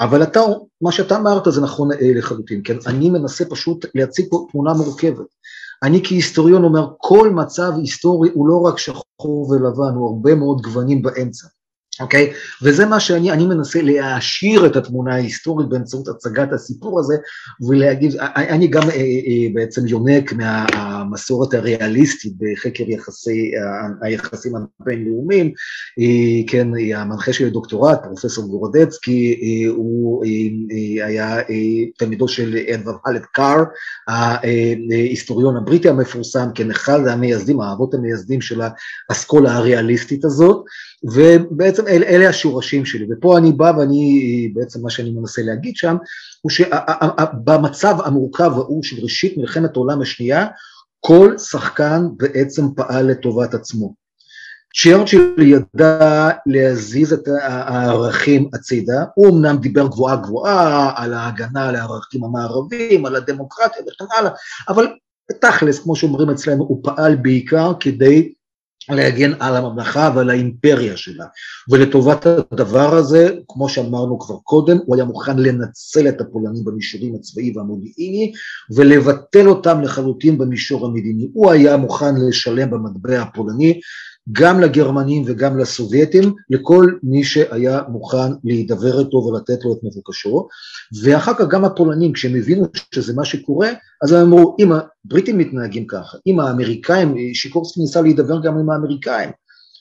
אבל 0.00 0.22
אתה, 0.22 0.40
מה 0.80 0.92
שאתה 0.92 1.16
אמרת 1.16 1.42
זה 1.46 1.60
נכון 1.60 1.88
לחלוטין, 2.00 2.60
כן, 2.64 2.76
אני 2.86 3.10
מנסה 3.10 3.44
פשוט 3.44 3.86
להציג 3.94 4.26
פה 4.30 4.46
תמונה 4.52 4.72
מורכבת. 4.72 5.26
אני 5.82 6.00
כהיסטוריון 6.04 6.64
אומר, 6.64 6.86
כל 6.98 7.30
מצב 7.30 7.72
היסטורי 7.76 8.30
הוא 8.34 8.48
לא 8.48 8.60
רק 8.60 8.78
שחור 8.78 9.50
ולבן, 9.50 9.94
הוא 9.94 10.08
הרבה 10.08 10.34
מאוד 10.34 10.60
גוונים 10.60 11.02
באמצע. 11.02 11.46
אוקיי? 12.00 12.32
וזה 12.62 12.86
מה 12.86 13.00
שאני 13.00 13.32
אני 13.32 13.46
מנסה 13.46 13.82
להעשיר 13.82 14.66
את 14.66 14.76
התמונה 14.76 15.14
ההיסטורית 15.14 15.68
באמצעות 15.68 16.08
הצגת 16.08 16.52
הסיפור 16.52 17.00
הזה 17.00 17.14
ולהגיד, 17.68 18.16
אני 18.36 18.66
גם 18.66 18.82
בעצם 19.54 19.86
יונק 19.86 20.32
מהמסורת 20.32 21.54
הריאליסטית 21.54 22.32
בחקר 22.38 22.84
יחסי, 22.90 23.50
היחסים 24.02 24.52
הבינלאומיים, 24.80 25.52
כן, 26.46 26.68
המנחה 26.94 27.32
של 27.32 27.46
הדוקטורט, 27.46 27.98
פרופסור 28.02 28.48
גורדצקי, 28.48 29.64
הוא 29.76 30.24
היה 31.04 31.36
תלמידו 31.98 32.28
של 32.28 32.56
אדווד 32.74 32.94
הלט 33.06 33.24
קאר, 33.32 33.62
ההיסטוריון 34.08 35.56
הבריטי 35.56 35.88
המפורסם, 35.88 36.48
כן, 36.54 36.70
אחד 36.70 37.06
המייסדים, 37.06 37.60
האבות 37.60 37.94
המייסדים 37.94 38.40
של 38.40 38.60
האסכולה 39.10 39.56
הריאליסטית 39.56 40.24
הזאת, 40.24 40.64
ובעצם 41.04 41.86
אל, 41.88 42.02
אלה 42.06 42.28
השורשים 42.28 42.84
שלי, 42.84 43.06
ופה 43.10 43.38
אני 43.38 43.52
בא 43.52 43.72
ואני, 43.78 44.50
בעצם 44.54 44.82
מה 44.82 44.90
שאני 44.90 45.10
מנסה 45.10 45.42
להגיד 45.42 45.76
שם, 45.76 45.96
הוא 46.40 46.50
שבמצב 46.50 47.96
המורכב 48.04 48.52
ההוא 48.54 48.82
של 48.82 48.96
ראשית 49.02 49.36
מלחמת 49.36 49.76
העולם 49.76 50.02
השנייה, 50.02 50.46
כל 51.00 51.38
שחקן 51.38 52.06
בעצם 52.16 52.62
פעל 52.76 53.06
לטובת 53.06 53.54
עצמו. 53.54 53.94
צ'רצ'יל 54.74 55.34
ידע 55.38 56.30
להזיז 56.46 57.12
את 57.12 57.28
הערכים 57.42 58.48
הצידה, 58.54 59.04
הוא 59.14 59.28
אמנם 59.30 59.56
דיבר 59.56 59.86
גבוהה 59.86 60.16
גבוהה 60.16 60.92
על 60.96 61.14
ההגנה 61.14 61.68
על 61.68 61.76
הערכים 61.76 62.24
המערביים, 62.24 63.06
על 63.06 63.16
הדמוקרטיה 63.16 63.82
וכן 63.82 64.04
הלאה, 64.18 64.30
אבל 64.68 64.86
תכלס, 65.40 65.78
כמו 65.78 65.96
שאומרים 65.96 66.30
אצלנו, 66.30 66.64
הוא 66.64 66.80
פעל 66.82 67.16
בעיקר 67.16 67.72
כדי 67.80 68.32
להגן 68.90 69.32
על 69.40 69.56
הממלכה 69.56 70.12
ועל 70.14 70.30
האימפריה 70.30 70.96
שלה. 70.96 71.24
ולטובת 71.68 72.26
הדבר 72.26 72.94
הזה, 72.94 73.30
כמו 73.48 73.68
שאמרנו 73.68 74.18
כבר 74.18 74.36
קודם, 74.44 74.78
הוא 74.86 74.96
היה 74.96 75.04
מוכן 75.04 75.38
לנצל 75.38 76.08
את 76.08 76.20
הפולנים 76.20 76.64
במישורים 76.64 77.14
הצבאי 77.14 77.52
והמודיעיני 77.56 78.32
ולבטל 78.74 79.48
אותם 79.48 79.80
לחלוטין 79.80 80.38
במישור 80.38 80.86
המדיני. 80.86 81.28
הוא 81.32 81.50
היה 81.50 81.76
מוכן 81.76 82.14
לשלם 82.28 82.70
במטבע 82.70 83.22
הפולני 83.22 83.80
גם 84.32 84.60
לגרמנים 84.60 85.22
וגם 85.26 85.58
לסובייטים, 85.58 86.34
לכל 86.50 86.86
מי 87.02 87.24
שהיה 87.24 87.80
מוכן 87.88 88.32
להידבר 88.44 89.00
איתו 89.00 89.16
ולתת 89.16 89.64
לו 89.64 89.72
את 89.72 89.78
מבוקשו, 89.82 90.48
ואחר 91.02 91.34
כך 91.34 91.48
גם 91.48 91.64
הפולנים, 91.64 92.12
כשהם 92.12 92.36
הבינו 92.36 92.66
שזה 92.94 93.14
מה 93.14 93.24
שקורה, 93.24 93.68
אז 94.02 94.12
הם 94.12 94.20
אמרו, 94.20 94.56
אם 94.60 94.72
הבריטים 94.72 95.38
מתנהגים 95.38 95.86
ככה, 95.86 96.18
אם 96.26 96.40
האמריקאים, 96.40 97.14
שיקורסקי 97.34 97.80
ניסה 97.80 98.02
להידבר 98.02 98.40
גם 98.42 98.58
עם 98.58 98.70
האמריקאים, 98.70 99.30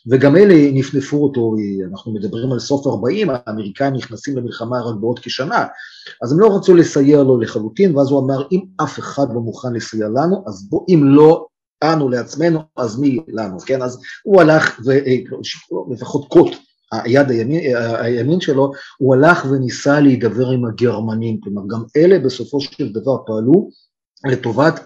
וגם 0.10 0.36
אלה 0.36 0.72
נפנפו 0.74 1.24
אותו, 1.24 1.56
אנחנו 1.92 2.14
מדברים 2.14 2.52
על 2.52 2.60
סוף 2.60 2.88
40, 2.88 3.28
האמריקאים 3.30 3.94
נכנסים 3.94 4.38
למלחמה 4.38 4.82
רק 4.82 4.96
בעוד 4.96 5.20
כשנה, 5.20 5.66
אז 6.24 6.32
הם 6.32 6.40
לא 6.40 6.56
רצו 6.56 6.76
לסייע 6.76 7.24
לו 7.24 7.40
לחלוטין, 7.40 7.98
ואז 7.98 8.12
הוא 8.12 8.20
אמר, 8.20 8.44
אם 8.52 8.62
אף 8.84 9.00
אחד 9.00 9.26
לא 9.34 9.42
מוכן 9.42 9.74
לסייע 9.74 10.08
לנו, 10.08 10.44
אז 10.48 10.70
בוא, 10.70 10.86
אם 10.90 11.02
לא 11.04 11.46
אנו 11.84 12.10
לעצמנו, 12.10 12.60
אז 12.78 13.00
מי 13.00 13.20
לנו, 13.28 13.60
כן? 13.60 13.82
אז 13.82 14.00
הוא 14.24 14.42
הלך, 14.42 14.80
ולפחות 15.90 16.28
קוט, 16.28 16.56
היד 16.92 17.30
הימין, 17.30 17.76
הימין 17.76 18.40
שלו, 18.40 18.72
הוא 18.98 19.16
הלך 19.16 19.46
וניסה 19.46 20.00
להידבר 20.00 20.50
עם 20.50 20.66
הגרמנים, 20.66 21.40
כלומר 21.42 21.62
גם 21.68 21.84
אלה 21.98 22.20
בסופו 22.20 22.62
של 22.62 22.94
דבר 22.94 23.18
פעלו 23.26 23.70
לטובת 24.26 24.86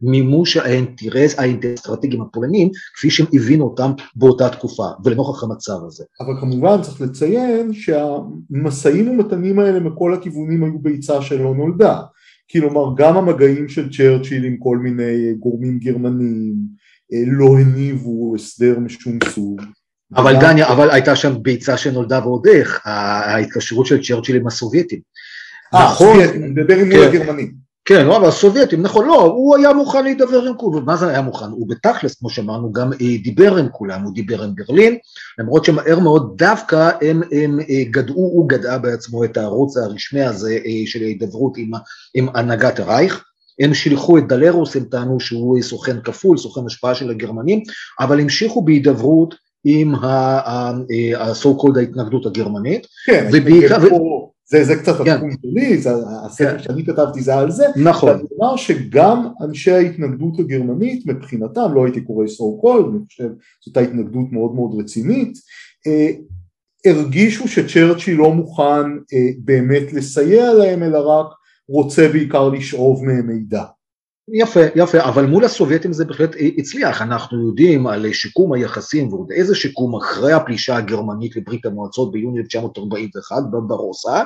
מימוש 0.00 0.56
האינטרס, 0.56 1.38
האסטרטגיים 1.38 2.22
הפולנים, 2.22 2.70
כפי 2.94 3.10
שהם 3.10 3.26
הבינו 3.32 3.64
אותם 3.64 3.90
באותה 4.16 4.48
תקופה, 4.48 4.86
ולנוכח 5.04 5.42
המצב 5.42 5.78
הזה. 5.86 6.04
אבל 6.20 6.40
כמובן 6.40 6.82
צריך 6.82 7.00
לציין 7.00 7.72
שהמשאים 7.72 9.10
ומתנים 9.10 9.58
האלה 9.58 9.80
מכל 9.80 10.14
הכיוונים 10.14 10.64
היו 10.64 10.78
ביצה 10.78 11.22
שלא 11.22 11.54
נולדה. 11.54 12.00
כלומר 12.52 12.94
גם 12.96 13.16
המגעים 13.16 13.68
של 13.68 13.92
צ'רצ'יל 13.92 14.44
עם 14.44 14.56
כל 14.56 14.78
מיני 14.78 15.34
גורמים 15.38 15.78
גרמנים 15.78 16.54
אה, 17.12 17.22
לא 17.26 17.58
הניבו 17.58 18.34
הסדר 18.36 18.78
משום 18.78 19.18
סוג. 19.28 19.62
אבל 20.16 20.40
דניה, 20.40 20.68
אבל 20.68 20.90
הייתה 20.90 21.16
שם 21.16 21.42
ביצה 21.42 21.76
שנולדה 21.76 22.20
ועוד 22.26 22.46
איך, 22.46 22.80
ההתקשרות 22.84 23.86
של 23.86 24.02
צ'רצ'יל 24.02 24.36
עם 24.36 24.46
הסובייטים. 24.46 25.00
אה, 25.74 25.84
נכון, 25.84 26.20
אני 26.20 26.46
מדבר 26.48 26.76
עם 26.76 26.88
מול 26.88 27.10
כן. 27.10 27.16
הגרמנים. 27.16 27.63
כן, 27.84 28.06
לא, 28.06 28.16
אבל 28.16 28.28
הסובייטים, 28.28 28.82
נכון, 28.82 29.06
לא, 29.06 29.22
הוא 29.22 29.56
היה 29.56 29.72
מוכן 29.72 30.04
להידבר 30.04 30.42
עם 30.42 30.56
כולם, 30.56 30.84
מה 30.84 30.96
זה 30.96 31.08
היה 31.08 31.20
מוכן? 31.20 31.44
הוא 31.44 31.68
בתכלס, 31.68 32.14
כמו 32.14 32.30
שאמרנו, 32.30 32.72
גם 32.72 32.92
אה, 32.92 33.16
דיבר 33.22 33.56
עם 33.56 33.68
כולם, 33.68 34.02
הוא 34.02 34.14
דיבר 34.14 34.42
עם 34.42 34.50
ברלין, 34.54 34.96
למרות 35.38 35.64
שמהר 35.64 35.98
מאוד 35.98 36.34
דווקא 36.36 36.90
הם, 37.02 37.22
הם 37.32 37.60
אה, 37.60 37.84
גדעו, 37.90 38.16
הוא 38.16 38.48
גדעה 38.48 38.78
בעצמו 38.78 39.24
את 39.24 39.36
הערוץ 39.36 39.76
הרשמי 39.76 40.22
הזה 40.22 40.58
אה, 40.66 40.82
של 40.86 41.02
ההידברות 41.02 41.56
עם, 41.56 41.70
עם 42.14 42.28
הנהגת 42.34 42.80
הרייך, 42.80 43.24
הם 43.60 43.74
שילחו 43.74 44.18
את 44.18 44.28
דלרוס, 44.28 44.76
הם 44.76 44.84
טענו 44.84 45.20
שהוא 45.20 45.62
סוכן 45.62 46.00
כפול, 46.00 46.38
סוכן 46.38 46.60
השפעה 46.66 46.94
של 46.94 47.10
הגרמנים, 47.10 47.62
אבל 48.00 48.20
המשיכו 48.20 48.64
בהידברות 48.64 49.34
עם 49.64 49.94
ה-so 49.94 51.48
called 51.48 51.78
ההתנגדות 51.78 52.26
הגרמנית. 52.26 52.86
כן, 53.06 53.28
ובעיקר... 53.32 53.78
זה, 54.46 54.64
זה 54.64 54.76
קצת 54.76 54.96
כן. 55.04 55.10
התחום 55.10 55.30
שלי, 55.42 55.78
זה 55.78 55.90
הספר 56.26 56.58
כן. 56.58 56.62
שאני 56.62 56.84
כתבתי 56.84 57.20
זה 57.20 57.34
על 57.34 57.50
זה. 57.50 57.64
נכון. 57.76 58.10
ואני 58.10 58.22
אומר 58.32 58.56
שגם 58.56 59.28
אנשי 59.40 59.70
ההתנגדות 59.70 60.38
הגרמנית 60.38 61.06
מבחינתם, 61.06 61.74
לא 61.74 61.84
הייתי 61.84 62.00
קורא 62.00 62.26
סור 62.26 62.60
קול, 62.60 62.90
אני 62.90 63.06
חושב 63.06 63.28
זאת 63.66 63.76
התנגדות 63.76 64.32
מאוד 64.32 64.54
מאוד 64.54 64.80
רצינית, 64.80 65.38
אה, 65.86 66.10
הרגישו 66.86 67.48
שצ'רצ'י 67.48 68.14
לא 68.14 68.32
מוכן 68.32 68.90
אה, 69.12 69.28
באמת 69.38 69.92
לסייע 69.92 70.52
להם, 70.52 70.82
אלא 70.82 70.98
רק 70.98 71.26
רוצה 71.68 72.08
בעיקר 72.08 72.48
לשאוב 72.48 73.04
מהם 73.04 73.26
מידע. 73.26 73.64
יפה, 74.32 74.60
יפה, 74.74 75.04
אבל 75.04 75.26
מול 75.26 75.44
הסובייטים 75.44 75.92
זה 75.92 76.04
בהחלט 76.04 76.30
הצליח, 76.58 77.02
אנחנו 77.02 77.48
יודעים 77.48 77.86
על 77.86 78.12
שיקום 78.12 78.52
היחסים 78.52 79.12
ועוד 79.12 79.30
איזה 79.32 79.54
שיקום 79.54 79.96
אחרי 79.96 80.32
הפלישה 80.32 80.76
הגרמנית 80.76 81.36
לברית 81.36 81.66
המועצות 81.66 82.12
ביוני 82.12 82.38
1941 82.38 83.36
בברוסה, 83.52 84.22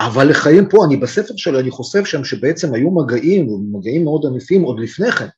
אבל 0.00 0.28
לחיים 0.28 0.68
פה, 0.68 0.84
אני 0.84 0.96
בספר 0.96 1.34
שלי, 1.36 1.60
אני 1.60 1.70
חושף 1.70 2.04
שם 2.04 2.24
שבעצם 2.24 2.74
היו 2.74 2.90
מגעים, 2.90 3.48
ומגעים 3.48 4.04
מאוד 4.04 4.26
ענפים 4.26 4.62
עוד 4.62 4.80
לפני 4.80 5.12
כן, 5.12 5.28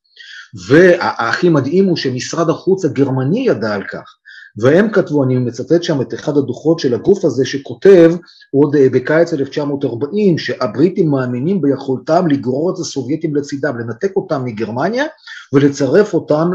והכי 0.68 1.48
מדהים 1.48 1.84
הוא 1.84 1.96
שמשרד 1.96 2.50
החוץ 2.50 2.84
הגרמני 2.84 3.40
ידע 3.40 3.74
על 3.74 3.82
כך, 3.82 4.17
והם 4.60 4.90
כתבו, 4.90 5.24
אני 5.24 5.38
מצטט 5.38 5.82
שם 5.82 6.00
את 6.00 6.14
אחד 6.14 6.36
הדוחות 6.36 6.78
של 6.78 6.94
הגוף 6.94 7.24
הזה 7.24 7.46
שכותב 7.46 8.12
עוד 8.50 8.76
אה, 8.76 8.88
בקיץ 8.92 9.32
1940 9.32 10.38
שהבריטים 10.38 11.10
מאמינים 11.10 11.60
ביכולתם 11.60 12.26
לגרור 12.26 12.70
את 12.70 12.78
הסובייטים 12.78 13.36
לצידם, 13.36 13.78
לנתק 13.78 14.12
אותם 14.16 14.44
מגרמניה 14.44 15.04
ולצרף 15.52 16.14
אותם 16.14 16.50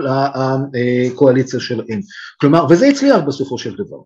לקואליציה 0.74 1.60
שלהם. 1.60 2.02
כלומר, 2.42 2.66
וזה 2.70 2.88
הצליח 2.88 3.20
בסופו 3.28 3.58
של 3.58 3.76
דבר, 3.76 3.98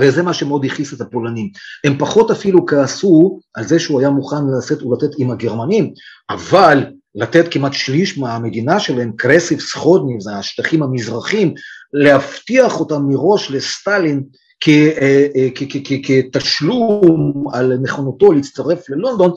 וזה 0.00 0.22
מה 0.22 0.34
שמאוד 0.34 0.64
הכעיס 0.64 0.94
את 0.94 1.00
הפולנים. 1.00 1.50
הם 1.84 1.98
פחות 1.98 2.30
אפילו 2.30 2.66
כעסו 2.66 3.40
על 3.54 3.64
זה 3.64 3.78
שהוא 3.78 4.00
היה 4.00 4.10
מוכן 4.10 4.36
לשאת 4.58 4.82
ולתת 4.82 5.10
עם 5.18 5.30
הגרמנים, 5.30 5.92
אבל 6.30 6.84
לתת 7.14 7.44
כמעט 7.50 7.72
שליש 7.72 8.18
מהמדינה 8.18 8.80
שלהם, 8.80 9.12
קרסיב 9.16 9.60
סחודני, 9.60 10.20
זה 10.20 10.36
השטחים 10.36 10.82
המזרחים, 10.82 11.54
להבטיח 11.92 12.80
אותם 12.80 13.02
מראש 13.08 13.50
לסטלין 13.50 14.22
אה, 14.68 15.26
אה, 15.36 15.48
כתשלום 16.02 17.44
על 17.52 17.78
נכונותו 17.82 18.32
להצטרף 18.32 18.90
ללונדון, 18.90 19.30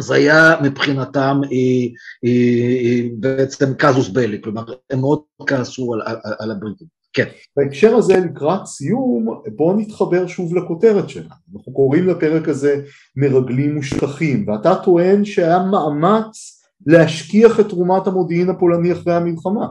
זה 0.00 0.14
היה 0.14 0.54
מבחינתם 0.62 1.40
אה, 1.44 3.08
בעצם 3.18 3.74
קזוס 3.74 4.08
בלי, 4.08 4.42
כלומר 4.42 4.64
הם 4.90 5.00
מאוד 5.00 5.20
כעסו 5.46 5.94
על, 5.94 6.02
על, 6.04 6.16
על 6.38 6.50
הבריטים. 6.50 6.86
כן. 7.12 7.24
בהקשר 7.56 7.96
הזה 7.96 8.16
לקראת 8.16 8.66
סיום 8.66 9.40
בואו 9.56 9.76
נתחבר 9.76 10.26
שוב 10.26 10.56
לכותרת 10.56 11.08
שלנו, 11.08 11.28
אנחנו 11.56 11.72
קוראים 11.72 12.08
לפרק 12.08 12.48
הזה 12.48 12.82
מרגלים 13.16 13.78
ושכחים 13.78 14.48
ואתה 14.48 14.74
טוען 14.74 15.24
שהיה 15.24 15.58
מאמץ 15.58 16.60
להשכיח 16.86 17.60
את 17.60 17.68
תרומת 17.68 18.06
המודיעין 18.06 18.50
הפולני 18.50 18.92
אחרי 18.92 19.14
המלחמה 19.14 19.66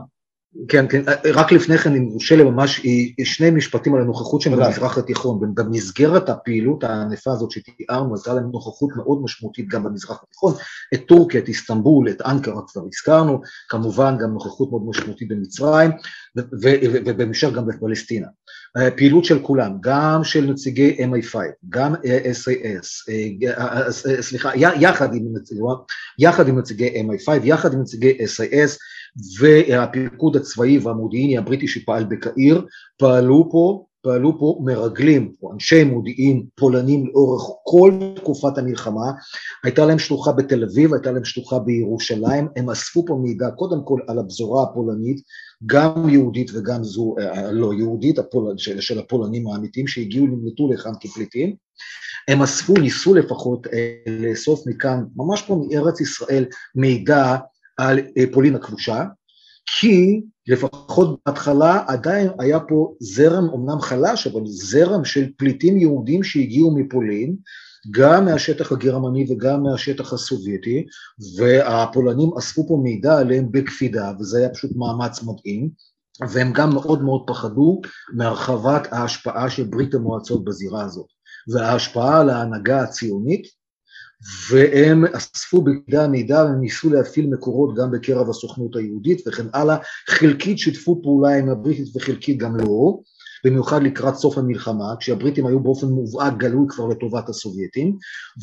כן, 0.68 0.86
כן, 0.88 1.02
רק 1.34 1.52
לפני 1.52 1.78
כן, 1.78 1.96
אם 1.96 2.08
יורשה 2.10 2.36
לי 2.36 2.44
ממש 2.44 2.80
שני 3.24 3.50
משפטים 3.50 3.94
על 3.94 4.00
הנוכחות 4.00 4.40
שם 4.40 4.56
במזרח 4.56 4.98
התיכון. 4.98 5.54
במסגרת 5.54 6.28
הפעילות 6.28 6.84
הענפה 6.84 7.32
הזאת 7.32 7.50
שתיארנו, 7.50 8.14
הייתה 8.14 8.34
להם 8.34 8.50
נוכחות 8.52 8.90
מאוד 8.96 9.22
משמעותית 9.22 9.68
גם 9.68 9.84
במזרח 9.84 10.22
התיכון. 10.22 10.54
את 10.94 11.04
טורקיה, 11.06 11.40
את 11.40 11.48
איסטנבול, 11.48 12.08
את 12.08 12.22
אנקרה 12.22 12.60
כבר 12.66 12.82
הזכרנו, 12.86 13.40
כמובן 13.68 14.16
גם 14.22 14.32
נוכחות 14.32 14.70
מאוד 14.70 14.82
משמעותית 14.86 15.28
במצרים, 15.28 15.90
ובהמשך 17.04 17.48
גם 17.52 17.66
בפלסטינה. 17.66 18.26
פעילות 18.96 19.24
של 19.24 19.42
כולם, 19.42 19.72
גם 19.80 20.24
של 20.24 20.50
נציגי 20.50 20.96
MI5, 20.98 21.34
גם 21.68 21.94
SAS, 21.94 23.10
סליחה, 24.20 24.50
יחד 24.56 25.14
עם, 25.14 25.24
יחד 26.18 26.48
עם 26.48 26.58
נציגי 26.58 26.88
MI5, 26.88 27.28
יחד 27.44 27.72
עם 27.72 27.80
נציגי 27.80 28.18
SAS, 28.18 28.78
והפיקוד 29.38 30.36
הצבאי 30.36 30.78
והמודיעיני 30.78 31.38
הבריטי 31.38 31.68
שפעל 31.68 32.04
בקהיר, 32.04 32.66
פעלו 32.98 33.48
פה, 33.50 33.84
פעלו 34.04 34.38
פה 34.38 34.58
מרגלים, 34.64 35.32
או 35.42 35.52
אנשי 35.52 35.84
מודיעין 35.84 36.46
פולנים 36.54 37.06
לאורך 37.06 37.42
כל 37.64 37.92
תקופת 38.16 38.58
המלחמה, 38.58 39.12
הייתה 39.64 39.86
להם 39.86 39.98
שלוחה 39.98 40.32
בתל 40.32 40.64
אביב, 40.64 40.94
הייתה 40.94 41.12
להם 41.12 41.24
שלוחה 41.24 41.58
בירושלים, 41.58 42.48
הם 42.56 42.70
אספו 42.70 43.04
פה 43.06 43.18
מידע 43.22 43.50
קודם 43.50 43.84
כל 43.84 44.00
על 44.08 44.18
הפזורה 44.18 44.62
הפולנית, 44.62 45.20
גם 45.66 46.08
יהודית 46.08 46.50
וגם 46.54 46.84
זו 46.84 47.14
אה, 47.20 47.52
לא 47.52 47.72
יהודית, 47.74 48.18
הפול, 48.18 48.54
של, 48.56 48.80
של 48.80 48.98
הפולנים 48.98 49.48
האמיתיים 49.48 49.86
שהגיעו, 49.86 50.26
נמלטו 50.26 50.72
לכאן 50.72 50.92
כפליטים, 51.00 51.56
הם 52.28 52.42
אספו, 52.42 52.72
ניסו 52.72 53.14
לפחות 53.14 53.66
אה, 53.66 53.96
לאסוף 54.06 54.66
מכאן, 54.66 55.04
ממש 55.16 55.42
פה 55.42 55.64
מארץ 55.68 56.00
ישראל, 56.00 56.44
מידע 56.74 57.36
על 57.76 57.98
אה, 58.18 58.24
פולין 58.32 58.54
הכבושה, 58.54 59.04
כי 59.66 60.20
לפחות 60.46 61.20
בהתחלה 61.26 61.84
עדיין 61.86 62.28
היה 62.38 62.60
פה 62.60 62.94
זרם 63.00 63.48
אומנם 63.48 63.80
חלש, 63.80 64.26
אבל 64.26 64.40
זרם 64.44 65.04
של 65.04 65.30
פליטים 65.36 65.78
יהודים 65.78 66.22
שהגיעו 66.22 66.76
מפולין, 66.76 67.36
גם 67.90 68.24
מהשטח 68.24 68.72
הגרמני 68.72 69.26
וגם 69.28 69.62
מהשטח 69.62 70.12
הסובייטי, 70.12 70.86
והפולנים 71.38 72.30
אספו 72.38 72.68
פה 72.68 72.80
מידע 72.82 73.18
עליהם 73.18 73.48
בקפידה, 73.50 74.12
וזה 74.20 74.38
היה 74.38 74.48
פשוט 74.48 74.70
מאמץ 74.76 75.22
מדהים, 75.22 75.70
והם 76.30 76.52
גם 76.52 76.70
מאוד 76.74 77.02
מאוד 77.02 77.22
פחדו 77.26 77.80
מהרחבת 78.14 78.88
ההשפעה 78.92 79.50
של 79.50 79.64
ברית 79.64 79.94
המועצות 79.94 80.44
בזירה 80.44 80.84
הזאת, 80.84 81.06
וההשפעה 81.52 82.20
על 82.20 82.30
ההנהגה 82.30 82.82
הציונית 82.82 83.46
והם 84.50 85.04
אספו 85.04 85.62
בידי 85.62 85.98
המידע 85.98 86.44
וניסו 86.44 86.90
להפעיל 86.90 87.26
מקורות 87.26 87.74
גם 87.76 87.90
בקרב 87.90 88.30
הסוכנות 88.30 88.76
היהודית 88.76 89.28
וכן 89.28 89.46
הלאה, 89.54 89.76
חלקית 90.08 90.58
שיתפו 90.58 91.00
פעולה 91.02 91.38
עם 91.38 91.48
הבריטית 91.48 91.96
וחלקית 91.96 92.38
גם 92.38 92.56
לא, 92.56 92.98
במיוחד 93.44 93.82
לקראת 93.82 94.14
סוף 94.14 94.38
המלחמה, 94.38 94.94
כשהבריטים 95.00 95.46
היו 95.46 95.60
באופן 95.60 95.86
מובהק 95.86 96.36
גלוי 96.36 96.66
כבר 96.68 96.86
לטובת 96.86 97.28
הסובייטים, 97.28 97.96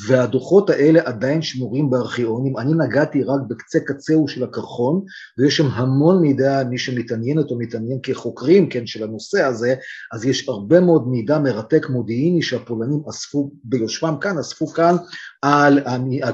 והדוחות 0.08 0.70
האלה 0.70 1.02
עדיין 1.06 1.42
שמורים 1.42 1.90
בארכיונים, 1.90 2.58
אני 2.58 2.72
נגעתי 2.88 3.24
רק 3.24 3.42
בקצה 3.48 3.80
קצהו 3.80 4.28
של 4.28 4.44
הקרחון, 4.44 5.02
ויש 5.38 5.58
שם 5.58 5.68
המון 5.68 6.22
מידע, 6.22 6.64
מי 6.64 6.78
שמתעניינת 6.78 7.52
או 7.52 7.58
מתעניין 7.58 8.00
כחוקרים, 8.04 8.70
כן, 8.70 8.86
של 8.86 9.04
הנושא 9.04 9.44
הזה, 9.44 9.76
אז 10.14 10.26
יש 10.26 10.50
הרבה 10.50 10.80
מאוד 10.80 11.08
מידע 11.08 11.40
מרתק 11.40 11.90
מודיעיני 11.90 12.42
שהפולנים 12.42 13.02
אספו 13.10 13.52
ביושבם 13.64 14.16
כאן, 14.22 14.38
אספו 14.38 14.68
כאן 14.68 14.96
על, 15.42 15.80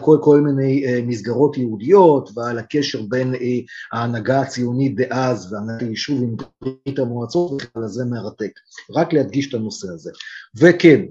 כל, 0.02 0.18
כל 0.22 0.42
מיני 0.42 0.86
uh, 0.86 1.08
מסגרות 1.08 1.58
יהודיות 1.58 2.30
ועל 2.36 2.60
הקשר 2.60 3.02
בין 3.10 3.34
uh, 3.34 3.38
ההנהגה 3.94 4.42
הציונית 4.42 4.96
דאז 4.96 5.54
והנהגת 5.54 5.82
היישוב 5.82 6.24
עם 6.24 6.36
ברית 6.62 7.00
המועצות, 7.00 7.64
זה 7.86 8.06
מרתק. 8.06 8.57
רק 8.96 9.14
להדגיש 9.14 9.50
את 9.50 9.54
הנושא 9.54 9.88
הזה. 9.88 10.12
וכן, 10.60 11.02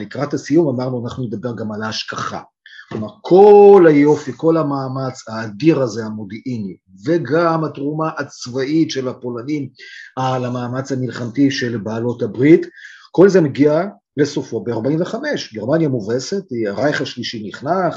לקראת 0.00 0.34
הסיום 0.34 0.68
אמרנו 0.68 1.04
אנחנו 1.04 1.24
נדבר 1.24 1.52
גם 1.56 1.72
על 1.72 1.82
ההשכחה. 1.82 2.40
כלומר 2.88 3.08
כל 3.22 3.86
היופי, 3.88 4.32
כל 4.36 4.56
המאמץ 4.56 5.28
האדיר 5.28 5.80
הזה 5.80 6.04
המודיעיני 6.04 6.76
וגם 7.06 7.64
התרומה 7.64 8.10
הצבאית 8.18 8.90
של 8.90 9.08
הפולנים 9.08 9.68
על 10.16 10.44
המאמץ 10.44 10.92
המלחמתי 10.92 11.50
של 11.50 11.78
בעלות 11.78 12.22
הברית, 12.22 12.66
כל 13.10 13.28
זה 13.28 13.40
מגיע 13.40 13.82
לסופו 14.16 14.64
ב-45, 14.64 15.14
גרמניה 15.54 15.88
מובסת, 15.88 16.42
הרייך 16.68 17.00
השלישי 17.00 17.48
נכנע, 17.48 17.88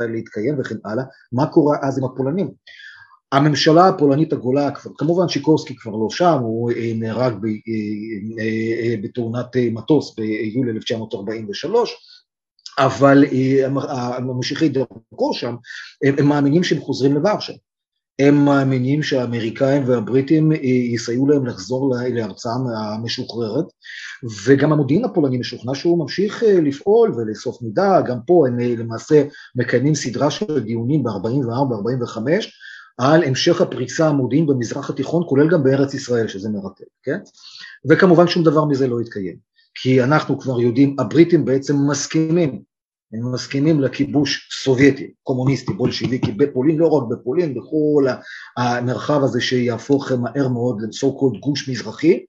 להתקיים 0.00 0.60
וכן 0.60 0.76
הלאה, 0.84 1.04
מה 1.32 1.46
קורה 1.46 1.76
אז 1.82 1.98
עם 1.98 2.04
הפולנים? 2.04 2.50
הממשלה 3.32 3.88
הפולנית 3.88 4.32
הגולה, 4.32 4.70
כמובן 4.98 5.28
שיקורסקי 5.28 5.76
כבר 5.76 5.92
לא 5.92 6.10
שם, 6.10 6.38
הוא 6.40 6.72
אה, 6.72 6.92
נהרג 6.94 7.32
אה, 7.32 8.44
אה, 8.44 8.94
בתאונת 9.02 9.46
מטוס 9.72 10.14
ביולי 10.16 10.70
1943, 10.70 11.94
אבל 12.78 13.24
הממשיכי 13.88 14.68
דרכו 14.68 15.34
שם, 15.34 15.54
הם 16.04 16.26
מאמינים 16.28 16.64
שהם 16.64 16.80
חוזרים 16.80 17.14
לוורשה. 17.14 17.52
הם 18.18 18.44
מאמינים 18.44 19.02
שהאמריקאים 19.02 19.88
והבריטים 19.88 20.52
יסייעו 20.94 21.28
להם 21.28 21.46
לחזור 21.46 21.94
לארצם 22.14 22.48
המשוחררת, 22.76 23.64
וגם 24.46 24.72
המודיעין 24.72 25.04
הפולני 25.04 25.38
משוכנע 25.38 25.74
שהוא 25.74 25.98
ממשיך 25.98 26.42
לפעול 26.62 27.14
ולאסוף 27.14 27.62
מידע, 27.62 28.00
גם 28.00 28.18
פה 28.26 28.44
הם 28.48 28.58
למעשה 28.58 29.24
מקיימים 29.56 29.94
סדרה 29.94 30.30
של 30.30 30.60
דיונים 30.60 31.02
ב-44-45, 31.02 32.18
על 32.98 33.24
המשך 33.24 33.60
הפריצה 33.60 34.08
המודיעין 34.08 34.46
במזרח 34.46 34.90
התיכון, 34.90 35.22
כולל 35.28 35.50
גם 35.50 35.62
בארץ 35.62 35.94
ישראל, 35.94 36.28
שזה 36.28 36.48
מרתק, 36.48 36.84
כן? 37.02 37.18
וכמובן 37.88 38.28
שום 38.28 38.44
דבר 38.44 38.64
מזה 38.64 38.86
לא 38.86 39.00
יתקיים, 39.00 39.36
כי 39.74 40.02
אנחנו 40.02 40.40
כבר 40.40 40.60
יודעים, 40.60 40.96
הבריטים 40.98 41.44
בעצם 41.44 41.76
מסכימים, 41.90 42.62
הם 43.12 43.32
מסכימים 43.32 43.80
לכיבוש 43.80 44.48
סובייטי, 44.62 45.12
קומוניסטי, 45.22 45.72
בולשיביקי, 45.72 46.32
בפולין, 46.32 46.76
לא 46.76 46.86
רק 46.86 47.08
בפולין, 47.08 47.54
בכל 47.54 48.06
המרחב 48.56 49.24
הזה 49.24 49.40
שיהפוך 49.40 50.12
מהר 50.12 50.48
מאוד 50.48 50.82
לסו 50.82 51.18
קולד 51.18 51.40
גוש 51.40 51.68
מזרחי, 51.68 52.24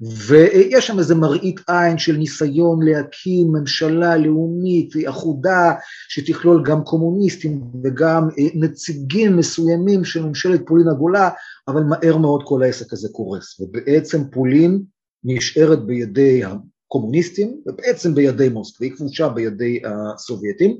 ויש 0.00 0.86
שם 0.86 0.98
איזה 0.98 1.14
מראית 1.14 1.60
עין 1.68 1.98
של 1.98 2.16
ניסיון 2.16 2.82
להקים 2.82 3.52
ממשלה 3.52 4.16
לאומית 4.16 4.92
אחודה 5.08 5.72
שתכלול 6.08 6.62
גם 6.64 6.84
קומוניסטים 6.84 7.60
וגם 7.84 8.28
אה, 8.38 8.44
נציגים 8.54 9.36
מסוימים 9.36 10.04
של 10.04 10.26
ממשלת 10.26 10.60
פולין 10.66 10.88
הגולה, 10.88 11.30
אבל 11.68 11.82
מהר 11.82 12.16
מאוד 12.16 12.42
כל 12.44 12.62
העסק 12.62 12.92
הזה 12.92 13.08
קורס, 13.12 13.60
ובעצם 13.60 14.30
פולין 14.30 14.82
נשארת 15.24 15.86
בידי 15.86 16.42
הקומוניסטים 16.44 17.60
ובעצם 17.66 18.14
בידי 18.14 18.48
מוסקבה, 18.48 18.86
היא 18.86 18.96
כבושה 18.96 19.28
בידי 19.28 19.80
הסובייטים, 19.84 20.76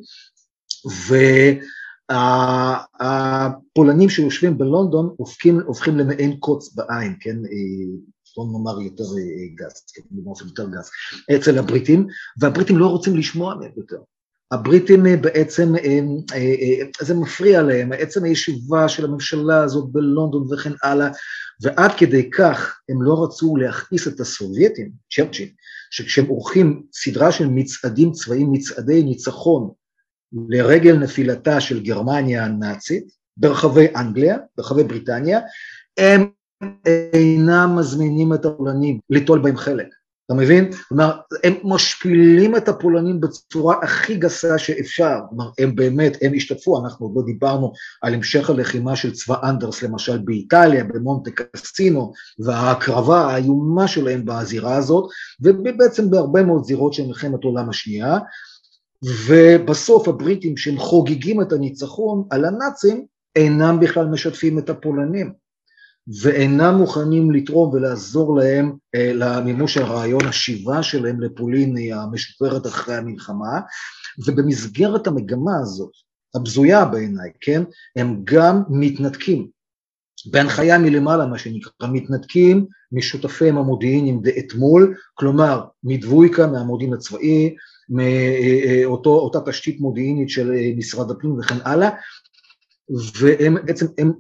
והפולנים 2.10 4.08
שיושבים 4.08 4.58
בלונדון 4.58 5.14
הופכים, 5.16 5.60
הופכים 5.66 5.98
למעין 5.98 6.36
קוץ 6.36 6.74
בעין, 6.74 7.14
כן, 7.20 7.36
אה, 7.36 7.98
בוא 8.37 8.53
נאמר 8.53 8.80
יותר 8.80 9.05
אה, 9.05 9.66
גס, 9.66 9.93
כן, 9.95 10.03
באופן 10.11 10.47
יותר 10.47 10.66
גס, 10.70 10.91
אצל 11.37 11.59
הבריטים, 11.59 12.07
והבריטים 12.41 12.78
לא 12.78 12.87
רוצים 12.87 13.16
לשמוע 13.16 13.55
מהם 13.55 13.70
יותר. 13.76 13.99
הבריטים 14.53 15.07
אה, 15.07 15.16
בעצם, 15.16 15.72
זה 17.01 17.14
מפריע 17.14 17.62
להם, 17.62 17.93
עצם 17.93 18.24
הישיבה 18.24 18.89
של 18.89 19.05
הממשלה 19.05 19.62
הזאת 19.62 19.93
בלונדון 19.93 20.53
וכן 20.53 20.72
הלאה, 20.82 21.09
ועד 21.62 21.91
כדי 21.97 22.30
כך 22.30 22.80
הם 22.89 23.03
לא 23.03 23.24
רצו 23.24 23.57
להכניס 23.57 24.09
את 24.09 24.20
הסובייטים, 24.20 24.91
צ'רצ'יל, 25.12 25.49
שכשהם 25.91 26.26
עורכים 26.26 26.82
סדרה 26.93 27.32
של 27.32 27.47
מצעדים 27.47 28.12
צבאיים, 28.12 28.53
מצעדי 28.53 29.03
ניצחון, 29.03 29.70
לרגל 30.49 30.97
נפילתה 30.97 31.61
של 31.61 31.82
גרמניה 31.82 32.45
הנאצית 32.45 33.05
ברחבי 33.37 33.87
אנגליה, 33.97 34.37
ברחבי 34.57 34.85
בריטניה, 34.85 35.41
הם 35.99 36.30
אינם 37.12 37.76
מזמינים 37.78 38.34
את 38.34 38.44
הפולנים 38.44 38.98
ליטול 39.11 39.38
בהם 39.38 39.57
חלק. 39.57 39.86
אתה 40.26 40.34
מבין? 40.34 40.72
כלומר, 40.88 41.18
הם 41.44 41.55
משפילים 41.64 42.57
את 42.57 42.68
הפולנים 42.68 43.20
בצורה 43.20 43.76
הכי 43.82 44.16
גסה 44.16 44.59
שאפשר. 44.59 45.18
כלומר, 45.28 45.50
הם 45.59 45.74
באמת, 45.74 46.16
הם 46.22 46.32
השתתפו, 46.36 46.84
אנחנו 46.84 47.07
עוד 47.07 47.16
לא 47.16 47.22
דיברנו 47.22 47.72
על 48.02 48.14
המשך 48.14 48.50
הלחימה 48.50 48.96
של 48.96 49.12
צבא 49.12 49.48
אנדרס, 49.48 49.82
למשל 49.82 50.18
באיטליה, 50.18 50.84
במונטה 50.84 51.30
קסינו, 51.30 52.12
וההקרבה 52.38 53.20
האיומה 53.20 53.88
שלהם 53.88 54.24
בזירה 54.24 54.76
הזאת, 54.76 55.11
ובעצם 55.40 56.11
בהרבה 56.11 56.42
מאוד 56.42 56.64
זירות 56.64 56.92
של 56.92 57.07
מלחמת 57.07 57.44
העולם 57.44 57.70
השנייה. 57.70 58.18
ובסוף 59.26 60.09
הבריטים 60.09 60.57
שהם 60.57 60.78
חוגגים 60.78 61.42
את 61.42 61.52
הניצחון 61.52 62.24
על 62.30 62.44
הנאצים 62.44 63.07
אינם 63.36 63.80
בכלל 63.80 64.07
משתפים 64.07 64.59
את 64.59 64.70
הפולנים 64.70 65.32
ואינם 66.22 66.74
מוכנים 66.74 67.30
לתרום 67.30 67.74
ולעזור 67.74 68.36
להם 68.36 68.72
אה, 68.94 69.12
למימוש 69.14 69.76
הרעיון 69.76 70.26
השיבה 70.26 70.82
שלהם 70.82 71.20
לפולין 71.20 71.92
המשופרת 71.92 72.66
אחרי 72.66 72.96
המלחמה. 72.96 73.61
ובמסגרת 74.26 75.07
המגמה 75.07 75.52
הזאת 75.62 75.90
הבזויה 76.34 76.84
בעיניי, 76.84 77.30
כן, 77.40 77.62
הם 77.96 78.20
גם 78.24 78.62
מתנתקים. 78.68 79.48
בהנחיה 80.30 80.78
מלמעלה 80.78 81.26
מה 81.26 81.38
שנקרא, 81.38 81.88
מתנתקים 81.92 82.66
משותפיהם 82.92 83.59
המודיעיניים 83.59 84.20
דאתמול, 84.22 84.94
כלומר 85.14 85.64
מדבויקה 85.84 86.46
מהמודיעין 86.46 86.94
הצבאי, 86.94 87.55
מאותה 87.88 89.38
תשתית 89.46 89.80
מודיעינית 89.80 90.30
של 90.30 90.52
אה, 90.52 90.72
משרד 90.76 91.11
הפנים 91.11 91.38
וכן 91.38 91.59
הלאה, 91.64 91.90
והם 93.20 93.55
בעצם, 93.64 93.86
הם, 93.98 94.12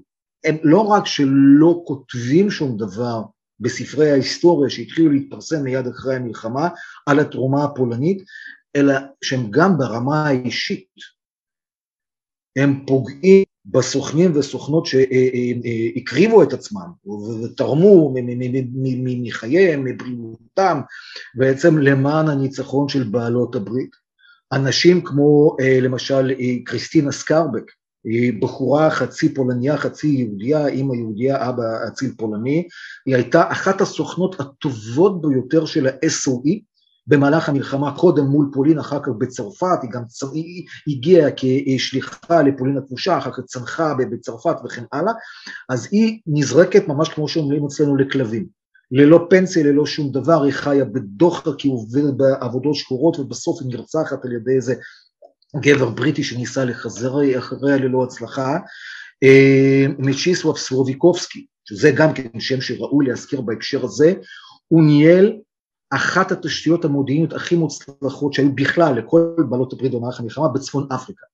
הם 0.44 0.56
לא 0.62 0.80
רק 0.80 1.06
שלא 1.06 1.82
כותבים 1.86 2.50
שום 2.50 2.76
דבר 2.76 3.22
בספרי 3.60 4.10
ההיסטוריה 4.10 4.70
שהתחילו 4.70 5.10
להתפרסם 5.10 5.62
מיד 5.62 5.86
אחרי 5.86 6.16
המלחמה 6.16 6.68
על 7.06 7.20
התרומה 7.20 7.64
הפולנית, 7.64 8.22
אלא 8.76 8.94
שהם 9.24 9.50
גם 9.50 9.78
ברמה 9.78 10.26
האישית, 10.26 10.88
הם 12.56 12.84
פוגעים 12.86 13.44
בסוכנים 13.66 14.36
וסוכנות 14.36 14.86
שהקריבו 14.86 16.42
את 16.42 16.52
עצמם 16.52 16.86
ותרמו 17.44 18.14
מחייהם, 19.22 19.84
מבריאותם, 19.84 20.80
בעצם 21.34 21.78
למען 21.78 22.28
הניצחון 22.28 22.88
של 22.88 23.02
בעלות 23.04 23.54
הברית. 23.54 23.90
אנשים 24.52 25.04
כמו 25.04 25.56
אה, 25.60 25.78
למשל 25.80 26.30
אה, 26.30 26.54
קריסטינה 26.64 27.12
סקרבק, 27.12 27.64
היא 28.04 28.42
בחורה 28.42 28.90
חצי 28.90 29.34
פולניה, 29.34 29.76
חצי 29.76 30.06
יהודייה, 30.06 30.66
אימא 30.66 30.94
יהודייה, 30.94 31.48
אבא 31.48 31.86
אציל 31.88 32.12
פולני, 32.16 32.68
היא 33.06 33.14
הייתה 33.14 33.52
אחת 33.52 33.80
הסוכנות 33.80 34.40
הטובות 34.40 35.20
ביותר 35.20 35.64
של 35.64 35.86
ה-SOE, 35.86 36.60
במהלך 37.06 37.48
המלחמה 37.48 37.96
קודם 37.96 38.24
מול 38.24 38.50
פולין, 38.52 38.78
אחר 38.78 38.98
כך 39.02 39.08
בצרפת, 39.18 39.78
היא 39.82 39.90
גם 39.90 40.02
היא 40.32 40.66
הגיעה 40.88 41.30
כשליחה 41.36 42.42
לפולין 42.42 42.78
הכבושה, 42.78 43.18
אחר 43.18 43.30
כך 43.30 43.40
צנחה 43.40 43.94
בצרפת 43.94 44.56
וכן 44.64 44.84
הלאה, 44.92 45.12
אז 45.68 45.88
היא 45.90 46.20
נזרקת 46.26 46.88
ממש 46.88 47.08
כמו 47.08 47.28
שאומרים 47.28 47.64
אצלנו 47.64 47.96
לכלבים, 47.96 48.46
ללא 48.90 49.26
פנסיה, 49.30 49.64
ללא 49.64 49.86
שום 49.86 50.12
דבר, 50.12 50.42
היא 50.42 50.52
חיה 50.52 50.84
בדוחק, 50.84 51.60
היא 51.60 51.72
עובדת 51.72 52.14
בעבודות 52.14 52.74
שחורות 52.74 53.18
ובסוף 53.18 53.60
היא 53.62 53.68
נרצחת 53.68 54.24
על 54.24 54.32
ידי 54.32 54.56
איזה 54.56 54.74
גבר 55.60 55.90
בריטי 55.90 56.24
שניסה 56.24 56.64
לחזר 56.64 57.38
אחריה 57.38 57.76
ללא 57.76 58.04
הצלחה, 58.04 58.58
אה, 59.22 59.86
מצ'יסוואב 59.98 60.56
סרוביקובסקי, 60.56 61.46
שזה 61.64 61.90
גם 61.90 62.14
כן 62.14 62.40
שם 62.40 62.60
שראוי 62.60 63.06
להזכיר 63.06 63.40
בהקשר 63.40 63.84
הזה, 63.84 64.14
הוא 64.68 64.84
ניהל 64.84 65.32
אחת 65.90 66.32
התשתיות 66.32 66.84
המודיעיניות 66.84 67.32
הכי 67.32 67.56
מוצלחות 67.56 68.32
שהיו 68.32 68.54
בכלל 68.54 68.98
לכל 68.98 69.34
בעלות 69.50 69.72
הברית 69.72 69.92
במערכת 69.92 70.20
המלחמה 70.20 70.48
בצפון 70.48 70.86
אפריקה. 70.94 71.26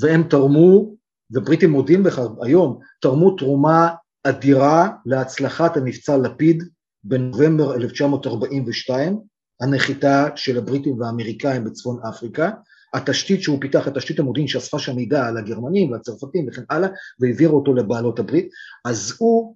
והם 0.00 0.22
תרמו, 0.22 0.94
ובריטים 1.30 1.70
מודים 1.70 2.02
בכך 2.02 2.26
היום, 2.42 2.78
תרמו 3.00 3.36
תרומה 3.36 3.88
אדירה 4.24 4.88
להצלחת 5.06 5.76
המבצע 5.76 6.16
לפיד 6.16 6.64
בנובמבר 7.04 7.74
1942, 7.74 9.20
הנחיתה 9.60 10.28
של 10.36 10.58
הבריטים 10.58 11.00
והאמריקאים 11.00 11.64
בצפון 11.64 12.00
אפריקה, 12.08 12.50
התשתית 12.94 13.42
שהוא 13.42 13.60
פיתח, 13.60 13.86
התשתית 13.86 14.18
המודיעין 14.18 14.48
שאספה 14.48 14.78
שם 14.78 14.96
מידע 14.96 15.26
על 15.26 15.36
הגרמנים 15.36 15.90
והצרפתים 15.90 16.46
וכן 16.48 16.62
הלאה, 16.70 16.88
והעביר 17.20 17.48
אותו 17.48 17.74
לבעלות 17.74 18.18
הברית, 18.18 18.48
אז 18.84 19.14
הוא 19.18 19.54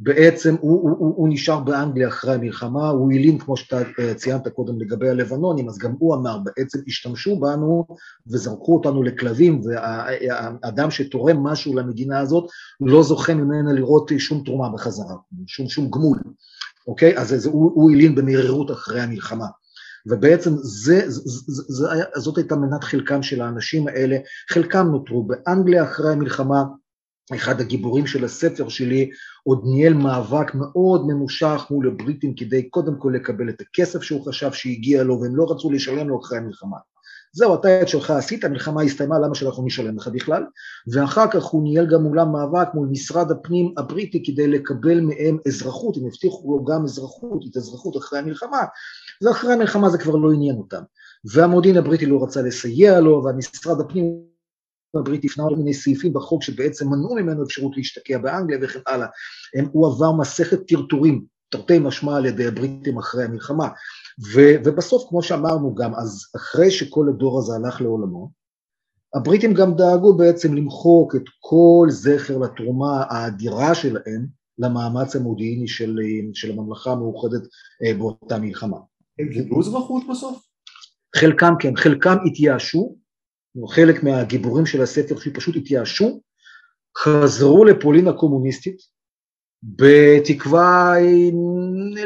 בעצם 0.00 0.56
הוא, 0.60 0.82
הוא, 0.82 0.90
הוא, 0.98 1.14
הוא 1.16 1.28
נשאר 1.28 1.60
באנגליה 1.60 2.08
אחרי 2.08 2.34
המלחמה, 2.34 2.88
הוא 2.88 3.12
הלין 3.12 3.38
כמו 3.38 3.56
שאתה 3.56 3.78
אה, 3.98 4.14
ציינת 4.14 4.48
קודם 4.48 4.80
לגבי 4.80 5.08
הלבנונים, 5.08 5.68
אז 5.68 5.78
גם 5.78 5.94
הוא 5.98 6.14
אמר 6.14 6.38
בעצם 6.38 6.78
השתמשו 6.86 7.40
בנו 7.40 7.86
וזרקו 8.26 8.74
אותנו 8.74 9.02
לכלבים 9.02 9.60
והאדם 9.64 10.90
שתורם 10.90 11.42
משהו 11.42 11.74
למדינה 11.74 12.18
הזאת 12.18 12.44
לא 12.80 13.02
זוכה 13.02 13.34
ממנה 13.34 13.72
לראות 13.72 14.10
שום 14.18 14.42
תרומה 14.44 14.68
בחזרה, 14.68 15.14
שום, 15.46 15.68
שום 15.68 15.90
גמול, 15.90 16.18
אוקיי? 16.86 17.18
אז 17.18 17.28
זה, 17.28 17.50
הוא, 17.50 17.72
הוא 17.74 17.90
הלין 17.90 18.14
במרירות 18.14 18.70
אחרי 18.70 19.00
המלחמה. 19.00 19.46
ובעצם 20.08 20.50
זה, 20.56 21.10
זה, 21.10 21.20
זה, 21.24 21.62
זה, 21.68 21.86
זאת 22.16 22.38
הייתה 22.38 22.56
מנת 22.56 22.84
חלקם 22.84 23.22
של 23.22 23.42
האנשים 23.42 23.88
האלה, 23.88 24.16
חלקם 24.50 24.86
נותרו 24.86 25.26
באנגליה 25.26 25.84
אחרי 25.84 26.12
המלחמה, 26.12 26.62
אחד 27.34 27.60
הגיבורים 27.60 28.06
של 28.06 28.24
הספר 28.24 28.68
שלי 28.68 29.10
עוד 29.42 29.62
ניהל 29.64 29.94
מאבק 29.94 30.54
מאוד 30.54 31.06
ממושך 31.06 31.66
מול 31.70 31.88
הבריטים 31.88 32.34
כדי 32.34 32.68
קודם 32.68 32.98
כל 32.98 33.12
לקבל 33.14 33.48
את 33.48 33.60
הכסף 33.60 34.02
שהוא 34.02 34.26
חשב 34.26 34.52
שהגיע 34.52 35.02
לו 35.02 35.20
והם 35.20 35.36
לא 35.36 35.46
רצו 35.50 35.70
לשלם 35.70 36.08
לו 36.08 36.20
אחרי 36.20 36.38
המלחמה. 36.38 36.76
זהו, 37.32 37.54
אתה 37.54 37.82
את 37.82 37.88
שלך 37.88 38.10
עשית, 38.10 38.44
המלחמה 38.44 38.82
הסתיימה, 38.82 39.18
למה 39.18 39.34
שאנחנו 39.34 39.66
נשלם 39.66 39.96
לך 39.96 40.08
בכלל? 40.08 40.44
ואחר 40.92 41.30
כך 41.30 41.44
הוא 41.44 41.62
ניהל 41.62 41.86
גם 41.86 42.02
מולם 42.02 42.32
מאבק 42.32 42.68
מול 42.74 42.88
משרד 42.90 43.30
הפנים 43.30 43.74
הבריטי 43.76 44.22
כדי 44.24 44.48
לקבל 44.48 45.00
מהם 45.00 45.38
אזרחות, 45.48 45.96
הם 45.96 46.06
הבטיחו 46.06 46.56
לו 46.56 46.64
גם 46.64 46.84
אזרחות, 46.84 47.42
את 47.50 47.56
אזרחות 47.56 47.96
אחרי 47.96 48.18
המלחמה, 48.18 48.64
ואחרי 49.22 49.52
המלחמה 49.52 49.90
זה 49.90 49.98
כבר 49.98 50.16
לא 50.16 50.32
עניין 50.32 50.56
אותם. 50.56 50.82
והמודיעין 51.24 51.76
הבריטי 51.78 52.06
לא 52.06 52.22
רצה 52.22 52.42
לסייע 52.42 53.00
לו, 53.00 53.24
והמשרד 53.24 53.80
הפנים 53.80 54.28
הבריטי 54.94 55.26
הפנה 55.26 55.44
כל 55.48 55.56
מיני 55.56 55.74
סעיפים 55.74 56.12
בחוק 56.12 56.42
שבעצם 56.42 56.88
מנעו 56.88 57.14
ממנו 57.14 57.44
אפשרות 57.44 57.76
להשתקע 57.76 58.18
באנגליה 58.18 58.58
וכן 58.62 58.80
הלאה. 58.86 59.06
הם, 59.54 59.68
הוא 59.72 59.86
עבר 59.86 60.12
מסכת 60.12 60.68
טרטורים, 60.68 61.24
תרתי 61.48 61.78
משמע 61.78 62.16
על 62.16 62.26
ידי 62.26 62.46
הבריטים 62.46 62.98
אחרי 62.98 63.24
המלחמה. 63.24 63.68
ו, 64.34 64.40
ובסוף, 64.64 65.08
כמו 65.08 65.22
שאמרנו 65.22 65.74
גם, 65.74 65.94
אז 65.94 66.26
אחרי 66.36 66.70
שכל 66.70 67.06
הדור 67.08 67.38
הזה 67.38 67.52
הלך 67.54 67.80
לעולמו, 67.80 68.30
הבריטים 69.14 69.54
גם 69.54 69.74
דאגו 69.74 70.16
בעצם 70.16 70.54
למחוק 70.54 71.16
את 71.16 71.24
כל 71.40 71.86
זכר 71.90 72.38
לתרומה 72.38 73.04
האדירה 73.08 73.74
שלהם 73.74 74.26
למאמץ 74.58 75.16
המודיעיני 75.16 75.68
של, 75.68 75.96
של 76.34 76.50
הממלכה 76.50 76.90
המאוחדת 76.90 77.42
אה, 77.82 77.94
באותה 77.94 78.38
מלחמה. 78.38 78.76
הם 79.18 79.32
קיבלו 79.32 79.60
אזרחות 79.60 80.02
בסוף? 80.10 80.42
חלקם 81.16 81.54
כן, 81.58 81.76
חלקם 81.76 82.16
התייאשו, 82.26 82.96
חלק 83.68 84.02
מהגיבורים 84.02 84.66
של 84.66 84.82
הספר 84.82 85.18
שפשוט 85.18 85.56
התייאשו, 85.56 86.20
חזרו 86.98 87.64
לפולין 87.64 88.08
הקומוניסטית, 88.08 88.98
בתקווה 89.62 90.94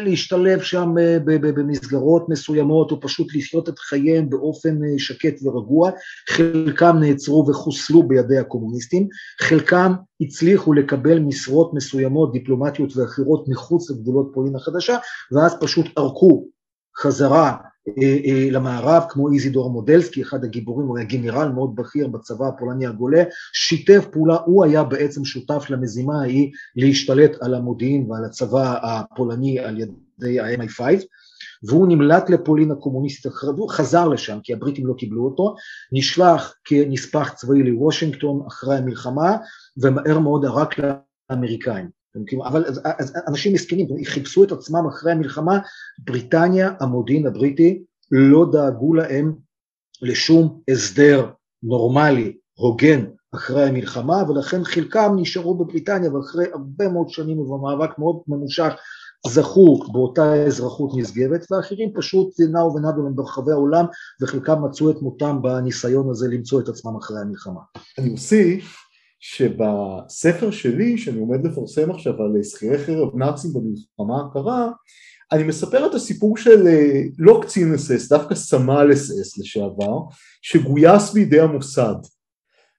להשתלב 0.04 0.62
שם 0.62 0.88
במסגרות 1.24 2.28
מסוימות 2.28 2.90
או 2.90 3.00
פשוט 3.00 3.34
לחיות 3.34 3.68
את 3.68 3.78
חייהם 3.78 4.30
באופן 4.30 4.78
שקט 4.98 5.34
ורגוע, 5.42 5.90
חלקם 6.30 6.96
נעצרו 7.00 7.46
וחוסלו 7.48 8.08
בידי 8.08 8.38
הקומוניסטים, 8.38 9.08
חלקם 9.40 9.92
הצליחו 10.20 10.72
לקבל 10.72 11.18
משרות 11.18 11.74
מסוימות, 11.74 12.32
דיפלומטיות 12.32 12.96
ואחרות 12.96 13.48
מחוץ 13.48 13.90
לגבולות 13.90 14.30
פולין 14.34 14.56
החדשה, 14.56 14.96
ואז 15.32 15.56
פשוט 15.60 15.86
ערקו 15.96 16.48
חזרה 16.96 17.56
אה, 17.88 18.18
אה, 18.24 18.48
למערב, 18.50 19.02
כמו 19.08 19.32
איזידור 19.32 19.70
מודלסקי, 19.70 20.22
אחד 20.22 20.44
הגיבורים, 20.44 20.86
הוא 20.86 20.98
היה 20.98 21.06
גנרל 21.06 21.48
מאוד 21.48 21.76
בכיר 21.76 22.08
בצבא 22.08 22.46
הפולני 22.48 22.86
הגולה, 22.86 23.22
שיתף 23.52 24.06
פעולה, 24.12 24.36
הוא 24.44 24.64
היה 24.64 24.84
בעצם 24.84 25.24
שותף 25.24 25.64
למזימה 25.70 26.20
ההיא 26.20 26.52
להשתלט 26.76 27.36
על 27.40 27.54
המודיעין 27.54 28.10
ועל 28.10 28.24
הצבא 28.24 28.78
הפולני 28.82 29.58
על 29.58 29.78
ידי 29.78 30.40
ה-MI5, 30.40 30.80
והוא 31.64 31.88
נמלט 31.88 32.30
לפולין 32.30 32.70
הקומוניסטית, 32.70 33.32
הוא 33.56 33.70
חזר 33.70 34.08
לשם 34.08 34.38
כי 34.42 34.52
הבריטים 34.52 34.86
לא 34.86 34.94
קיבלו 34.98 35.24
אותו, 35.24 35.54
נשלח 35.92 36.54
כנספח 36.64 37.32
צבאי 37.32 37.62
לוושינגטון 37.62 38.42
אחרי 38.48 38.76
המלחמה, 38.76 39.36
ומהר 39.76 40.18
מאוד 40.18 40.44
ערק 40.44 40.74
לאמריקאים. 41.30 42.01
אבל 42.44 42.64
אז 42.98 43.16
אנשים 43.28 43.52
מסכנים, 43.52 43.86
חיפשו 44.04 44.44
את 44.44 44.52
עצמם 44.52 44.86
אחרי 44.88 45.12
המלחמה, 45.12 45.58
בריטניה, 45.98 46.70
המודיעין 46.80 47.26
הבריטי, 47.26 47.82
לא 48.10 48.46
דאגו 48.52 48.94
להם 48.94 49.34
לשום 50.02 50.60
הסדר 50.70 51.30
נורמלי, 51.62 52.36
הוגן, 52.54 53.04
אחרי 53.34 53.68
המלחמה, 53.68 54.22
ולכן 54.28 54.64
חלקם 54.64 55.12
נשארו 55.16 55.54
בבריטניה, 55.54 56.14
ואחרי 56.14 56.44
הרבה 56.52 56.88
מאוד 56.88 57.08
שנים 57.08 57.38
ובמאבק 57.38 57.98
מאוד 57.98 58.20
ממושך, 58.28 58.72
זכו 59.26 59.78
באותה 59.92 60.34
אזרחות 60.34 60.90
נשגבת, 60.96 61.52
ואחרים 61.52 61.92
פשוט 61.94 62.40
נעו 62.40 62.74
ונדו 62.74 63.02
להם 63.02 63.16
ברחבי 63.16 63.52
העולם, 63.52 63.84
וחלקם 64.22 64.64
מצאו 64.64 64.90
את 64.90 65.02
מותם 65.02 65.42
בניסיון 65.42 66.10
הזה 66.10 66.28
למצוא 66.28 66.60
את 66.60 66.68
עצמם 66.68 66.96
אחרי 66.96 67.20
המלחמה. 67.20 67.60
אני 67.98 68.10
אוסיף 68.12 68.81
שבספר 69.24 70.50
שלי, 70.50 70.98
שאני 70.98 71.18
עומד 71.18 71.46
לפרסם 71.46 71.90
עכשיו 71.90 72.22
על 72.22 72.42
שכירי 72.42 72.78
חרב 72.78 73.16
נאצים 73.16 73.50
במלחמה 73.52 74.26
הקרה, 74.26 74.70
אני 75.32 75.42
מספר 75.42 75.86
את 75.86 75.94
הסיפור 75.94 76.36
של 76.36 76.66
אה, 76.66 77.02
לא 77.18 77.40
קצין 77.42 77.74
אס 77.74 77.90
אס, 77.90 78.08
דווקא 78.08 78.34
סמל 78.34 78.92
אס 78.92 79.10
אס 79.20 79.38
לשעבר, 79.38 79.98
שגויס 80.42 81.12
בידי 81.12 81.40
המוסד. 81.40 81.94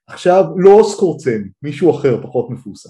עכשיו, 0.07 0.45
לא 0.55 0.83
סקורצני, 0.91 1.49
מישהו 1.61 1.91
אחר 1.91 2.21
פחות 2.23 2.49
מפורסם. 2.49 2.89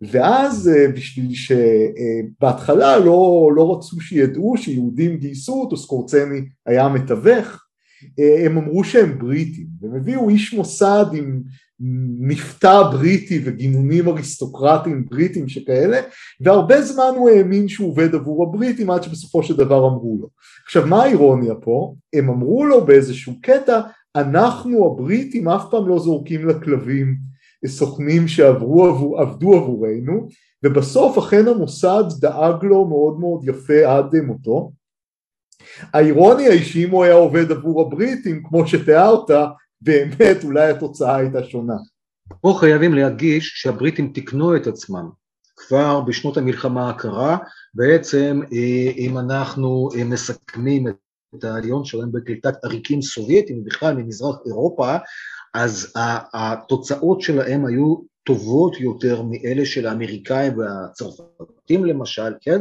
ואז 0.00 0.68
אה, 0.68 0.88
בשביל 0.92 1.30
שבהתחלה 1.34 2.94
אה, 2.94 2.98
לא, 2.98 3.50
לא 3.56 3.76
רצו 3.76 4.00
שידעו 4.00 4.54
שיהודים 4.56 5.16
גייסו 5.16 5.60
אותו, 5.60 5.76
סקורצני 5.76 6.40
היה 6.66 6.88
מתווך, 6.88 7.65
הם 8.46 8.58
אמרו 8.58 8.84
שהם 8.84 9.18
בריטים, 9.18 9.66
והם 9.80 9.94
הביאו 9.94 10.28
איש 10.28 10.54
מוסד 10.54 11.04
עם 11.12 11.42
מבטא 12.20 12.82
בריטי 12.82 13.42
וגינונים 13.44 14.08
אריסטוקרטיים 14.08 15.04
בריטים 15.10 15.48
שכאלה 15.48 16.00
והרבה 16.40 16.82
זמן 16.82 17.12
הוא 17.16 17.30
האמין 17.30 17.68
שהוא 17.68 17.88
עובד 17.88 18.14
עבור 18.14 18.42
הבריטים 18.42 18.90
עד 18.90 19.02
שבסופו 19.02 19.42
של 19.42 19.56
דבר 19.56 19.88
אמרו 19.88 20.18
לו. 20.20 20.28
עכשיו 20.64 20.86
מה 20.86 21.02
האירוניה 21.02 21.54
פה? 21.54 21.94
הם 22.12 22.28
אמרו 22.28 22.64
לו 22.64 22.84
באיזשהו 22.84 23.32
קטע 23.42 23.80
אנחנו 24.16 24.86
הבריטים 24.86 25.48
אף 25.48 25.64
פעם 25.70 25.88
לא 25.88 25.98
זורקים 25.98 26.48
לכלבים 26.48 27.16
סוכנים 27.66 28.28
שעבדו 28.28 29.54
עבורנו 29.54 30.28
ובסוף 30.64 31.18
אכן 31.18 31.48
המוסד 31.48 32.04
דאג 32.20 32.64
לו 32.64 32.88
מאוד 32.88 33.20
מאוד 33.20 33.48
יפה 33.48 33.96
עד 33.96 34.16
מותו. 34.26 34.72
האירוניה 35.92 36.52
היא 36.52 36.64
שאם 36.64 36.90
הוא 36.90 37.04
היה 37.04 37.14
עובד 37.14 37.50
עבור 37.50 37.82
הבריטים 37.82 38.42
כמו 38.48 38.66
שתיארת 38.66 39.30
באמת 39.80 40.44
אולי 40.44 40.70
התוצאה 40.70 41.16
הייתה 41.16 41.44
שונה. 41.44 41.76
פה 42.40 42.56
חייבים 42.60 42.94
להדגיש 42.94 43.52
שהבריטים 43.56 44.12
תיקנו 44.12 44.56
את 44.56 44.66
עצמם 44.66 45.08
כבר 45.56 46.00
בשנות 46.00 46.36
המלחמה 46.36 46.90
הקרה, 46.90 47.38
בעצם 47.74 48.40
אה, 48.52 48.92
אם 48.96 49.18
אנחנו 49.18 49.88
אה, 49.96 50.04
מסכמים 50.04 50.86
את 51.34 51.44
העליון 51.44 51.84
שלהם 51.84 52.12
בקליטת 52.12 52.64
עריקים 52.64 53.02
סובייטים 53.02 53.64
בכלל 53.64 53.96
ממזרח 53.96 54.36
אירופה, 54.46 54.96
אז 55.54 55.92
התוצאות 56.34 57.20
שלהם 57.20 57.66
היו 57.66 57.96
טובות 58.26 58.80
יותר 58.80 59.22
מאלה 59.22 59.66
של 59.66 59.86
האמריקאים 59.86 60.58
והצרפתים 60.58 61.84
למשל, 61.84 62.32
כן? 62.40 62.60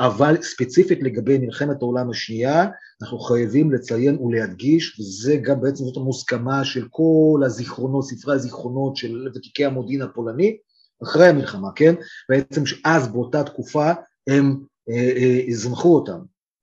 אבל 0.00 0.42
ספציפית 0.42 1.02
לגבי 1.02 1.38
מלחמת 1.38 1.82
העולם 1.82 2.10
השנייה, 2.10 2.66
אנחנו 3.02 3.18
חייבים 3.18 3.72
לציין 3.72 4.18
ולהדגיש, 4.18 5.00
וזה 5.00 5.36
גם 5.36 5.60
בעצם 5.60 5.84
זאת 5.84 5.96
המוסכמה 5.96 6.64
של 6.64 6.86
כל 6.90 7.40
הזיכרונות, 7.46 8.04
ספרי 8.04 8.34
הזיכרונות 8.34 8.96
של 8.96 9.28
ותיקי 9.34 9.64
המודיעין 9.64 10.02
הפולני, 10.02 10.56
אחרי 11.02 11.28
המלחמה, 11.28 11.68
כן? 11.76 11.94
בעצם 12.28 12.66
שאז 12.66 13.08
באותה 13.08 13.44
תקופה 13.44 13.90
הם 14.26 14.56
אה, 14.90 15.12
אה, 15.16 15.80
אותם 15.84 16.18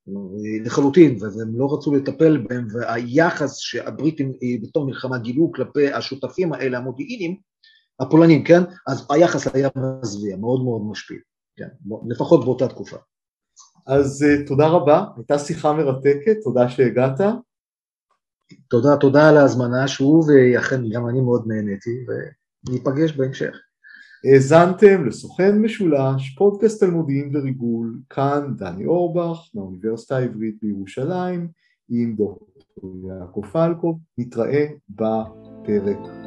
אה, 0.09 0.65
לחלוטין, 0.65 1.17
והם 1.21 1.59
לא 1.59 1.73
רצו 1.73 1.95
לטפל 1.95 2.37
בהם, 2.37 2.67
והיחס 2.73 3.57
שהבריטים 3.57 4.33
בתור 4.63 4.85
מלחמה 4.85 5.17
גילו 5.17 5.51
כלפי 5.55 5.91
השותפים 5.91 6.53
האלה 6.53 6.77
המודיעיניים, 6.77 7.54
הפולנים, 7.99 8.43
כן? 8.43 8.61
אז 8.87 9.07
היחס 9.09 9.55
היה 9.55 9.69
מזוויע, 9.75 10.37
מאוד 10.37 10.63
מאוד 10.63 10.81
משפיע, 10.91 11.17
כן? 11.55 11.67
לפחות 12.09 12.45
באותה 12.45 12.67
תקופה. 12.67 12.97
אז 13.87 14.25
uh, 14.27 14.47
תודה 14.47 14.67
רבה, 14.67 15.05
הייתה 15.17 15.39
שיחה 15.39 15.73
מרתקת, 15.73 16.37
תודה 16.43 16.69
שהגעת. 16.69 17.19
תודה, 18.69 18.97
תודה 18.97 19.29
על 19.29 19.37
ההזמנה 19.37 19.87
שוב, 19.87 20.27
ואכן 20.29 20.89
גם 20.89 21.09
אני 21.09 21.21
מאוד 21.21 21.43
נהניתי, 21.47 22.05
וניפגש 22.67 23.11
בהמשך. 23.11 23.55
האזנתם 24.25 25.05
לסוכן 25.05 25.61
משולש, 25.61 26.35
פודקאסט 26.37 26.83
על 26.83 26.91
מודיעין 26.91 27.35
וריגול, 27.35 27.99
כאן 28.09 28.53
דני 28.57 28.85
אורבך 28.85 29.49
מהאוניברסיטה 29.53 30.17
העברית 30.17 30.55
בירושלים 30.61 31.47
עם 31.89 32.15
דוקטור 32.15 33.09
יעקב 33.09 33.45
פלקוב, 33.51 33.99
נתראה 34.17 34.65
בפרק 34.89 36.24